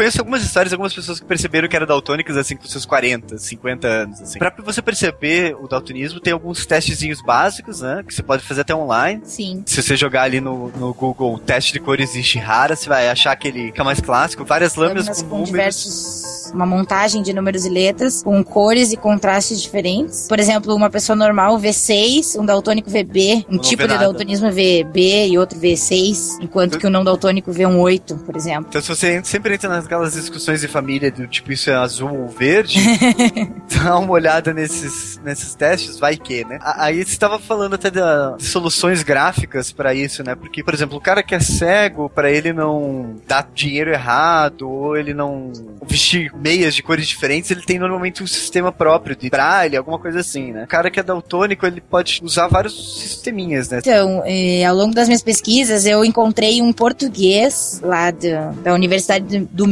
Conheço 0.00 0.18
algumas 0.18 0.42
histórias, 0.42 0.72
algumas 0.72 0.94
pessoas 0.94 1.20
que 1.20 1.26
perceberam 1.26 1.68
que 1.68 1.76
eram 1.76 1.86
daltônicas 1.86 2.34
assim 2.34 2.56
com 2.56 2.64
seus 2.64 2.86
40, 2.86 3.36
50 3.36 3.86
anos, 3.86 4.22
assim. 4.22 4.38
Pra 4.38 4.50
você 4.64 4.80
perceber 4.80 5.54
o 5.60 5.68
daltonismo, 5.68 6.18
tem 6.18 6.32
alguns 6.32 6.64
testezinhos 6.64 7.20
básicos, 7.20 7.82
né? 7.82 8.02
Que 8.08 8.14
você 8.14 8.22
pode 8.22 8.42
fazer 8.42 8.62
até 8.62 8.74
online. 8.74 9.20
Sim. 9.24 9.62
Se 9.66 9.82
você 9.82 9.98
jogar 9.98 10.22
ali 10.22 10.40
no, 10.40 10.68
no 10.68 10.94
Google 10.94 11.38
teste 11.38 11.74
de 11.74 11.80
cores 11.80 12.14
Ishihara, 12.14 12.76
você 12.76 12.88
vai 12.88 13.10
achar 13.10 13.32
aquele 13.32 13.72
que 13.72 13.78
é 13.78 13.84
mais 13.84 14.00
clássico, 14.00 14.42
várias 14.42 14.74
lâminas 14.74 15.04
Lâminas 15.04 15.22
com, 15.22 15.28
com 15.28 15.34
números. 15.34 15.50
diversos. 15.50 16.50
Uma 16.54 16.64
montagem 16.64 17.22
de 17.22 17.34
números 17.34 17.66
e 17.66 17.68
letras 17.68 18.22
com 18.22 18.42
cores 18.42 18.92
e 18.92 18.96
contrastes 18.96 19.60
diferentes. 19.60 20.26
Por 20.26 20.40
exemplo, 20.40 20.74
uma 20.74 20.88
pessoa 20.88 21.14
normal 21.14 21.58
vê 21.58 21.74
6, 21.74 22.36
um 22.36 22.46
daltônico 22.46 22.88
vê 22.88 23.04
B, 23.04 23.44
um 23.50 23.56
Não 23.56 23.60
tipo 23.60 23.82
de 23.82 23.88
nada. 23.88 24.06
daltonismo 24.06 24.50
vê 24.50 24.82
B 24.82 25.28
e 25.28 25.38
outro 25.38 25.58
vê 25.58 25.76
6, 25.76 26.38
enquanto 26.40 26.78
que 26.78 26.86
o 26.86 26.90
não 26.90 27.04
daltônico 27.04 27.52
vê 27.52 27.66
um 27.66 27.78
8, 27.78 28.16
por 28.16 28.34
exemplo. 28.34 28.66
Então, 28.70 28.80
se 28.80 28.88
você 28.88 29.22
sempre 29.22 29.54
entra 29.54 29.68
naquelas 29.90 30.12
discussões 30.14 30.60
de 30.60 30.68
família 30.68 31.10
do 31.10 31.26
tipo 31.26 31.50
isso 31.52 31.68
é 31.68 31.74
azul 31.74 32.22
ou 32.22 32.28
verde, 32.28 32.78
dá 33.82 33.98
uma 33.98 34.12
olhada 34.12 34.54
nesses, 34.54 35.18
nesses 35.24 35.52
testes, 35.56 35.98
vai 35.98 36.16
que, 36.16 36.44
né? 36.44 36.58
Aí 36.62 36.96
você 37.04 37.10
estava 37.10 37.40
falando 37.40 37.74
até 37.74 37.90
da- 37.90 38.36
de 38.36 38.44
soluções 38.44 39.02
gráficas 39.02 39.72
pra 39.72 39.92
isso, 39.92 40.22
né? 40.22 40.36
Porque, 40.36 40.62
por 40.62 40.72
exemplo, 40.74 40.96
o 40.96 41.00
cara 41.00 41.22
que 41.24 41.34
é 41.34 41.40
cego, 41.40 42.08
pra 42.08 42.30
ele 42.30 42.52
não 42.52 43.16
dar 43.26 43.48
dinheiro 43.52 43.90
errado, 43.90 44.70
ou 44.70 44.96
ele 44.96 45.12
não 45.12 45.52
vestir 45.88 46.32
meias 46.36 46.72
de 46.74 46.82
cores 46.84 47.08
diferentes, 47.08 47.50
ele 47.50 47.62
tem 47.62 47.78
normalmente 47.78 48.22
um 48.22 48.26
sistema 48.28 48.70
próprio 48.70 49.16
de 49.16 49.28
braille, 49.28 49.76
alguma 49.76 49.98
coisa 49.98 50.20
assim, 50.20 50.52
né? 50.52 50.64
O 50.64 50.68
cara 50.68 50.88
que 50.90 51.00
é 51.00 51.02
daltônico, 51.02 51.66
ele 51.66 51.80
pode 51.80 52.20
usar 52.22 52.46
vários 52.46 53.00
sisteminhas, 53.00 53.68
né? 53.70 53.78
Então, 53.80 54.22
eh, 54.24 54.64
ao 54.64 54.76
longo 54.76 54.94
das 54.94 55.08
minhas 55.08 55.22
pesquisas, 55.22 55.84
eu 55.84 56.04
encontrei 56.04 56.62
um 56.62 56.72
português 56.72 57.80
lá 57.82 58.10
do- 58.12 58.52
da 58.62 58.72
Universidade 58.72 59.38
do- 59.40 59.48
do 59.50 59.66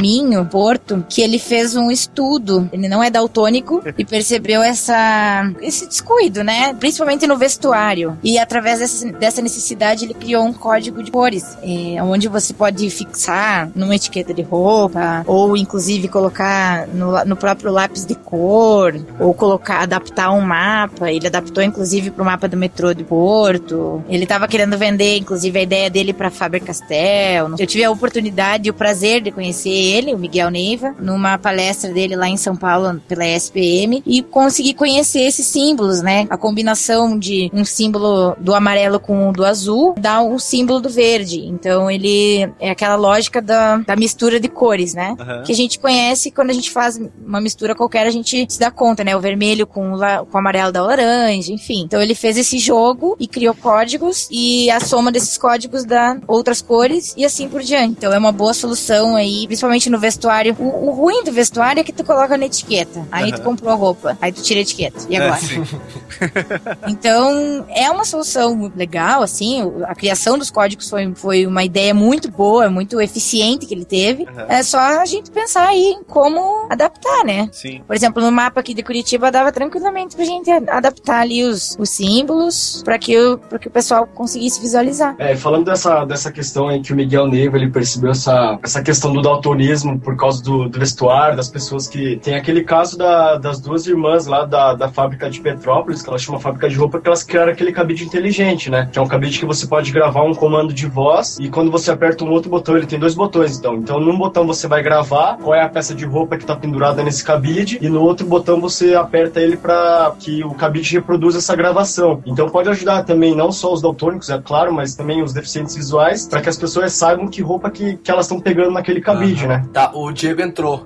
Porto, 0.51 1.05
que 1.09 1.21
ele 1.21 1.39
fez 1.39 1.77
um 1.77 1.91
estudo. 1.91 2.69
Ele 2.73 2.89
não 2.89 3.03
é 3.03 3.11
daltônico 3.11 3.83
e 3.97 4.05
percebeu 4.05 4.63
essa, 4.63 5.53
esse 5.61 5.87
descuido, 5.87 6.43
né? 6.43 6.75
Principalmente 6.75 7.27
no 7.27 7.37
vestuário. 7.37 8.17
E 8.23 8.39
através 8.39 8.79
dessa, 8.79 9.13
dessa 9.13 9.43
necessidade, 9.43 10.05
ele 10.05 10.15
criou 10.15 10.45
um 10.45 10.53
código 10.53 11.03
de 11.03 11.11
cores, 11.11 11.57
eh, 11.63 12.03
onde 12.03 12.29
você 12.29 12.53
pode 12.53 12.89
fixar 12.91 13.71
numa 13.75 13.95
etiqueta 13.95 14.33
de 14.33 14.43
roupa, 14.43 15.25
ou 15.27 15.57
inclusive 15.57 16.09
colocar 16.09 16.87
no, 16.89 17.25
no 17.25 17.37
próprio 17.37 17.71
lápis 17.71 18.05
de 18.05 18.15
cor, 18.15 18.95
ou 19.19 19.35
colocar, 19.35 19.81
adaptar 19.81 20.31
um 20.33 20.41
mapa. 20.41 21.11
Ele 21.11 21.27
adaptou, 21.27 21.63
inclusive, 21.63 22.11
pro 22.11 22.25
mapa 22.25 22.49
do 22.49 22.57
metrô 22.57 22.95
de 22.95 23.05
Porto. 23.05 24.03
Ele 24.09 24.27
tava 24.27 24.49
querendo 24.49 24.77
vender, 24.77 25.19
inclusive, 25.19 25.59
a 25.59 25.63
ideia 25.63 25.91
dele 25.91 26.13
pra 26.13 26.31
Faber-Castell. 26.31 27.55
Eu 27.59 27.67
tive 27.67 27.85
a 27.85 27.91
oportunidade 27.91 28.69
e 28.69 28.71
o 28.71 28.75
prazer 28.75 29.21
de 29.21 29.31
conhecer 29.31 29.88
ele, 29.89 30.15
o 30.15 30.19
Miguel 30.19 30.51
Neiva, 30.51 30.95
numa 31.01 31.39
palestra 31.39 31.93
dele 31.93 32.17
lá 32.17 32.29
em 32.29 32.37
São 32.37 32.57
Paulo, 32.57 33.01
pela 33.09 33.25
SPM, 33.27 34.03
e 34.07 34.23
consegui 34.23 34.75
conhecer 34.75 35.21
esses 35.21 35.47
símbolos, 35.47 36.03
né? 36.03 36.27
A 36.31 36.37
combinação 36.37 37.19
de 37.19 37.51
um 37.53 37.65
símbolo 37.65 38.37
do 38.41 38.55
amarelo 38.55 38.99
com 39.01 39.29
o 39.29 39.33
do 39.33 39.45
azul 39.45 39.95
dá 39.99 40.21
um 40.23 40.39
símbolo 40.39 40.81
do 40.81 40.89
verde. 40.89 41.41
Então, 41.47 41.91
ele 41.91 42.49
é 42.61 42.71
aquela 42.71 42.97
lógica 42.97 43.41
da, 43.41 43.77
da 43.79 43.97
mistura 43.97 44.41
de 44.41 44.49
cores, 44.49 44.95
né? 44.95 45.15
Aham. 45.19 45.43
Que 45.45 45.53
a 45.53 45.57
gente 45.57 45.79
conhece 45.79 46.31
quando 46.31 46.51
a 46.51 46.55
gente 46.55 46.71
faz 46.71 47.01
uma 47.25 47.41
mistura 47.41 47.75
qualquer, 47.75 48.07
a 48.07 48.11
gente 48.11 48.47
se 48.49 48.59
dá 48.59 48.71
conta, 48.71 49.05
né? 49.05 49.17
O 49.17 49.21
vermelho 49.21 49.67
com 49.67 49.93
o, 49.93 49.97
la- 49.97 50.25
com 50.25 50.37
o 50.37 50.41
amarelo 50.41 50.73
da 50.73 50.83
laranja, 50.83 51.53
enfim. 51.53 51.83
Então 51.85 52.01
ele 52.03 52.15
fez 52.15 52.37
esse 52.37 52.59
jogo 52.59 53.17
e 53.21 53.27
criou 53.27 53.55
códigos 53.55 54.27
e 54.31 54.71
a 54.71 54.81
soma 54.81 55.13
desses 55.13 55.37
códigos 55.39 55.85
dá 55.85 56.17
outras 56.27 56.61
cores 56.61 57.15
e 57.17 57.25
assim 57.25 57.49
por 57.49 57.63
diante. 57.63 57.93
Então 57.99 58.13
é 58.13 58.19
uma 58.19 58.33
boa 58.33 58.53
solução 58.55 59.15
aí, 59.15 59.47
principalmente 59.47 59.78
no 59.87 59.99
vestuário. 59.99 60.55
O, 60.59 60.89
o 60.89 60.91
ruim 60.91 61.23
do 61.25 61.33
vestuário 61.33 61.81
é 61.81 61.85
que 61.85 61.93
tu 61.93 62.05
coloca 62.05 62.37
na 62.37 62.47
etiqueta. 62.47 63.07
Aí 63.13 63.33
tu 63.33 63.41
comprou 63.43 63.71
a 63.73 63.75
roupa, 63.75 64.17
aí 64.21 64.33
tu 64.33 64.43
tira 64.43 64.61
a 64.61 64.63
etiqueta. 64.63 64.99
E 65.09 65.17
agora? 65.17 65.39
É. 65.41 66.79
Então, 66.89 67.65
é 67.69 67.91
uma 67.91 68.05
solução 68.05 68.71
legal, 68.75 69.23
assim. 69.23 69.63
A 69.87 69.95
criação 69.95 70.39
dos 70.39 70.51
códigos 70.51 70.89
foi, 70.89 71.13
foi 71.15 71.47
uma 71.47 71.63
ideia 71.65 71.93
muito 71.95 72.31
boa, 72.31 72.71
muito 72.71 73.01
eficiente 73.01 73.67
que 73.67 73.75
ele 73.75 73.85
teve. 73.85 74.25
Aham. 74.29 74.47
É 74.49 74.63
só 74.63 74.79
a 74.79 75.05
gente 75.05 75.31
pensar 75.31 75.69
aí 75.69 75.83
em 75.99 76.03
como 76.05 76.67
adaptar, 76.71 77.25
né? 77.25 77.49
Sim. 77.53 77.83
Por 77.87 77.95
exemplo, 77.95 78.23
no 78.23 78.31
mapa 78.33 78.61
aqui 78.61 78.75
de 78.75 78.83
Curitiba 78.83 79.31
dava 79.31 79.53
tranquilamente 79.53 80.17
pra 80.17 80.25
gente 80.25 80.51
adaptar 80.51 81.21
ali 81.21 81.45
os, 81.45 81.77
os 81.79 81.91
símbolos 81.91 82.83
para 82.85 82.99
que, 82.99 83.19
o- 83.19 83.39
pra 83.39 83.59
que 83.59 83.69
o 83.69 83.71
pessoal 83.71 84.07
conseguisse 84.07 84.61
visualizar. 84.61 85.15
É, 85.19 85.37
falando 85.37 85.67
dessa, 85.67 86.05
dessa 86.05 86.33
questão 86.33 86.69
aí 86.69 86.81
que 86.81 86.93
o 86.93 86.97
Miguel 86.97 87.27
Neiva 87.29 87.57
ele 87.57 87.71
percebeu 87.71 88.11
essa, 88.11 88.59
essa 88.63 88.83
questão 88.83 89.13
do 89.13 89.21
daltonismo 89.23 89.68
por 90.03 90.17
causa 90.17 90.43
do, 90.43 90.69
do 90.69 90.79
vestuário, 90.79 91.37
das 91.37 91.49
pessoas 91.49 91.87
que. 91.87 92.17
Tem 92.23 92.35
aquele 92.35 92.63
caso 92.63 92.97
da- 92.99 93.37
das 93.37 93.61
duas 93.61 93.87
irmãs 93.87 94.27
lá 94.27 94.45
da, 94.45 94.75
da 94.75 94.89
fábrica 94.89 95.29
de 95.31 95.41
Petrópolis, 95.41 96.03
que 96.03 96.09
elas 96.09 96.23
chamam 96.23 96.41
fábrica 96.41 96.69
de 96.69 96.77
roupa, 96.77 97.01
que 97.01 97.07
elas 97.09 97.23
criaram 97.23 97.53
aquele 97.53 97.73
cabide 97.73 98.05
inteligente, 98.05 98.71
né? 98.71 98.89
Que 98.93 98.99
é 98.99 99.03
um 99.03 99.07
cabide 99.07 99.39
que 99.39 99.47
você 99.47 99.67
pode 99.67 99.93
gravar 99.93 100.23
um 100.23 100.35
comando 100.35 100.73
de 100.73 100.87
voz 100.87 101.39
e 101.41 101.49
quando 101.49 101.71
você 101.71 101.91
aperta 101.91 102.25
um 102.25 102.31
outro 102.31 102.51
botão, 102.51 102.77
ele 102.77 102.87
tem 102.87 102.99
dois 102.99 103.15
botões, 103.15 103.59
então. 103.59 103.75
Então, 103.77 104.01
num 104.01 104.17
botão 104.17 104.47
você 104.47 104.67
vai 104.67 104.83
gravar 104.83 105.37
qual 105.37 105.55
é 105.55 105.63
a 105.63 105.69
peça 105.69 105.95
de 105.95 106.05
roupa 106.05 106.37
que 106.37 106.45
tá 106.47 106.57
pendurada 106.57 107.03
nesse 107.03 107.25
cabide 107.25 107.79
e 107.81 107.89
no 107.89 108.03
outro 108.03 108.27
botão 108.27 108.61
você 108.61 108.95
aperta 108.95 109.41
ele 109.41 109.57
para 109.57 110.13
que 110.19 110.43
o 110.45 110.55
cabide 110.55 110.93
reproduza 110.95 111.39
essa 111.39 111.55
gravação. 111.57 112.23
Então, 112.27 112.49
pode 112.49 112.69
ajudar 112.69 113.03
também 113.05 113.35
não 113.35 113.53
só 113.53 113.73
os 113.73 113.83
daltônicos, 113.83 114.29
é 114.31 114.39
claro, 114.39 114.73
mas 114.73 114.95
também 114.95 115.23
os 115.23 115.33
deficientes 115.33 115.75
visuais, 115.77 116.27
para 116.27 116.41
que 116.41 116.49
as 116.49 116.57
pessoas 116.57 116.93
saibam 116.93 117.29
que 117.29 117.43
roupa 117.43 117.71
que, 117.71 117.97
que 117.97 118.11
elas 118.11 118.27
estão 118.27 118.41
pegando 118.41 118.71
naquele 118.73 119.01
cabide, 119.01 119.47
né? 119.47 119.58
Tá, 119.73 119.91
o 119.95 120.11
Diego 120.13 120.43
entrou. 120.43 120.83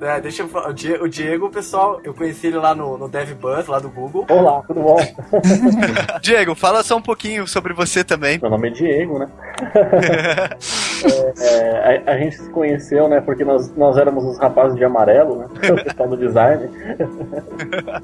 É, 0.00 0.20
deixa 0.20 0.42
eu 0.42 0.48
falar. 0.48 0.68
O 0.68 0.72
Die- 0.74 0.92
o 0.92 1.08
Diego, 1.08 1.48
pessoal, 1.48 1.98
eu 2.04 2.12
conheci 2.12 2.48
ele 2.48 2.58
lá 2.58 2.74
no, 2.74 2.98
no 2.98 3.08
DevBuzz, 3.08 3.66
lá 3.66 3.78
do 3.78 3.88
Google. 3.88 4.26
Olá, 4.28 4.62
tudo 4.66 4.80
bom? 4.82 4.96
Diego, 6.20 6.54
fala 6.54 6.82
só 6.82 6.96
um 6.96 7.02
pouquinho 7.02 7.46
sobre 7.48 7.72
você 7.72 8.04
também. 8.04 8.38
Meu 8.40 8.50
nome 8.50 8.68
é 8.68 8.70
Diego, 8.70 9.18
né? 9.18 9.28
É, 11.38 12.02
a, 12.06 12.12
a 12.12 12.18
gente 12.18 12.36
se 12.36 12.48
conheceu, 12.50 13.08
né? 13.08 13.20
Porque 13.20 13.44
nós, 13.44 13.74
nós 13.76 13.96
éramos 13.96 14.24
os 14.24 14.38
rapazes 14.38 14.76
de 14.76 14.84
amarelo, 14.84 15.36
né? 15.36 15.46
O 15.74 15.84
pessoal 15.84 16.08
do 16.08 16.16
design. 16.16 16.68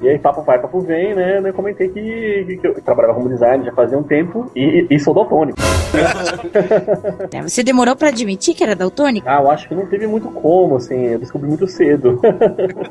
E 0.01 0.09
aí, 0.09 0.19
papo 0.19 0.41
vai, 0.41 0.59
papo 0.59 0.79
vem, 0.81 1.13
né? 1.15 1.41
Eu 1.43 1.53
comentei 1.53 1.89
que, 1.89 2.57
que 2.59 2.67
eu 2.67 2.73
trabalhava 2.81 3.13
como 3.15 3.29
design 3.29 3.63
já 3.65 3.71
fazia 3.73 3.97
um 3.97 4.03
tempo 4.03 4.51
e, 4.55 4.87
e 4.89 4.99
sou 4.99 5.13
daltônico. 5.13 5.57
É, 7.31 7.41
Você 7.41 7.63
demorou 7.63 7.95
pra 7.95 8.09
admitir 8.09 8.55
que 8.55 8.63
era 8.63 8.75
daltônico? 8.75 9.27
Ah, 9.29 9.41
eu 9.41 9.49
acho 9.51 9.67
que 9.67 9.75
não 9.75 9.85
teve 9.85 10.07
muito 10.07 10.27
como, 10.29 10.75
assim. 10.77 11.05
Eu 11.07 11.19
descobri 11.19 11.47
muito 11.47 11.67
cedo. 11.67 12.19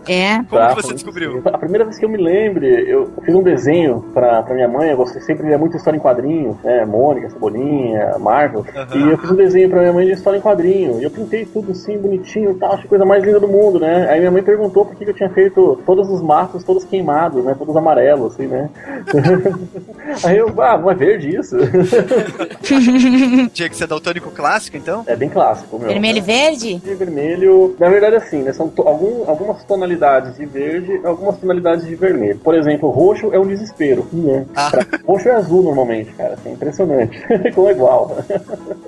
É. 0.08 0.38
Como 0.50 0.60
Tá, 0.60 0.74
que 0.74 0.82
você 0.82 0.94
descobriu? 0.94 1.40
A 1.44 1.58
primeira 1.58 1.84
vez 1.84 1.98
que 1.98 2.04
eu 2.04 2.08
me 2.08 2.16
lembre, 2.18 2.66
eu 2.88 3.10
fiz 3.24 3.34
um 3.34 3.42
desenho 3.42 4.04
pra, 4.12 4.42
pra 4.42 4.54
minha 4.54 4.68
mãe, 4.68 4.90
eu 4.90 4.96
gostei 4.96 5.20
sempre 5.22 5.46
lia 5.46 5.58
muito 5.58 5.76
história 5.76 5.96
em 5.96 6.00
quadrinho, 6.00 6.58
né? 6.62 6.84
Mônica, 6.84 7.30
Cebolinha, 7.30 8.16
Marvel. 8.18 8.64
Aham. 8.74 8.96
E 8.96 9.10
eu 9.10 9.18
fiz 9.18 9.30
um 9.30 9.36
desenho 9.36 9.70
pra 9.70 9.80
minha 9.80 9.92
mãe 9.92 9.99
de 10.06 10.12
história 10.12 10.38
em 10.38 10.40
quadrinho. 10.40 11.00
E 11.00 11.04
eu 11.04 11.10
pintei 11.10 11.44
tudo 11.44 11.72
assim, 11.72 11.96
bonitinho 11.98 12.52
e 12.52 12.54
tal, 12.54 12.72
achei 12.72 12.84
a 12.84 12.88
coisa 12.88 13.04
mais 13.04 13.22
linda 13.24 13.40
do 13.40 13.48
mundo, 13.48 13.78
né? 13.80 14.08
Aí 14.10 14.18
minha 14.18 14.30
mãe 14.30 14.42
perguntou 14.42 14.84
por 14.84 14.94
que 14.96 15.04
eu 15.08 15.14
tinha 15.14 15.30
feito 15.30 15.78
todos 15.86 16.08
os 16.10 16.20
matos, 16.22 16.62
todos 16.64 16.84
queimados, 16.84 17.44
né? 17.44 17.54
Todos 17.58 17.76
amarelos, 17.76 18.34
assim, 18.34 18.46
né? 18.46 18.68
Aí 20.24 20.36
eu, 20.38 20.52
ah, 20.60 20.76
não 20.78 20.90
é 20.90 20.94
verde 20.94 21.34
isso? 21.36 21.56
Tinha 23.52 23.68
que 23.68 23.76
ser 23.76 23.86
daltônico 23.86 24.30
clássico, 24.30 24.76
então? 24.76 25.02
É 25.06 25.16
bem 25.16 25.28
clássico, 25.28 25.78
meu. 25.78 25.88
Vermelho 25.88 26.18
e 26.18 26.20
verde? 26.20 26.76
de 26.76 26.94
vermelho. 26.94 27.74
Na 27.78 27.88
verdade, 27.88 28.16
assim, 28.16 28.42
né? 28.42 28.52
São 28.52 28.68
to- 28.68 28.82
algum- 28.86 29.28
algumas 29.28 29.62
tonalidades 29.64 30.36
de 30.36 30.46
verde, 30.46 31.00
algumas 31.04 31.36
tonalidades 31.38 31.86
de 31.86 31.94
vermelho. 31.94 32.38
Por 32.38 32.54
exemplo, 32.54 32.90
roxo 32.90 33.30
é 33.32 33.38
um 33.38 33.46
desespero. 33.46 34.06
Né? 34.12 34.46
Ah. 34.54 34.70
Pra- 34.70 34.86
Roxo 35.06 35.28
é 35.28 35.32
azul 35.32 35.62
normalmente, 35.62 36.12
cara. 36.12 36.34
Assim, 36.34 36.50
é 36.50 36.52
impressionante. 36.52 37.20
Como 37.54 37.68
é 37.68 37.72
igual. 37.72 38.16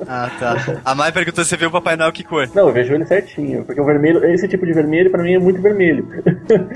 Ah, 0.07 0.31
tá. 0.39 0.81
A 0.85 0.95
Mai 1.03 1.11
perguntou 1.11 1.43
se 1.43 1.51
você 1.51 1.57
viu 1.57 1.69
o 1.69 1.73
Papai 1.73 1.97
Noel 1.97 2.13
que 2.13 2.23
cor. 2.23 2.49
Não, 2.55 2.69
eu 2.69 2.73
vejo 2.73 2.95
ele 2.95 3.05
certinho. 3.05 3.65
Porque 3.65 3.81
o 3.81 3.85
vermelho, 3.85 4.25
esse 4.33 4.47
tipo 4.47 4.65
de 4.65 4.73
vermelho, 4.73 5.11
pra 5.11 5.21
mim, 5.21 5.35
é 5.35 5.39
muito 5.39 5.61
vermelho. 5.61 6.07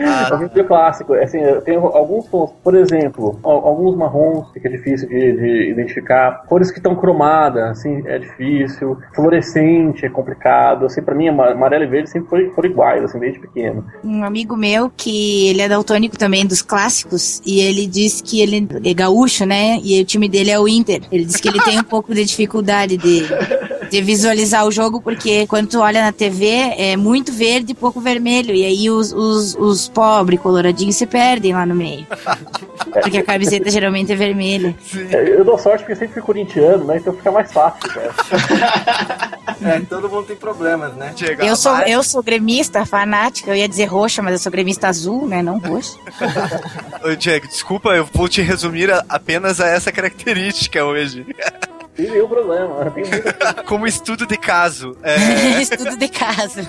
Ah. 0.01 0.29
é 0.33 0.35
um 0.35 0.39
vermelho 0.39 0.65
clássico. 0.67 1.15
Assim, 1.15 1.39
eu 1.41 1.61
tenho 1.63 1.79
alguns 1.87 2.27
tons. 2.27 2.51
Por 2.65 2.75
exemplo, 2.75 3.39
al- 3.45 3.65
alguns 3.67 3.97
marrons, 3.97 4.51
fica 4.53 4.69
difícil 4.69 5.09
de, 5.09 5.33
de 5.37 5.71
identificar. 5.71 6.43
Cores 6.49 6.73
que 6.73 6.79
estão 6.79 6.97
cromadas, 6.97 7.63
assim, 7.71 8.03
é 8.07 8.19
difícil. 8.19 8.99
Fluorescente 9.15 10.05
é 10.05 10.09
complicado. 10.09 10.87
Assim, 10.87 11.03
pra 11.03 11.15
mim, 11.15 11.29
ama- 11.29 11.53
amarelo 11.53 11.85
e 11.85 11.87
verde 11.87 12.11
sempre 12.11 12.29
foram, 12.29 12.51
foram 12.53 12.69
iguais, 12.71 13.05
assim, 13.05 13.21
desde 13.21 13.39
pequeno. 13.39 13.85
Um 14.03 14.25
amigo 14.25 14.57
meu 14.57 14.91
que 14.97 15.51
ele 15.51 15.63
é 15.63 15.69
daltônico 15.69 16.19
também 16.19 16.45
dos 16.45 16.63
clássicos 16.63 17.41
e 17.47 17.61
ele 17.61 17.87
diz 17.87 18.21
que 18.21 18.41
ele 18.41 18.67
é 18.85 18.93
gaúcho, 18.93 19.47
né? 19.47 19.79
E 19.85 20.01
o 20.01 20.05
time 20.05 20.29
dele 20.29 20.51
é 20.51 20.59
o 20.59 20.67
Inter. 20.67 21.03
Ele 21.13 21.25
diz 21.25 21.37
que 21.37 21.49
ele 21.49 21.61
tem 21.63 21.79
um 21.79 21.85
pouco 21.85 22.13
de 22.13 22.25
dificuldade 22.25 22.97
de, 22.97 23.23
de 23.91 24.01
visualizar 24.03 24.67
o 24.67 24.71
jogo 24.71 25.01
porque 25.01 25.47
quando 25.47 25.69
tu 25.69 25.81
olha 25.81 26.03
na 26.03 26.13
TV 26.13 26.47
é 26.77 26.97
muito 26.97 27.33
verde 27.33 27.73
e 27.73 27.75
pouco 27.75 28.01
vermelho 28.01 28.55
e 28.55 28.65
aí 28.65 28.91
os, 28.91 29.13
os, 29.13 29.55
os 29.57 29.89
pobres 29.89 30.41
coloradinhos 30.41 30.97
se 30.97 31.07
perdem 31.07 31.53
lá 31.55 31.65
no 31.67 31.75
meio. 31.75 32.07
Porque 33.03 33.19
a 33.19 33.25
camiseta 33.25 33.71
geralmente 33.71 34.13
é 34.13 34.17
vermelha. 34.17 34.75
É, 35.11 35.39
Eu 35.39 35.45
dou 35.45 35.59
sorte 35.59 35.79
porque 35.81 35.93
eu 35.93 35.97
sempre 35.97 36.15
fui 36.15 36.23
corintiano, 36.23 36.85
né? 36.85 36.99
Então 36.99 37.13
fica 37.13 37.31
mais 37.31 37.53
fácil, 37.53 37.89
cara. 37.91 38.15
É, 39.63 39.81
todo 39.81 40.09
mundo 40.11 40.27
tem 40.27 40.37
problemas, 40.37 40.95
né? 40.97 41.13
Diego, 41.17 41.41
a 41.43 41.47
Eu 41.47 41.57
sou, 41.57 41.75
eu 41.79 42.03
sou 42.03 42.23
gremista, 42.23 42.85
fanática, 42.85 43.51
eu 43.51 43.55
ia 43.57 43.67
dizer 43.67 43.87
roxa, 43.87 44.21
mas 44.21 44.33
eu 44.35 44.39
sou 44.39 44.53
gremista 44.53 44.87
azul, 44.87 45.27
né? 45.27 45.43
Não 45.43 45.59
roxa. 45.59 45.97
Ô, 47.03 47.15
Diego, 47.17 47.47
desculpa, 47.49 47.89
eu 47.91 48.07
vou 48.13 48.29
te 48.29 48.43
resumir 48.43 48.91
a- 48.93 49.03
apenas 49.09 49.59
a 49.59 49.67
essa 49.69 49.91
característica 49.91 50.85
hoje. 50.85 51.25
Tem 51.97 52.11
nenhum 52.11 52.29
problema. 52.29 52.91
Tem 52.91 53.05
muita... 53.05 53.55
Como 53.65 53.87
estudo 53.87 54.27
de 54.27 54.37
caso. 54.37 54.97
É, 55.03 55.17
Estudo 55.63 55.97
de 55.97 56.09
casa. 56.09 56.63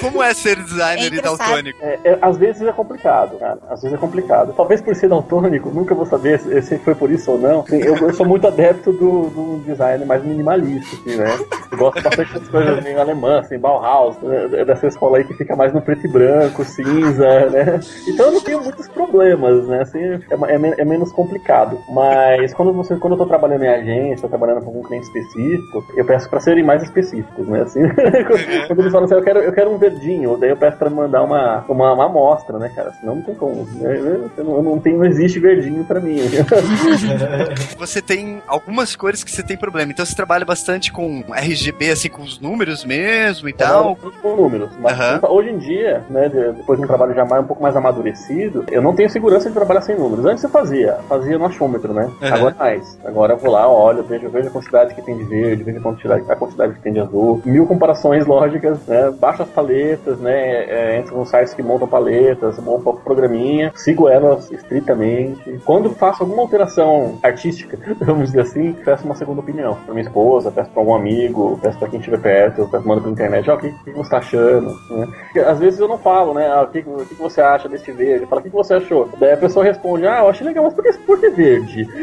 como 0.00 0.22
é 0.22 0.34
ser 0.34 0.56
designer 0.56 1.12
É 1.12 1.16
e 1.16 1.20
daltônico? 1.20 1.78
É, 1.82 1.98
é, 2.04 2.18
às 2.20 2.36
vezes 2.36 2.62
é 2.62 2.72
complicado, 2.72 3.38
cara. 3.38 3.58
Às 3.68 3.82
vezes 3.82 3.96
é 3.96 4.00
complicado. 4.00 4.52
Talvez 4.54 4.80
por 4.80 4.94
ser 4.94 5.08
daltônico, 5.08 5.70
nunca 5.70 5.94
vou 5.94 6.06
saber 6.06 6.38
se, 6.38 6.62
se 6.62 6.78
foi 6.78 6.94
por 6.94 7.10
isso 7.10 7.32
ou 7.32 7.38
não. 7.38 7.60
Assim, 7.60 7.80
eu, 7.80 7.96
eu 7.96 8.12
sou 8.12 8.26
muito 8.26 8.46
adepto 8.46 8.92
do, 8.92 9.30
do 9.30 9.62
design 9.64 10.04
mais 10.04 10.22
minimalista, 10.24 10.94
assim, 10.96 11.16
né? 11.16 11.38
Eu 11.70 11.78
gosto 11.78 12.02
bastante 12.02 12.34
das 12.34 12.48
coisas 12.48 12.84
meio 12.84 13.00
alemã, 13.00 13.40
assim, 13.40 13.58
Bauhaus, 13.58 14.16
né? 14.18 14.64
dessa 14.64 14.86
escola 14.86 15.18
aí 15.18 15.24
que 15.24 15.34
fica 15.34 15.56
mais 15.56 15.72
no 15.72 15.80
preto 15.80 16.06
e 16.06 16.08
branco, 16.08 16.64
cinza, 16.64 17.48
né? 17.50 17.80
Então 18.06 18.26
eu 18.26 18.32
não 18.32 18.40
tenho 18.40 18.62
muitos 18.62 18.88
problemas, 18.88 19.66
né? 19.66 19.82
Assim, 19.82 20.02
é, 20.02 20.18
é, 20.20 20.80
é 20.80 20.84
menos 20.84 21.12
complicado. 21.12 21.78
Mas 21.88 22.52
quando, 22.52 22.72
você, 22.72 22.96
quando 22.96 23.14
eu 23.14 23.18
tô 23.18 23.26
trabalhando 23.26 23.64
em 23.64 23.68
agência, 23.68 24.28
trabalhando 24.34 24.64
com 24.64 24.78
um 24.78 24.82
cliente 24.82 25.06
específico, 25.06 25.84
eu 25.96 26.04
peço 26.04 26.28
pra 26.28 26.40
serem 26.40 26.64
mais 26.64 26.82
específicos, 26.82 27.46
né? 27.46 27.62
Assim, 27.62 27.80
quando 28.66 28.80
eles 28.80 28.92
falam 28.92 29.04
assim, 29.04 29.14
eu 29.14 29.22
quero, 29.22 29.38
eu 29.38 29.52
quero 29.52 29.70
um 29.70 29.78
verdinho, 29.78 30.36
daí 30.36 30.50
eu 30.50 30.56
peço 30.56 30.76
pra 30.76 30.90
mandar 30.90 31.22
uma, 31.22 31.64
uma, 31.68 31.92
uma 31.92 32.06
amostra, 32.06 32.58
né, 32.58 32.70
cara? 32.74 32.92
Senão 32.94 33.16
não 33.16 33.22
tem 33.22 33.34
como. 33.34 33.64
Né? 33.74 34.30
Eu 34.36 34.44
não, 34.44 34.62
não, 34.62 34.78
tem, 34.78 34.96
não 34.96 35.04
existe 35.04 35.38
verdinho 35.38 35.84
pra 35.84 36.00
mim. 36.00 36.18
você 37.78 38.02
tem 38.02 38.42
algumas 38.46 38.96
cores 38.96 39.22
que 39.22 39.30
você 39.30 39.42
tem 39.42 39.56
problema, 39.56 39.92
então 39.92 40.04
você 40.04 40.14
trabalha 40.14 40.44
bastante 40.44 40.92
com 40.92 41.22
RGB, 41.32 41.90
assim, 41.90 42.08
com 42.08 42.22
os 42.22 42.40
números 42.40 42.84
mesmo 42.84 43.48
e 43.48 43.52
tal. 43.52 43.96
Com 44.20 44.36
números. 44.36 44.70
Mas 44.80 44.98
uhum. 44.98 45.30
hoje 45.30 45.50
em 45.50 45.58
dia, 45.58 46.04
né, 46.10 46.28
depois 46.28 46.78
de 46.78 46.84
um 46.84 46.88
trabalho 46.88 47.14
já 47.14 47.24
mais, 47.24 47.44
um 47.44 47.46
pouco 47.46 47.62
mais 47.62 47.76
amadurecido, 47.76 48.64
eu 48.70 48.82
não 48.82 48.94
tenho 48.94 49.08
segurança 49.08 49.48
de 49.48 49.54
trabalhar 49.54 49.82
sem 49.82 49.96
números. 49.96 50.24
Antes 50.24 50.42
eu 50.42 50.50
fazia, 50.50 50.98
fazia 51.08 51.38
no 51.38 51.46
achômetro, 51.46 51.92
né? 51.92 52.10
Uhum. 52.20 52.34
Agora 52.34 52.56
mais. 52.58 52.98
Agora 53.04 53.34
eu 53.34 53.38
vou 53.38 53.52
lá, 53.52 53.68
olho, 53.68 54.02
vejo, 54.02 54.23
vejo 54.30 54.48
a 54.48 54.52
quantidade 54.52 54.94
que 54.94 55.02
tem 55.02 55.16
de 55.16 55.24
verde, 55.24 55.62
vejo 55.62 55.78
a 55.78 55.82
quantidade, 55.82 56.24
a 56.28 56.36
quantidade 56.36 56.74
que 56.74 56.80
tem 56.80 56.92
de 56.92 57.00
azul, 57.00 57.40
mil 57.44 57.66
comparações 57.66 58.24
lógicas, 58.26 58.78
né? 58.86 59.10
Baixo 59.10 59.42
as 59.42 59.48
paletas, 59.48 60.18
né? 60.18 60.64
É, 60.64 60.98
entro 60.98 61.16
nos 61.16 61.28
sites 61.28 61.54
que 61.54 61.62
montam 61.62 61.88
paletas, 61.88 62.58
monto 62.58 62.90
um 62.90 62.96
programinha, 62.96 63.72
sigo 63.74 64.08
elas 64.08 64.50
estritamente. 64.50 65.60
Quando 65.64 65.90
faço 65.90 66.22
alguma 66.22 66.42
alteração 66.42 67.18
artística, 67.22 67.78
vamos 68.00 68.26
dizer 68.26 68.42
assim, 68.42 68.72
peço 68.84 69.04
uma 69.04 69.14
segunda 69.14 69.40
opinião. 69.40 69.76
Pra 69.84 69.94
minha 69.94 70.06
esposa, 70.06 70.50
peço 70.50 70.70
pra 70.70 70.80
algum 70.80 70.94
amigo, 70.94 71.58
peço 71.62 71.78
pra 71.78 71.88
quem 71.88 71.98
estiver 71.98 72.20
perto, 72.20 72.68
peço, 72.70 72.86
mando 72.86 73.02
pela 73.02 73.12
internet, 73.12 73.50
ó, 73.50 73.54
oh, 73.54 73.56
o 73.56 73.60
que, 73.60 73.70
que 73.70 73.90
você 73.90 74.10
tá 74.10 74.18
achando? 74.18 74.76
Né? 74.90 75.08
Às 75.46 75.58
vezes 75.58 75.80
eu 75.80 75.88
não 75.88 75.98
falo, 75.98 76.34
né? 76.34 76.48
Ah, 76.48 76.62
o, 76.62 76.68
que, 76.68 76.80
o 76.80 77.06
que 77.06 77.14
você 77.14 77.40
acha 77.40 77.68
desse 77.68 77.90
verde? 77.92 78.26
Fala, 78.26 78.40
o 78.40 78.44
que 78.44 78.50
você 78.50 78.74
achou? 78.74 79.08
Daí 79.18 79.32
a 79.32 79.36
pessoa 79.36 79.64
responde, 79.64 80.06
ah, 80.06 80.20
eu 80.20 80.28
achei 80.28 80.46
legal, 80.46 80.64
mas 80.64 80.74
por 80.74 80.84
que, 80.84 80.92
por 80.98 81.20
que 81.20 81.30
verde? 81.30 81.88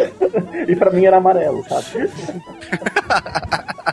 e 0.68 0.76
pra 0.76 0.90
mim 0.90 1.04
era 1.04 1.16
amarelo, 1.18 1.64
sabe? 1.68 2.10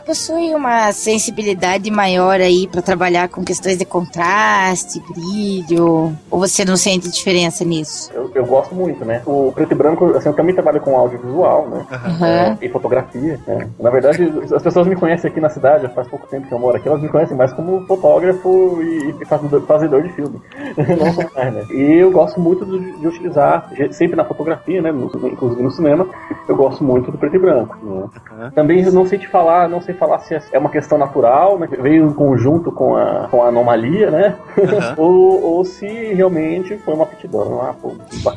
Possui 0.06 0.54
uma 0.54 0.92
sensibilidade 0.92 1.90
maior 1.90 2.40
aí 2.40 2.66
para 2.66 2.82
trabalhar 2.82 3.28
com 3.28 3.44
questões 3.44 3.78
de 3.78 3.84
contraste, 3.84 5.00
brilho? 5.08 6.12
Ou 6.30 6.40
você 6.40 6.64
não 6.64 6.76
sente 6.76 7.10
diferença 7.10 7.64
nisso? 7.64 8.10
Eu, 8.12 8.30
eu 8.34 8.46
gosto 8.46 8.74
muito, 8.74 9.04
né? 9.04 9.22
O 9.26 9.52
preto 9.52 9.72
e 9.72 9.74
branco, 9.74 10.16
assim, 10.16 10.28
eu 10.28 10.34
também 10.34 10.54
trabalho 10.54 10.80
com 10.80 10.96
audiovisual, 10.96 11.68
né? 11.68 11.86
Uhum. 11.90 12.26
É, 12.26 12.58
e 12.60 12.68
fotografia, 12.68 13.38
né? 13.46 13.68
Na 13.78 13.90
verdade, 13.90 14.32
as 14.54 14.62
pessoas 14.62 14.86
me 14.86 14.96
conhecem 14.96 15.30
aqui 15.30 15.40
na 15.40 15.48
cidade, 15.48 15.88
faz 15.94 16.08
pouco 16.08 16.26
tempo 16.26 16.46
que 16.46 16.54
eu 16.54 16.58
moro 16.58 16.76
aqui, 16.76 16.88
elas 16.88 17.02
me 17.02 17.08
conhecem 17.08 17.36
mais 17.36 17.52
como 17.52 17.86
fotógrafo 17.86 18.80
e, 18.82 19.14
e 19.20 19.24
fazedor, 19.24 20.02
de 20.02 20.08
filme. 20.10 20.40
não 20.76 21.14
como 21.14 21.30
mais, 21.34 21.54
né? 21.54 21.64
E 21.70 21.98
eu 21.98 22.10
gosto 22.10 22.40
muito 22.40 22.64
de, 22.64 22.98
de, 22.98 23.06
utilizar, 23.06 23.70
sempre 23.90 24.16
na 24.16 24.24
fotografia, 24.24 24.80
né? 24.80 24.90
No, 24.92 25.06
inclusive 25.06 25.62
no 25.62 25.70
cinema, 25.70 26.06
eu 26.48 26.56
gosto 26.56 26.82
muito 26.82 27.10
do 27.10 27.18
preto 27.18 27.36
e 27.36 27.38
branco. 27.38 27.76
Né? 27.82 27.90
Uhum. 27.92 28.50
Também 28.52 28.82
não 28.90 29.04
sei 29.10 29.18
te 29.18 29.28
falar, 29.28 29.68
não 29.68 29.80
sei 29.80 29.94
falar 29.94 30.20
se 30.20 30.38
é 30.52 30.58
uma 30.58 30.70
questão 30.70 30.96
natural, 30.96 31.58
né? 31.58 31.68
Veio 31.80 32.06
em 32.06 32.12
conjunto 32.12 32.70
com 32.70 32.96
a, 32.96 33.28
com 33.28 33.42
a 33.42 33.48
anomalia, 33.48 34.10
né? 34.10 34.36
Uhum. 34.56 34.94
ou, 34.96 35.56
ou 35.56 35.64
se 35.64 35.86
realmente 35.86 36.78
foi 36.78 36.94
uma 36.94 37.04
aptidão. 37.04 37.60
Ah, 37.60 37.74
pô, 37.74 37.94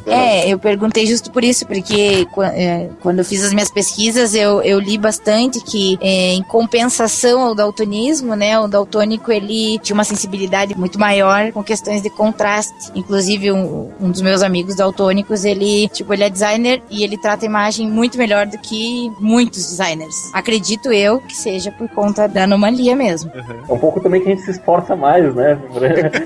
é, 0.07 0.49
eu 0.49 0.57
perguntei 0.57 1.05
justo 1.05 1.31
por 1.31 1.43
isso, 1.43 1.65
porque 1.67 2.27
é, 2.55 2.89
quando 3.01 3.19
eu 3.19 3.25
fiz 3.25 3.43
as 3.43 3.53
minhas 3.53 3.69
pesquisas, 3.69 4.33
eu, 4.33 4.61
eu 4.63 4.79
li 4.79 4.97
bastante 4.97 5.63
que, 5.63 5.97
é, 6.01 6.33
em 6.33 6.43
compensação 6.43 7.41
ao 7.41 7.55
daltonismo, 7.55 8.35
né? 8.35 8.59
O 8.59 8.67
daltônico 8.67 9.31
ele 9.31 9.77
tinha 9.79 9.93
uma 9.93 10.03
sensibilidade 10.03 10.77
muito 10.77 10.99
maior 10.99 11.51
com 11.51 11.63
questões 11.63 12.01
de 12.01 12.09
contraste. 12.09 12.91
Inclusive, 12.95 13.51
um, 13.51 13.91
um 14.01 14.09
dos 14.09 14.21
meus 14.21 14.41
amigos 14.41 14.75
daltônicos, 14.75 15.45
ele, 15.45 15.87
tipo, 15.89 16.13
ele 16.13 16.23
é 16.23 16.29
designer 16.29 16.81
e 16.89 17.03
ele 17.03 17.17
trata 17.17 17.45
a 17.45 17.47
imagem 17.47 17.87
muito 17.87 18.17
melhor 18.17 18.47
do 18.47 18.57
que 18.57 19.11
muitos 19.19 19.67
designers. 19.67 20.31
Acredito 20.33 20.62
eu 20.93 21.19
que 21.19 21.35
seja 21.35 21.71
por 21.71 21.87
conta 21.89 22.27
da 22.27 22.43
anomalia 22.43 22.95
mesmo. 22.95 23.31
Uhum. 23.33 23.63
É 23.69 23.73
um 23.73 23.79
pouco 23.79 23.99
também 23.99 24.21
que 24.21 24.27
a 24.27 24.35
gente 24.35 24.43
se 24.43 24.51
esforça 24.51 24.95
mais, 24.95 25.33
né? 25.35 25.59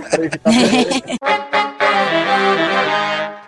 pra 0.10 0.24
evitar 0.24 0.52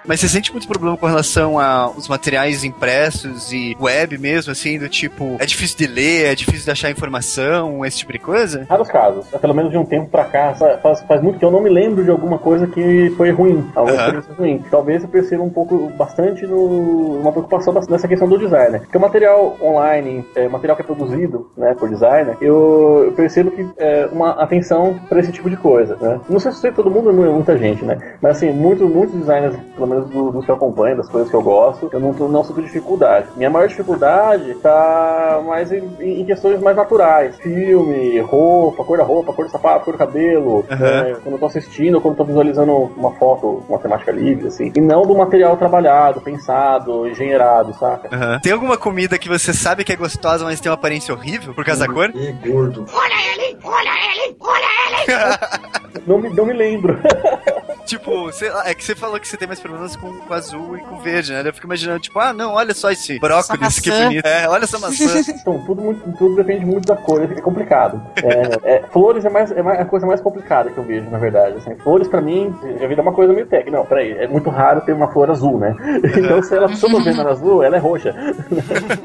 Mas 0.10 0.22
você 0.22 0.28
sente 0.28 0.51
muito 0.51 0.68
problema 0.68 0.97
com 0.97 1.05
relação 1.05 1.60
aos 1.60 2.07
materiais 2.07 2.64
impressos 2.64 3.53
e 3.53 3.78
web 3.80 4.18
mesmo, 4.18 4.51
assim, 4.51 4.80
do 4.80 4.89
tipo, 4.89 5.38
é 5.38 5.45
difícil 5.45 5.78
de 5.78 5.86
ler, 5.86 6.32
é 6.32 6.34
difícil 6.34 6.66
de 6.66 6.72
achar 6.72 6.89
informação, 6.89 7.86
esse 7.86 7.99
tipo 7.99 8.12
de 8.12 8.18
coisa? 8.18 8.66
Raros 8.68 8.88
casos. 8.88 9.28
Pelo 9.28 9.53
menos 9.53 9.70
de 9.70 9.78
um 9.78 9.86
tempo 9.86 10.10
pra 10.10 10.26
cá, 10.26 10.55
faz, 10.82 11.01
faz 11.01 11.22
muito 11.22 11.38
que 11.38 11.45
eu 11.45 11.51
não 11.51 11.62
me 11.62 11.70
lembro 11.70 12.03
de 12.03 12.10
alguma 12.10 12.39
coisa 12.39 12.66
que 12.66 13.14
foi 13.16 13.30
ruim, 13.30 13.70
alguma 13.76 13.93
uhum. 13.93 13.99
experiência 13.99 14.34
ruim. 14.34 14.64
Talvez 14.72 15.03
eu 15.03 15.10
perceba 15.10 15.43
um 15.43 15.49
pouco, 15.51 15.91
bastante, 15.95 16.43
no, 16.47 17.20
uma 17.20 17.32
preocupação 17.32 17.72
nessa 17.88 18.07
questão 18.07 18.28
do 18.28 18.39
designer. 18.39 18.82
Porque 18.82 18.97
o 18.97 19.01
material 19.01 19.57
online, 19.62 20.26
é, 20.34 20.47
material 20.47 20.76
que 20.76 20.82
é 20.82 20.86
produzido, 20.86 21.51
né, 21.55 21.76
por 21.78 21.88
designer, 21.88 22.36
eu, 22.41 23.03
eu 23.05 23.12
percebo 23.12 23.51
que 23.51 23.64
é, 23.78 24.10
uma 24.12 24.32
atenção 24.41 24.99
para 25.07 25.20
esse 25.20 25.32
tipo 25.32 25.51
de 25.51 25.55
coisa, 25.55 25.95
né? 26.01 26.20
Não 26.28 26.39
sei 26.39 26.51
se 26.51 26.72
todo 26.72 26.89
mundo, 26.89 27.14
muita 27.14 27.55
gente, 27.60 27.86
né? 27.86 28.16
Mas 28.20 28.38
assim, 28.38 28.51
muito, 28.51 28.88
muitos 28.88 29.16
designers, 29.16 29.55
pelo 29.76 29.86
menos 29.86 29.99
do, 30.06 30.32
dos 30.32 30.45
que 30.45 30.52
eu 30.52 30.56
acompanho, 30.56 30.97
das 30.97 31.10
coisas 31.10 31.30
que 31.30 31.36
eu 31.36 31.41
gosto, 31.41 31.89
eu 31.91 32.00
não, 32.00 32.12
não 32.12 32.43
sinto 32.43 32.62
dificuldade. 32.62 33.28
Minha 33.36 33.50
maior 33.50 33.68
dificuldade 33.68 34.54
tá 34.56 35.41
mais 35.45 35.72
em, 35.72 35.89
em, 36.00 36.26
questões 36.26 36.60
mais 36.62 36.76
naturais. 36.76 37.36
Filme, 37.38 38.20
roupa, 38.22 38.84
cor 38.84 38.97
da 38.97 39.04
roupa, 39.04 39.34
cor 39.34 39.45
do 39.45 39.52
sapato, 39.52 39.86
cor 39.86 39.93
do 39.93 39.97
cabelo. 39.97 40.66
Uhum. 40.70 40.86
É, 40.86 41.16
quando 41.24 41.36
eu 41.36 41.39
tô 41.39 41.45
assistindo, 41.45 42.02
quando 42.02 42.14
eu 42.14 42.18
tô 42.18 42.24
visualizando 42.26 42.74
uma 42.74 43.12
foto, 43.16 43.64
uma 43.68 43.80
temática 43.80 44.12
livre, 44.12 44.47
assim. 44.47 44.72
E 44.76 44.82
não 44.82 45.04
do 45.04 45.16
material 45.16 45.58
trabalhado, 45.58 46.22
pensado, 46.22 47.08
engenheirado, 47.08 47.74
saca? 47.74 48.10
Uhum. 48.16 48.39
Tem 48.39 48.52
alguma 48.52 48.78
comida 48.78 49.18
que 49.18 49.30
você 49.30 49.54
sabe 49.54 49.84
que 49.84 49.93
é 49.93 49.95
gostosa, 49.95 50.43
mas 50.45 50.60
tem 50.60 50.70
uma 50.70 50.76
aparência 50.76 51.14
horrível 51.14 51.54
por 51.54 51.66
causa 51.66 51.88
da 51.88 51.93
cor? 51.93 52.12
E 52.14 52.32
gordo. 52.47 52.86
Olha 52.93 53.14
ele! 53.34 53.58
Olha 53.64 53.89
ele! 53.89 54.38
Olha 54.39 54.70
ele! 55.04 56.04
não, 56.06 56.18
me, 56.18 56.30
não 56.30 56.45
me 56.45 56.54
lembro. 56.54 57.00
tipo, 57.90 58.30
é 58.66 58.74
que 58.76 58.84
você 58.84 58.96
falou 58.96 59.20
que 59.20 59.28
você 59.28 59.36
tem 59.36 59.48
mais 59.48 59.60
problemas 59.60 59.96
com, 59.96 60.14
com 60.14 60.34
azul 60.34 60.78
e 60.78 60.82
com 60.82 61.00
verde, 61.00 61.34
né? 61.34 61.42
Eu 61.46 61.54
fico 61.54 61.66
imaginando, 61.66 62.00
tipo, 62.00 62.20
ah, 62.20 62.32
não, 62.32 62.54
olha 62.54 62.74
só 62.74 62.92
esse 62.92 63.20
brócolis, 63.20 63.80
que 63.80 63.90
bonito. 63.90 64.26
É, 64.26 64.48
olha 64.48 64.64
essa 64.64 64.78
maçã. 64.78 65.20
então, 65.32 65.64
tudo, 65.66 65.82
muito, 65.82 66.18
tudo 66.18 66.36
depende 66.36 66.66
muito 66.66 66.86
da 66.86 66.96
cor, 66.96 67.24
é 67.24 67.42
complicado. 67.42 68.02
É, 68.18 68.76
é, 68.76 68.84
flores 68.92 69.26
é, 69.26 69.30
mais, 69.30 69.52
é 69.52 69.64
mais, 69.64 69.80
a 69.80 69.86
coisa 69.86 70.06
mais 70.06 70.22
complicada 70.22 70.70
que 70.70 70.78
eu 70.78 70.84
vejo, 70.84 71.10
na 71.10 71.18
verdade. 71.18 71.58
Assim, 71.58 71.76
flores, 71.78 72.08
pra 72.08 72.22
mim, 72.22 72.54
já 72.80 72.88
vi 72.88 72.94
uma 72.96 73.14
coisa 73.14 73.34
meio 73.34 73.48
técnica. 73.48 73.78
Não, 73.78 73.86
peraí, 73.86 74.12
é 74.12 74.28
muito 74.28 74.50
raro 74.50 74.82
ter 74.82 74.94
uma 74.94 75.12
flor 75.12 75.32
azul, 75.32 75.58
né? 75.58 75.76
Então, 76.16 76.44
se 76.44 76.56
ela 76.56 76.70
tô 76.70 76.88
vendo 77.00 77.22
ela 77.22 77.32
azul, 77.32 77.64
ela 77.64 77.76
é 77.76 77.80
roxa. 77.80 78.14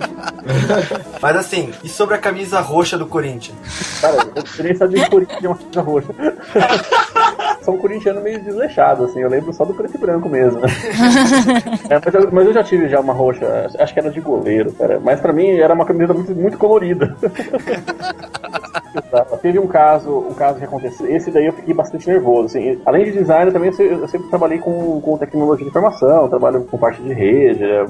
Mas 1.21 1.37
assim, 1.37 1.73
e 1.83 1.89
sobre 1.89 2.15
a 2.17 2.19
camisa 2.19 2.61
roxa 2.61 2.99
do 2.99 3.07
Corinthians? 3.07 3.57
Cara, 4.01 4.17
eu 4.35 4.43
teria 4.43 4.75
saber 4.77 5.01
o 5.01 5.11
Corinthians 5.11 5.41
tem 5.41 5.49
uma 5.49 5.57
camisa 5.57 5.81
roxa. 5.81 6.09
São 7.65 7.75
um 7.75 7.79
corintiano 7.79 8.21
meio 8.21 8.39
desleixado, 8.43 9.05
assim. 9.05 9.21
Eu 9.21 9.31
lembro 9.31 9.51
só 9.51 9.65
do 9.65 9.73
preto 9.73 9.97
e 9.97 9.99
branco 9.99 10.29
mesmo. 10.29 10.61
é, 11.89 11.99
mas, 12.05 12.15
eu, 12.15 12.29
mas, 12.31 12.47
eu, 12.47 12.53
já 12.53 12.63
tive 12.63 12.89
já 12.89 13.01
uma 13.01 13.15
roxa, 13.15 13.71
acho 13.79 13.95
que 13.95 14.01
era 14.01 14.11
de 14.11 14.21
goleiro, 14.21 14.71
cara. 14.73 15.01
Mas 15.03 15.19
pra 15.19 15.33
mim 15.33 15.49
era 15.49 15.73
uma 15.73 15.87
camiseta 15.87 16.13
muito, 16.13 16.35
muito 16.35 16.59
colorida. 16.59 17.17
Teve 19.43 19.59
um 19.59 19.67
caso, 19.67 20.11
um 20.11 20.35
caso 20.35 20.59
que 20.59 20.65
aconteceu. 20.65 21.09
Esse 21.09 21.31
daí 21.31 21.47
eu 21.47 21.53
fiquei 21.53 21.75
bastante 21.75 22.09
nervoso. 22.09 22.47
Assim. 22.47 22.81
Além 22.85 23.05
de 23.05 23.13
design, 23.13 23.51
também 23.51 23.71
eu 23.79 24.09
sempre 24.09 24.29
trabalhei 24.29 24.59
com, 24.59 25.01
com 25.01 25.19
tecnologia 25.19 25.65
de 25.65 25.71
informação, 25.71 26.29
trabalho 26.29 26.65
com 26.65 26.79
parte 26.79 27.03
de 27.03 27.13
rede, 27.13 27.65
é, 27.65 27.85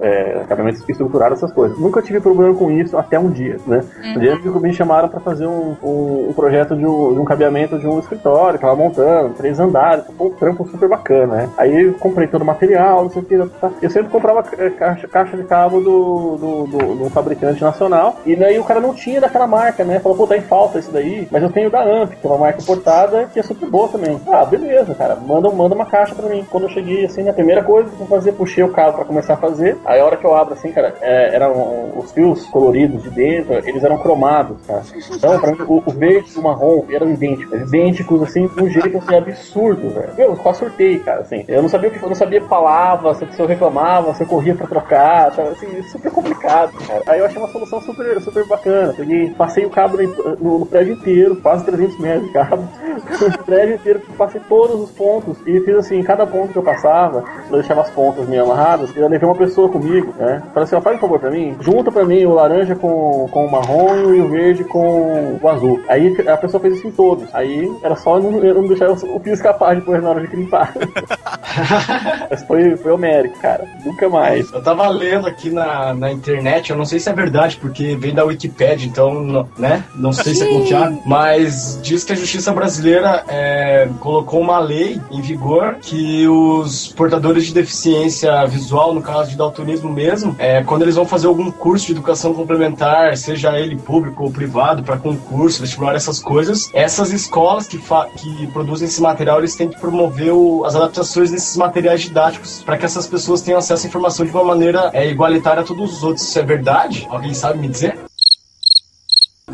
é 0.00 0.40
acabamentos 0.42 0.86
estruturados, 0.88 1.38
essas 1.38 1.52
coisas. 1.52 1.78
Nunca 1.78 2.02
tive 2.02 2.20
problema 2.20 2.54
com 2.54 2.70
isso 2.70 2.96
até 2.96 3.18
um 3.18 3.30
dia, 3.30 3.58
né? 3.66 3.82
Uhum. 4.04 4.16
Um 4.16 4.18
dia 4.18 4.38
que 4.38 4.48
me 4.48 4.72
chamaram 4.72 5.08
para 5.08 5.20
fazer 5.20 5.46
um, 5.46 5.76
um, 5.82 6.28
um 6.30 6.32
projeto 6.32 6.76
de 6.76 6.84
um, 6.84 7.14
de 7.14 7.20
um, 7.20 7.24
cabeamento 7.24 7.78
de 7.78 7.86
um 7.86 7.98
escritório, 7.98 8.58
que 8.58 8.64
tava 8.64 8.76
montando, 8.76 9.34
três 9.34 9.58
andares, 9.58 10.04
um 10.18 10.30
trampo 10.30 10.66
super 10.68 10.88
bacana, 10.88 11.34
né? 11.36 11.48
Aí 11.56 11.82
eu 11.82 11.94
comprei 11.94 12.26
todo 12.26 12.42
o 12.42 12.46
material, 12.46 13.04
não 13.04 13.10
sei 13.10 13.22
o 13.22 13.24
que. 13.24 13.38
Tá. 13.60 13.70
Eu 13.80 13.90
sempre 13.90 14.10
comprava 14.10 14.44
é, 14.58 14.70
caixa, 14.70 15.08
caixa 15.08 15.36
de 15.36 15.44
cabo 15.44 15.80
do, 15.80 16.36
do, 16.36 16.66
do, 16.66 16.94
do 16.96 17.10
fabricante 17.10 17.62
nacional, 17.62 18.16
e 18.24 18.36
daí 18.36 18.58
o 18.58 18.64
cara 18.64 18.80
não 18.80 18.94
tinha 18.94 19.20
daquela 19.20 19.46
marca, 19.46 19.84
né? 19.84 19.98
Falou, 19.98 20.18
pô, 20.18 20.26
tá 20.26 20.36
em 20.36 20.41
falta 20.42 20.78
isso 20.78 20.90
daí, 20.92 21.28
mas 21.30 21.42
eu 21.42 21.50
tenho 21.50 21.70
da 21.70 21.82
AMP, 21.82 22.16
que 22.16 22.26
é 22.26 22.30
uma 22.30 22.38
marca 22.38 22.60
importada 22.60 23.28
que 23.32 23.38
é 23.38 23.42
super 23.42 23.68
boa 23.68 23.88
também. 23.88 24.20
Ah, 24.28 24.44
beleza, 24.44 24.94
cara, 24.94 25.16
manda, 25.16 25.50
manda 25.50 25.74
uma 25.74 25.86
caixa 25.86 26.14
pra 26.14 26.28
mim. 26.28 26.44
Quando 26.50 26.64
eu 26.64 26.70
cheguei, 26.70 27.04
assim, 27.04 27.28
a 27.28 27.32
primeira 27.32 27.62
coisa 27.62 27.90
que 27.90 28.00
eu 28.00 28.06
fazer, 28.06 28.32
puxei 28.32 28.62
o 28.64 28.72
cabo 28.72 28.96
pra 28.96 29.04
começar 29.04 29.34
a 29.34 29.36
fazer. 29.36 29.76
Aí 29.84 30.00
a 30.00 30.04
hora 30.04 30.16
que 30.16 30.24
eu 30.24 30.34
abro, 30.34 30.54
assim, 30.54 30.72
cara, 30.72 30.94
é, 31.00 31.34
eram 31.34 31.92
os 31.96 32.12
fios 32.12 32.44
coloridos 32.46 33.02
de 33.02 33.10
dentro, 33.10 33.54
eles 33.54 33.82
eram 33.82 33.98
cromados, 33.98 34.56
cara. 34.66 34.82
Então, 35.14 35.38
pra 35.38 35.52
mim, 35.52 35.58
o, 35.66 35.82
o 35.84 35.92
verde 35.92 36.30
e 36.34 36.38
o 36.38 36.42
marrom 36.42 36.84
eram 36.90 37.10
idênticos, 37.10 37.60
idênticos, 37.60 38.22
assim, 38.22 38.46
de 38.46 38.62
um 38.62 38.68
jeito 38.68 38.98
assim, 38.98 39.16
absurdo, 39.16 39.90
velho. 39.90 40.12
Eu 40.18 40.36
quase 40.36 40.58
surtei, 40.60 40.98
cara, 40.98 41.20
assim. 41.20 41.44
Eu 41.48 41.62
não 41.62 41.68
sabia 41.68 41.88
o 41.88 41.92
que 41.92 42.02
eu 42.02 42.08
não 42.08 42.16
sabia 42.16 42.42
falava, 42.42 43.14
se 43.14 43.26
eu 43.38 43.46
reclamava, 43.46 44.14
se 44.14 44.22
eu 44.22 44.26
corria 44.26 44.54
pra 44.54 44.66
trocar, 44.66 45.32
sabe? 45.32 45.48
assim, 45.50 45.82
super 45.84 46.10
complicado, 46.10 46.72
cara. 46.86 47.02
Aí 47.06 47.20
eu 47.20 47.26
achei 47.26 47.38
uma 47.38 47.48
solução 47.48 47.80
super, 47.80 48.20
super 48.20 48.46
bacana. 48.46 48.92
Peguei, 48.92 49.30
passei 49.30 49.64
o 49.64 49.70
cabo 49.70 49.96
no, 50.40 50.58
no, 50.60 50.66
prédio 50.66 50.94
inteiro, 50.94 51.36
quase 51.36 51.64
300 51.64 51.98
metros 51.98 52.26
de 52.26 52.32
cabo. 52.32 52.68
o 53.38 53.44
prédio 53.44 53.74
inteiro, 53.76 54.00
passei 54.16 54.40
todos 54.48 54.80
os 54.80 54.90
pontos 54.90 55.36
e 55.46 55.60
fiz 55.60 55.76
assim, 55.76 56.02
cada 56.02 56.26
ponto 56.26 56.52
que 56.52 56.58
eu 56.58 56.62
passava, 56.62 57.24
eu 57.50 57.58
deixava 57.58 57.82
as 57.82 57.90
pontas 57.90 58.28
meio 58.28 58.44
amarradas 58.44 58.94
e 58.94 58.98
eu 58.98 59.08
levei 59.08 59.28
uma 59.28 59.36
pessoa 59.36 59.68
comigo, 59.68 60.12
né? 60.18 60.42
Falei 60.52 60.64
assim, 60.64 60.76
ó, 60.76 60.80
faz 60.80 60.96
um 60.96 61.00
favor 61.00 61.18
pra 61.18 61.30
mim, 61.30 61.56
junta 61.60 61.90
pra 61.90 62.04
mim 62.04 62.24
o 62.24 62.34
laranja 62.34 62.74
com, 62.74 63.28
com 63.30 63.46
o 63.46 63.50
marrom 63.50 64.14
e 64.14 64.20
o 64.20 64.28
verde 64.28 64.64
com 64.64 65.38
o 65.40 65.48
azul. 65.48 65.80
Aí 65.88 66.14
a 66.26 66.36
pessoa 66.36 66.60
fez 66.60 66.76
isso 66.76 66.86
em 66.86 66.92
todos. 66.92 67.28
Aí 67.34 67.70
era 67.82 67.96
só 67.96 68.16
eu 68.16 68.22
não, 68.22 68.62
não 68.62 68.68
deixar 68.68 68.90
o 68.90 69.20
fio 69.20 69.32
escapar 69.32 69.74
depois 69.76 70.02
na 70.02 70.10
hora 70.10 70.26
de 70.26 70.34
limpar. 70.34 70.72
Mas 72.30 72.42
foi, 72.44 72.76
foi 72.76 72.92
homérico, 72.92 73.38
cara. 73.40 73.66
Nunca 73.84 74.08
mais. 74.08 74.52
Eu 74.52 74.62
tava 74.62 74.88
lendo 74.88 75.26
aqui 75.26 75.50
na, 75.50 75.94
na 75.94 76.10
internet, 76.10 76.70
eu 76.70 76.76
não 76.76 76.84
sei 76.84 76.98
se 76.98 77.08
é 77.08 77.12
verdade, 77.12 77.56
porque 77.56 77.96
vem 77.96 78.14
da 78.14 78.24
Wikipedia, 78.24 78.88
então, 78.88 79.14
não- 79.14 79.48
né? 79.58 79.84
Não 79.94 80.12
sei 80.12 80.21
se 80.22 80.42
é 80.42 80.46
confiável, 80.46 81.02
mas 81.04 81.78
diz 81.82 82.04
que 82.04 82.12
a 82.12 82.16
justiça 82.16 82.52
brasileira 82.52 83.24
é, 83.28 83.88
colocou 84.00 84.40
uma 84.40 84.58
lei 84.58 85.00
em 85.10 85.20
vigor 85.20 85.76
que 85.80 86.26
os 86.28 86.88
portadores 86.88 87.46
de 87.46 87.54
deficiência 87.54 88.44
visual, 88.46 88.94
no 88.94 89.02
caso 89.02 89.30
de 89.30 89.36
daltonismo 89.36 89.90
mesmo, 89.90 90.34
é, 90.38 90.62
quando 90.62 90.82
eles 90.82 90.94
vão 90.94 91.04
fazer 91.04 91.26
algum 91.26 91.50
curso 91.50 91.86
de 91.86 91.92
educação 91.92 92.32
complementar, 92.34 93.16
seja 93.16 93.58
ele 93.58 93.76
público 93.76 94.24
ou 94.24 94.30
privado, 94.30 94.82
para 94.82 94.96
concurso, 94.96 95.60
vestibular, 95.60 95.94
essas 95.94 96.18
coisas, 96.18 96.70
essas 96.72 97.12
escolas 97.12 97.66
que, 97.66 97.78
que 98.16 98.46
produzem 98.48 98.86
esse 98.88 99.00
material, 99.00 99.38
eles 99.38 99.54
têm 99.54 99.68
que 99.68 99.78
promover 99.80 100.32
o- 100.32 100.64
as 100.64 100.74
adaptações 100.76 101.30
desses 101.30 101.56
materiais 101.56 102.00
didáticos 102.02 102.62
para 102.64 102.76
que 102.76 102.84
essas 102.84 103.06
pessoas 103.06 103.40
tenham 103.42 103.58
acesso 103.58 103.86
à 103.86 103.88
informação 103.88 104.24
de 104.24 104.32
uma 104.32 104.44
maneira 104.44 104.90
é, 104.92 105.08
igualitária 105.08 105.62
a 105.62 105.64
todos 105.64 105.96
os 105.98 106.02
outros. 106.02 106.26
Isso 106.26 106.38
é 106.38 106.42
verdade? 106.42 107.06
Alguém 107.10 107.34
sabe 107.34 107.58
me 107.58 107.68
dizer? 107.68 107.98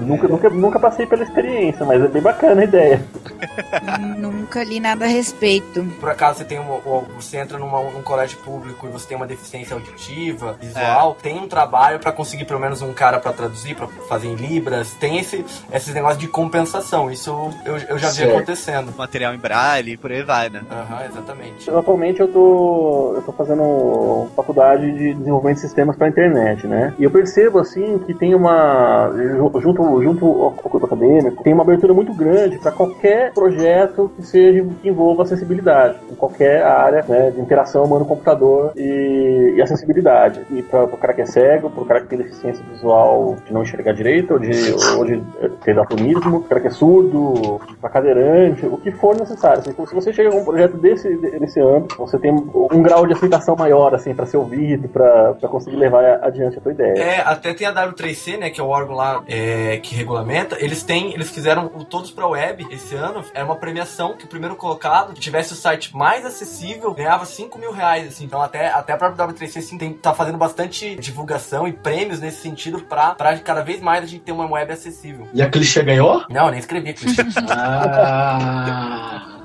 Nunca, 0.09 0.29
nunca, 0.29 0.51
nunca 0.51 0.79
passei 0.81 1.07
pela 1.07 1.23
experiência, 1.23 1.85
mas 1.85 2.03
é 2.03 2.09
bem 2.09 2.23
bacana 2.23 2.63
a 2.63 2.65
ideia. 2.65 3.01
Nunca 4.19 4.65
li 4.65 4.81
nada 4.81 5.05
a 5.05 5.09
respeito. 5.09 5.85
Por 6.01 6.09
acaso 6.09 6.39
você 6.39 6.45
tem 6.45 6.59
uma, 6.59 6.79
você 7.17 7.37
entra 7.39 7.59
numa- 7.59 7.83
num 7.83 8.03
colégio 8.03 8.39
público 8.39 8.87
e 8.87 8.91
você 8.91 9.07
tem 9.09 9.17
uma 9.17 9.27
deficiência 9.27 9.75
auditiva, 9.75 10.57
visual, 10.61 11.17
tem 11.23 11.39
um 11.39 11.47
trabalho 11.49 11.99
pra 11.99 12.11
conseguir 12.13 12.45
pelo 12.45 12.59
menos 12.61 12.83
um 12.83 12.93
cara 12.93 13.19
pra 13.21 13.33
traduzir, 13.33 13.75
pra 13.77 13.87
fazer 14.09 14.29
em 14.29 14.35
libras, 14.35 14.93
tem 14.95 15.19
esse 15.19 15.45
esses 15.73 15.95
negócios 15.95 16.19
de 16.19 16.27
compensação. 16.29 17.11
Isso 17.11 17.31
eu, 17.65 17.77
eu 17.89 17.99
já 17.99 18.09
vi 18.09 18.15
Certo. 18.17 18.37
acontecendo. 18.37 18.93
Material 18.97 19.35
em 19.35 19.39
braille, 19.39 19.97
por 19.97 20.11
aí 20.11 20.23
vai, 20.23 20.49
né? 20.49 20.63
Aham, 20.71 21.05
exatamente. 21.07 21.71
Atualmente 21.71 22.21
eu 22.21 22.29
tô, 22.29 23.13
eu 23.17 23.23
tô 23.23 23.33
fazendo 23.33 24.29
faculdade 24.35 24.91
de 24.93 25.15
desenvolvimento 25.15 25.57
de 25.57 25.61
sistemas 25.63 25.97
para 25.97 26.09
internet, 26.09 26.67
né? 26.67 26.95
E 26.99 27.05
eu 27.05 27.11
percebo 27.11 27.59
assim 27.59 27.99
que 28.01 28.15
tem 28.15 28.35
uma 28.35 29.11
ju- 29.15 29.61
junto 29.61 29.98
junto 30.03 30.27
ao 30.27 30.51
grupo 30.53 30.87
acadêmico 30.87 31.43
tem 31.43 31.53
uma 31.53 31.63
abertura 31.63 31.95
muito 31.95 32.13
grande 32.13 32.59
para 32.59 32.73
qualquer 32.73 33.33
projeto 33.33 34.11
que 34.17 34.23
seja 34.23 34.65
que 34.83 34.89
envolva 34.89 35.23
acessibilidade 35.23 35.99
em 36.11 36.15
qualquer 36.15 36.63
área 36.63 37.05
né, 37.09 37.31
de 37.31 37.41
interação 37.41 37.85
humano-computador 37.85 38.73
e, 38.77 39.55
e 39.57 39.63
acessibilidade. 39.63 40.45
E 40.51 40.63
para 40.63 40.85
o 40.85 40.97
cara 40.97 41.15
que 41.15 41.23
é 41.23 41.27
cego, 41.27 41.71
para 41.71 41.83
o 41.83 41.87
cara 41.87 42.01
que 42.01 42.09
tem 42.09 42.19
deficiência 42.19 42.65
visual 42.71 43.37
de 43.45 43.53
não 43.53 43.63
enxergar 43.63 43.93
direito 43.93 44.35
ou 44.35 44.39
de, 44.39 44.51
ou 44.97 45.05
de 45.05 45.23
ter 45.65 45.75
daltonismo, 45.75 46.43
para 46.43 46.59
cara 46.59 46.61
que 46.61 46.67
é 46.67 46.71
surdo, 46.71 47.61
para 47.81 47.91
cadeirante, 47.91 48.67
o 48.67 48.77
que 48.77 48.91
for 48.93 49.17
necessário. 49.17 49.61
Assim, 49.61 49.73
se 49.73 49.95
você 49.95 50.13
chega 50.13 50.31
com 50.31 50.41
um 50.41 50.45
projeto 50.45 50.77
desse, 50.77 51.17
desse 51.17 51.61
âmbito, 51.61 51.97
você 51.97 52.19
tem 52.19 52.33
um 52.33 52.83
grau 52.83 53.07
de 53.07 53.13
aceitação 53.13 53.57
maior 53.57 53.95
assim 53.95 54.15
para 54.15 54.27
ser 54.27 54.37
ouvido, 54.37 54.89
para 54.89 55.35
conseguir 55.49 55.77
levar 55.77 56.05
adiante 56.23 56.59
a 56.59 56.61
tua 56.61 56.73
ideia. 56.73 56.99
É, 56.99 57.21
até 57.21 57.55
tem 57.55 57.67
a 57.67 57.73
W3C, 57.73 58.39
né, 58.39 58.51
que 58.51 58.61
é 58.61 58.65
o 58.65 58.69
órgão 58.69 58.95
lá 58.95 59.23
é, 59.27 59.79
que 59.79 59.88
regulamenta. 59.95 60.57
Eles 60.59 60.83
têm, 60.83 61.13
eles 61.13 61.31
fizeram 61.31 61.71
o 61.75 61.85
Todos 61.85 62.11
pra 62.11 62.27
Web 62.27 62.67
esse 62.71 62.95
ano. 62.95 63.25
Era 63.35 63.45
uma 63.45 63.57
premiação 63.57 64.17
que 64.17 64.25
o 64.25 64.29
primeiro 64.29 64.57
colocado 64.57 65.13
que 65.13 65.21
tivesse 65.21 65.53
o 65.53 65.57
site 65.57 65.97
mais 65.97 66.25
acessível 66.25 66.93
ganhava 66.93 67.25
5 67.25 67.59
mil 67.59 67.73
reais. 67.73 68.09
Assim. 68.09 68.25
Então 68.25 68.43
até, 68.43 68.69
até 68.69 68.93
a 68.93 68.97
própria 68.97 69.27
W3C 69.27 69.59
assim, 69.59 69.79
tem, 69.79 69.93
tá 69.93 70.15
fazendo 70.15 70.39
bastante 70.39 70.97
divulgação 70.97 71.67
e 71.67 71.73
prêmios 71.73 72.21
nesse 72.21 72.41
sentido 72.43 72.81
pra, 72.81 73.15
pra 73.15 73.39
cada 73.39 73.63
vez 73.63 73.81
mais 73.81 74.05
a 74.05 74.07
gente 74.07 74.23
ter 74.23 74.33
uma 74.33 74.51
web 74.51 74.73
acessível. 74.73 75.29
E 75.33 75.43
a 75.43 75.49
clichê 75.49 75.83
ganhou? 75.83 76.25
Não, 76.29 76.47
eu 76.47 76.51
nem 76.51 76.61
escrevi 76.61 76.93
clichê. 76.93 77.23
Ah. 77.51 79.38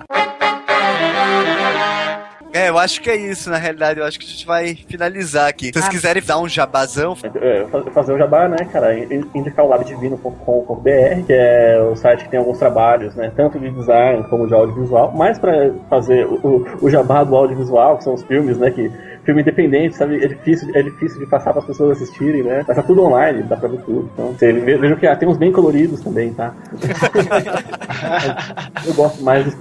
É, 2.54 2.70
eu 2.70 2.78
acho 2.78 3.02
que 3.02 3.10
é 3.10 3.16
isso, 3.16 3.50
na 3.50 3.58
realidade. 3.58 4.00
Eu 4.00 4.06
acho 4.06 4.20
que 4.20 4.26
a 4.26 4.30
gente 4.30 4.46
vai 4.46 4.76
finalizar 4.76 5.50
aqui. 5.50 5.66
Se 5.68 5.74
vocês 5.74 5.88
quiserem 5.90 6.22
dar 6.24 6.38
um 6.40 6.48
jabazão, 6.48 7.18
É, 7.42 7.66
fa- 7.72 7.84
fazer 7.92 8.14
o 8.14 8.18
jabá, 8.18 8.48
né, 8.48 8.58
cara? 8.72 8.94
In- 8.98 9.26
Indicar 9.34 9.66
o 9.66 9.70
labdivino.com.br, 9.70 11.26
que 11.26 11.34
é 11.34 11.82
o 11.82 11.96
site 11.96 12.24
que 12.26 12.30
tem 12.30 12.40
alguns 12.40 12.60
trabalhos, 12.60 13.16
né? 13.16 13.32
Tanto 13.36 13.60
de 13.60 13.70
design 13.72 14.24
como 14.30 14.48
de 14.48 14.54
audiovisual. 14.54 15.12
Mais 15.14 15.40
pra 15.40 15.72
fazer 15.90 16.26
o, 16.26 16.36
o, 16.46 16.68
o 16.84 16.90
jabá 16.90 17.24
do 17.24 17.36
audiovisual, 17.36 17.98
que 17.98 18.04
são 18.04 18.14
os 18.14 18.24
filmes, 18.24 18.58
né? 18.58 18.70
Que 18.72 18.92
filme 19.24 19.42
independente, 19.42 19.96
sabe? 19.96 20.24
É 20.24 20.28
difícil, 20.28 20.70
é 20.74 20.82
difícil 20.82 21.20
de 21.20 21.26
passar 21.26 21.52
para 21.52 21.62
as 21.62 21.68
pessoas 21.68 22.02
assistirem, 22.02 22.44
né? 22.44 22.64
Mas 22.68 22.76
tá 22.76 22.84
tudo 22.84 23.04
online, 23.04 23.44
dá 23.44 23.58
pra 23.58 23.70
ver 23.70 23.82
tudo. 23.82 24.10
Então, 24.14 24.34
você 24.34 24.96
que 24.96 25.08
ah, 25.08 25.16
tem 25.16 25.28
uns 25.28 25.38
bem 25.38 25.52
coloridos 25.52 26.02
também, 26.02 26.34
tá? 26.34 26.54
Eu 28.86 28.94
gosto 28.94 29.24
mais 29.24 29.46
dos 29.46 29.56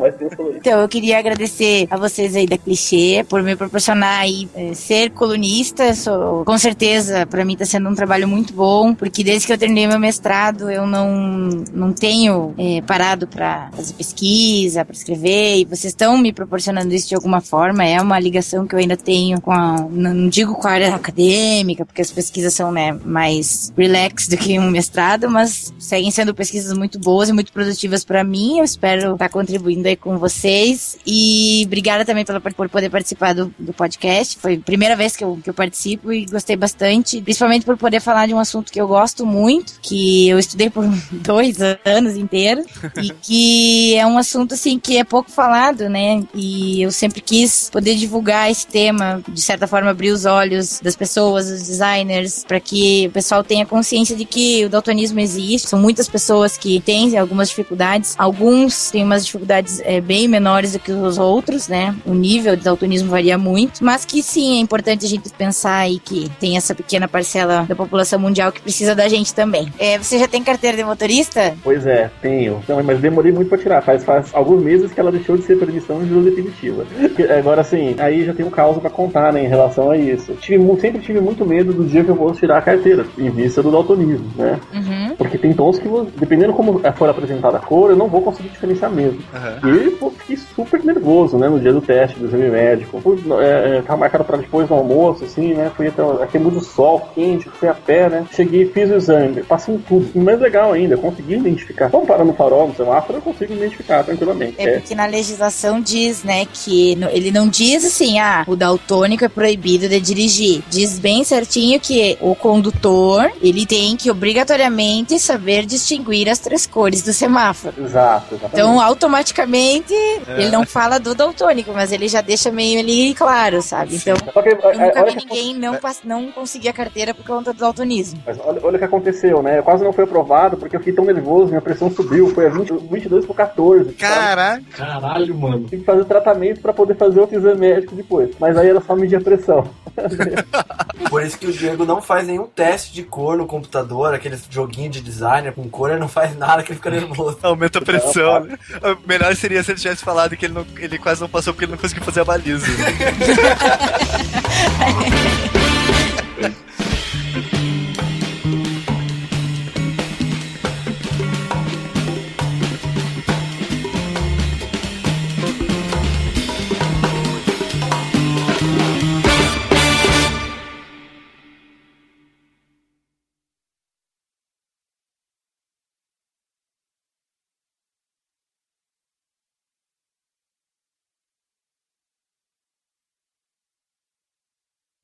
mas 0.00 0.16
tem 0.16 0.26
uns 0.26 0.34
coloridos. 0.34 0.60
Então, 0.60 0.80
eu 0.80 0.88
queria 0.88 1.18
agradecer 1.18 1.86
a 1.90 1.96
vocês 1.96 2.34
aí 2.34 2.46
da 2.46 2.58
Clichê 2.58 3.24
por 3.28 3.42
me 3.42 3.54
proporcionar 3.54 4.20
aí 4.20 4.48
eh, 4.54 4.74
ser 4.74 5.10
colunista. 5.10 5.94
Sou, 5.94 6.44
com 6.44 6.58
certeza, 6.58 7.26
para 7.26 7.44
mim 7.44 7.56
tá 7.56 7.64
sendo 7.64 7.88
um 7.88 7.94
trabalho 7.94 8.26
muito 8.26 8.52
bom, 8.52 8.94
porque 8.94 9.22
desde 9.22 9.46
que 9.46 9.52
eu 9.52 9.58
terminei 9.58 9.86
meu 9.86 9.98
mestrado, 9.98 10.70
eu 10.70 10.86
não, 10.86 11.48
não 11.72 11.92
tenho 11.92 12.54
eh, 12.58 12.82
parado 12.86 13.26
para 13.26 13.70
fazer 13.72 13.94
pesquisa, 13.94 14.84
para 14.84 14.94
escrever, 14.94 15.58
e 15.58 15.64
vocês 15.64 15.92
estão 15.92 16.18
me 16.18 16.32
proporcionando 16.32 16.92
isso 16.94 17.08
de 17.08 17.14
alguma 17.14 17.40
forma. 17.40 17.84
É 17.84 18.00
uma 18.00 18.18
ligação 18.18 18.49
que 18.66 18.74
eu 18.74 18.78
ainda 18.78 18.96
tenho 18.96 19.40
com 19.40 19.52
a, 19.52 19.86
não 19.90 20.20
não 20.20 20.28
digo 20.28 20.54
com 20.54 20.68
a 20.68 20.72
área 20.72 20.94
acadêmica, 20.94 21.84
porque 21.84 22.02
as 22.02 22.10
pesquisas 22.10 22.54
são 22.54 22.70
né, 22.70 22.92
mais 23.04 23.72
relax 23.76 24.28
do 24.28 24.36
que 24.36 24.58
um 24.58 24.70
mestrado, 24.70 25.28
mas 25.30 25.72
seguem 25.78 26.10
sendo 26.10 26.34
pesquisas 26.34 26.76
muito 26.76 26.98
boas 26.98 27.28
e 27.28 27.32
muito 27.32 27.52
produtivas 27.52 28.04
para 28.04 28.22
mim. 28.22 28.58
Eu 28.58 28.64
espero 28.64 29.12
estar 29.12 29.28
contribuindo 29.28 29.88
aí 29.88 29.96
com 29.96 30.18
vocês. 30.18 30.98
E 31.06 31.62
obrigada 31.66 32.04
também 32.04 32.24
pela, 32.24 32.40
por 32.40 32.68
poder 32.68 32.90
participar 32.90 33.34
do, 33.34 33.54
do 33.58 33.72
podcast. 33.72 34.38
Foi 34.38 34.54
a 34.54 34.60
primeira 34.60 34.96
vez 34.96 35.16
que 35.16 35.24
eu, 35.24 35.38
que 35.42 35.50
eu 35.50 35.54
participo 35.54 36.12
e 36.12 36.26
gostei 36.26 36.56
bastante, 36.56 37.20
principalmente 37.20 37.64
por 37.64 37.76
poder 37.76 38.00
falar 38.00 38.26
de 38.26 38.34
um 38.34 38.38
assunto 38.38 38.72
que 38.72 38.80
eu 38.80 38.86
gosto 38.86 39.24
muito, 39.26 39.74
que 39.80 40.28
eu 40.28 40.38
estudei 40.38 40.70
por 40.70 40.84
dois 41.10 41.58
anos 41.84 42.16
inteiros, 42.16 42.66
e 43.02 43.10
que 43.20 43.96
é 43.96 44.06
um 44.06 44.18
assunto 44.18 44.54
assim 44.54 44.78
que 44.78 44.96
é 44.96 45.04
pouco 45.04 45.30
falado, 45.30 45.88
né? 45.88 46.22
E 46.34 46.82
eu 46.82 46.90
sempre 46.90 47.20
quis 47.20 47.70
poder 47.70 47.94
divulgar 47.96 48.39
esse 48.48 48.66
tema, 48.66 49.20
de 49.28 49.40
certa 49.40 49.66
forma 49.66 49.90
abrir 49.90 50.10
os 50.10 50.24
olhos 50.24 50.80
das 50.80 50.94
pessoas, 50.94 51.50
dos 51.50 51.66
designers, 51.66 52.44
para 52.46 52.60
que 52.60 53.08
o 53.08 53.10
pessoal 53.10 53.42
tenha 53.42 53.66
consciência 53.66 54.14
de 54.14 54.24
que 54.24 54.64
o 54.64 54.68
daltonismo 54.68 55.18
existe. 55.18 55.68
São 55.68 55.80
muitas 55.80 56.08
pessoas 56.08 56.56
que 56.56 56.80
têm 56.80 57.18
algumas 57.18 57.48
dificuldades, 57.48 58.14
alguns 58.16 58.90
têm 58.90 59.02
umas 59.02 59.26
dificuldades 59.26 59.80
é, 59.84 60.00
bem 60.00 60.28
menores 60.28 60.72
do 60.72 60.78
que 60.78 60.92
os 60.92 61.18
outros, 61.18 61.68
né? 61.68 61.94
O 62.06 62.14
nível 62.14 62.54
de 62.54 62.62
daltonismo 62.62 63.10
varia 63.10 63.36
muito, 63.36 63.84
mas 63.84 64.04
que 64.04 64.22
sim, 64.22 64.58
é 64.58 64.60
importante 64.60 65.04
a 65.04 65.08
gente 65.08 65.28
pensar 65.30 65.78
aí 65.78 65.98
que 65.98 66.30
tem 66.38 66.56
essa 66.56 66.74
pequena 66.74 67.08
parcela 67.08 67.64
da 67.68 67.74
população 67.74 68.18
mundial 68.18 68.52
que 68.52 68.60
precisa 68.60 68.94
da 68.94 69.08
gente 69.08 69.34
também. 69.34 69.72
É, 69.78 69.98
você 69.98 70.18
já 70.18 70.28
tem 70.28 70.42
carteira 70.42 70.76
de 70.76 70.84
motorista? 70.84 71.56
Pois 71.62 71.86
é, 71.86 72.10
tenho. 72.22 72.62
Não, 72.68 72.82
mas 72.82 73.00
demorei 73.00 73.32
muito 73.32 73.48
pra 73.48 73.58
tirar. 73.58 73.82
Faz, 73.82 74.04
faz 74.04 74.30
alguns 74.32 74.62
meses 74.62 74.92
que 74.92 75.00
ela 75.00 75.10
deixou 75.10 75.36
de 75.36 75.44
ser 75.44 75.58
permissão 75.58 76.04
de 76.04 76.12
uso 76.12 76.30
definitiva. 76.30 76.86
Agora, 77.38 77.60
assim, 77.60 77.94
aí 77.98 78.24
já 78.24 78.29
tem 78.32 78.44
um 78.46 78.50
caos 78.50 78.78
pra 78.78 78.90
contar, 78.90 79.32
né, 79.32 79.44
em 79.44 79.48
relação 79.48 79.90
a 79.90 79.96
isso. 79.96 80.32
Tive, 80.34 80.80
sempre 80.80 81.00
tive 81.00 81.20
muito 81.20 81.44
medo 81.46 81.72
do 81.72 81.84
dia 81.84 82.02
que 82.04 82.10
eu 82.10 82.14
vou 82.14 82.32
tirar 82.32 82.58
a 82.58 82.62
carteira, 82.62 83.04
em 83.18 83.30
vista 83.30 83.62
do 83.62 83.70
daltonismo, 83.70 84.30
né? 84.36 84.58
Uhum. 84.72 85.16
Porque 85.16 85.38
tem 85.38 85.52
tons 85.52 85.78
que, 85.78 85.88
dependendo 86.18 86.52
como 86.52 86.80
for 86.94 87.08
apresentada 87.08 87.56
a 87.58 87.60
cor, 87.60 87.90
eu 87.90 87.96
não 87.96 88.08
vou 88.08 88.22
conseguir 88.22 88.48
diferenciar 88.50 88.90
mesmo. 88.90 89.20
E 89.64 89.90
pô, 89.92 90.10
fiquei 90.10 90.36
super 90.36 90.82
nervoso, 90.84 91.36
né, 91.38 91.48
no 91.48 91.58
dia 91.60 91.72
do 91.72 91.80
teste 91.80 92.18
do 92.18 92.26
exame 92.26 92.50
médico. 92.50 93.00
Fui, 93.00 93.18
é, 93.40 93.78
é, 93.78 93.82
tava 93.82 93.98
marcado 94.00 94.24
pra 94.24 94.36
depois 94.36 94.68
do 94.68 94.74
almoço, 94.74 95.24
assim, 95.24 95.54
né? 95.54 95.70
Fui 95.76 95.88
até 95.88 96.02
aqui 96.22 96.36
é 96.36 96.40
muito 96.40 96.60
sol, 96.60 97.08
quente, 97.14 97.48
fui 97.50 97.68
a 97.68 97.74
pé, 97.74 98.08
né? 98.08 98.24
Cheguei, 98.32 98.66
fiz 98.66 98.90
o 98.90 98.94
exame, 98.94 99.42
passei 99.42 99.74
em 99.74 99.78
tudo. 99.78 100.08
E 100.14 100.18
mais 100.18 100.40
legal 100.40 100.72
ainda, 100.72 100.96
consegui 100.96 101.34
identificar. 101.34 101.88
Vamos 101.88 102.06
parar 102.06 102.24
no 102.24 102.32
farol, 102.34 102.68
no 102.68 102.74
semáforo, 102.74 103.18
eu 103.18 103.22
consigo 103.22 103.52
identificar 103.52 104.04
tranquilamente. 104.04 104.54
É 104.58 104.78
porque 104.78 104.94
na 104.94 105.06
legislação 105.06 105.80
diz, 105.80 106.22
né, 106.24 106.46
que 106.52 106.94
no- 106.96 107.08
ele 107.10 107.30
não 107.30 107.48
diz 107.48 107.84
assim, 107.84 108.18
ah, 108.20 108.44
o 108.46 108.54
daltônico 108.54 109.24
é 109.24 109.28
proibido 109.28 109.88
de 109.88 109.98
dirigir. 110.00 110.62
Diz 110.70 110.98
bem 110.98 111.24
certinho 111.24 111.80
que 111.80 112.16
o 112.20 112.34
condutor, 112.34 113.30
ele 113.42 113.66
tem 113.66 113.96
que 113.96 114.10
obrigatoriamente 114.10 115.18
saber 115.18 115.64
distinguir 115.66 116.28
as 116.28 116.38
três 116.38 116.66
cores 116.66 117.02
do 117.02 117.12
semáforo. 117.12 117.74
Exato, 117.82 118.34
exatamente. 118.34 118.52
Então, 118.54 118.80
automaticamente, 118.80 119.92
ele 120.28 120.50
não 120.50 120.64
fala 120.66 120.98
do 120.98 121.14
daltônico, 121.14 121.72
mas 121.72 121.92
ele 121.92 122.08
já 122.08 122.20
deixa 122.20 122.50
meio 122.50 122.80
ali 122.80 123.14
claro, 123.14 123.62
sabe? 123.62 123.96
Então, 123.96 124.16
Só 124.32 124.42
que, 124.42 124.48
é, 124.50 124.52
eu 124.52 124.56
nunca 124.78 125.02
olha 125.02 125.12
vi 125.12 125.16
que- 125.18 125.26
ninguém 125.26 125.54
não, 125.54 125.76
pass- 125.76 126.00
não 126.04 126.30
conseguir 126.32 126.68
a 126.68 126.72
carteira 126.72 127.14
por 127.14 127.24
conta 127.24 127.52
do 127.52 127.58
daltonismo. 127.58 128.20
Mas 128.26 128.38
olha, 128.44 128.60
olha 128.62 128.76
o 128.76 128.78
que 128.78 128.84
aconteceu, 128.84 129.42
né? 129.42 129.62
Quase 129.62 129.82
não 129.84 129.92
foi 129.92 130.04
aprovado 130.04 130.56
porque 130.56 130.76
eu 130.76 130.80
fiquei 130.80 130.92
tão 130.94 131.04
nervoso, 131.04 131.48
minha 131.48 131.60
pressão 131.60 131.90
subiu, 131.90 132.28
foi 132.34 132.46
a 132.46 132.50
20, 132.50 132.72
22 132.90 133.24
por 133.24 133.34
14. 133.36 133.84
sabe? 133.84 133.94
Caraca. 133.94 134.62
Caralho, 134.70 135.34
mano. 135.34 135.64
Tive 135.64 135.78
que 135.78 135.84
fazer 135.84 136.04
tratamento 136.04 136.60
pra 136.60 136.72
poder 136.72 136.96
fazer 136.96 137.20
outro 137.20 137.36
exame 137.38 137.60
médico 137.60 137.94
depois. 138.10 138.30
Mas 138.40 138.56
aí 138.56 138.68
era 138.68 138.80
só 138.80 138.96
medir 138.96 139.16
a 139.16 139.20
pressão. 139.20 139.70
Por 141.08 141.22
isso 141.22 141.38
que 141.38 141.46
o 141.46 141.52
Diego 141.52 141.84
não 141.84 142.02
faz 142.02 142.26
nenhum 142.26 142.46
teste 142.46 142.92
de 142.92 143.04
cor 143.04 143.36
no 143.36 143.46
computador, 143.46 144.12
aqueles 144.12 144.44
joguinhos 144.50 144.92
de 144.92 145.00
designer 145.00 145.52
com 145.52 145.68
cor, 145.68 145.90
ele 145.90 146.00
não 146.00 146.08
faz 146.08 146.36
nada 146.36 146.62
que 146.62 146.72
ele 146.72 146.76
fica 146.76 146.90
nervoso. 146.90 147.38
Aumenta 147.42 147.78
a 147.78 147.82
pressão, 147.82 148.40
né? 148.40 148.58
O 148.82 149.08
melhor 149.08 149.34
seria 149.36 149.62
se 149.62 149.70
ele 149.70 149.80
tivesse 149.80 150.04
falado 150.04 150.36
que 150.36 150.46
ele, 150.46 150.54
não, 150.54 150.66
ele 150.78 150.98
quase 150.98 151.20
não 151.20 151.28
passou 151.28 151.52
porque 151.52 151.64
ele 151.64 151.72
não 151.72 151.78
conseguiu 151.78 152.04
fazer 152.04 152.20
a 152.20 152.24
baliza. 152.24 152.66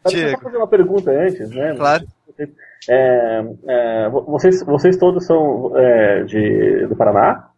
Deixa 0.08 0.28
eu 0.28 0.30
só 0.36 0.38
fazer 0.42 0.56
uma 0.56 0.66
pergunta 0.68 1.10
antes, 1.10 1.50
né? 1.50 1.74
Claro. 1.76 2.06
É, 2.88 3.44
é, 3.68 4.08
vo- 4.10 4.22
vocês, 4.24 4.62
vocês 4.62 4.96
todos 4.98 5.24
são 5.26 5.72
é, 5.76 6.22
de, 6.24 6.86
do 6.86 6.94
Paraná? 6.96 7.48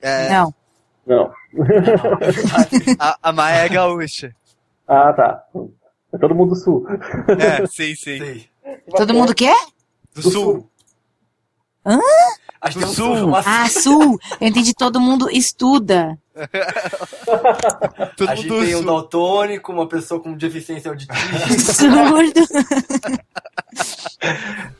É, 0.00 0.28
Não. 0.30 0.54
Não. 1.06 1.32
a, 3.00 3.18
a 3.22 3.32
Maia 3.32 3.64
é 3.64 3.68
gaúcha. 3.68 4.34
ah, 4.86 5.12
tá. 5.12 5.44
É 6.12 6.18
todo 6.18 6.34
mundo 6.34 6.50
do 6.50 6.56
sul. 6.56 6.86
É, 7.38 7.66
sim, 7.66 7.94
sim. 7.94 8.18
Sei. 8.18 8.48
Todo 8.96 9.14
mundo 9.14 9.34
quer? 9.34 9.56
Do, 10.14 10.22
Do 10.22 10.30
sul. 10.30 10.32
sul. 10.32 10.70
Hã? 11.84 11.98
Acho 12.60 12.78
que 12.78 12.84
Do 12.84 12.94
tem 12.94 13.04
um 13.04 13.04
sul. 13.16 13.18
sul. 13.18 13.36
Ah, 13.36 13.68
sul. 13.68 14.18
Eu 14.40 14.48
entendi, 14.48 14.74
todo 14.74 15.00
mundo 15.00 15.28
estuda. 15.30 16.18
Todo 18.16 18.28
a 18.30 18.34
gente 18.36 18.48
tem 18.48 18.74
um 18.74 18.78
sul. 18.78 18.86
daltônico, 18.86 19.72
uma 19.72 19.88
pessoa 19.88 20.20
com 20.20 20.32
deficiência 20.34 20.90
auditiva. 20.90 21.14
Surdo. 21.74 22.40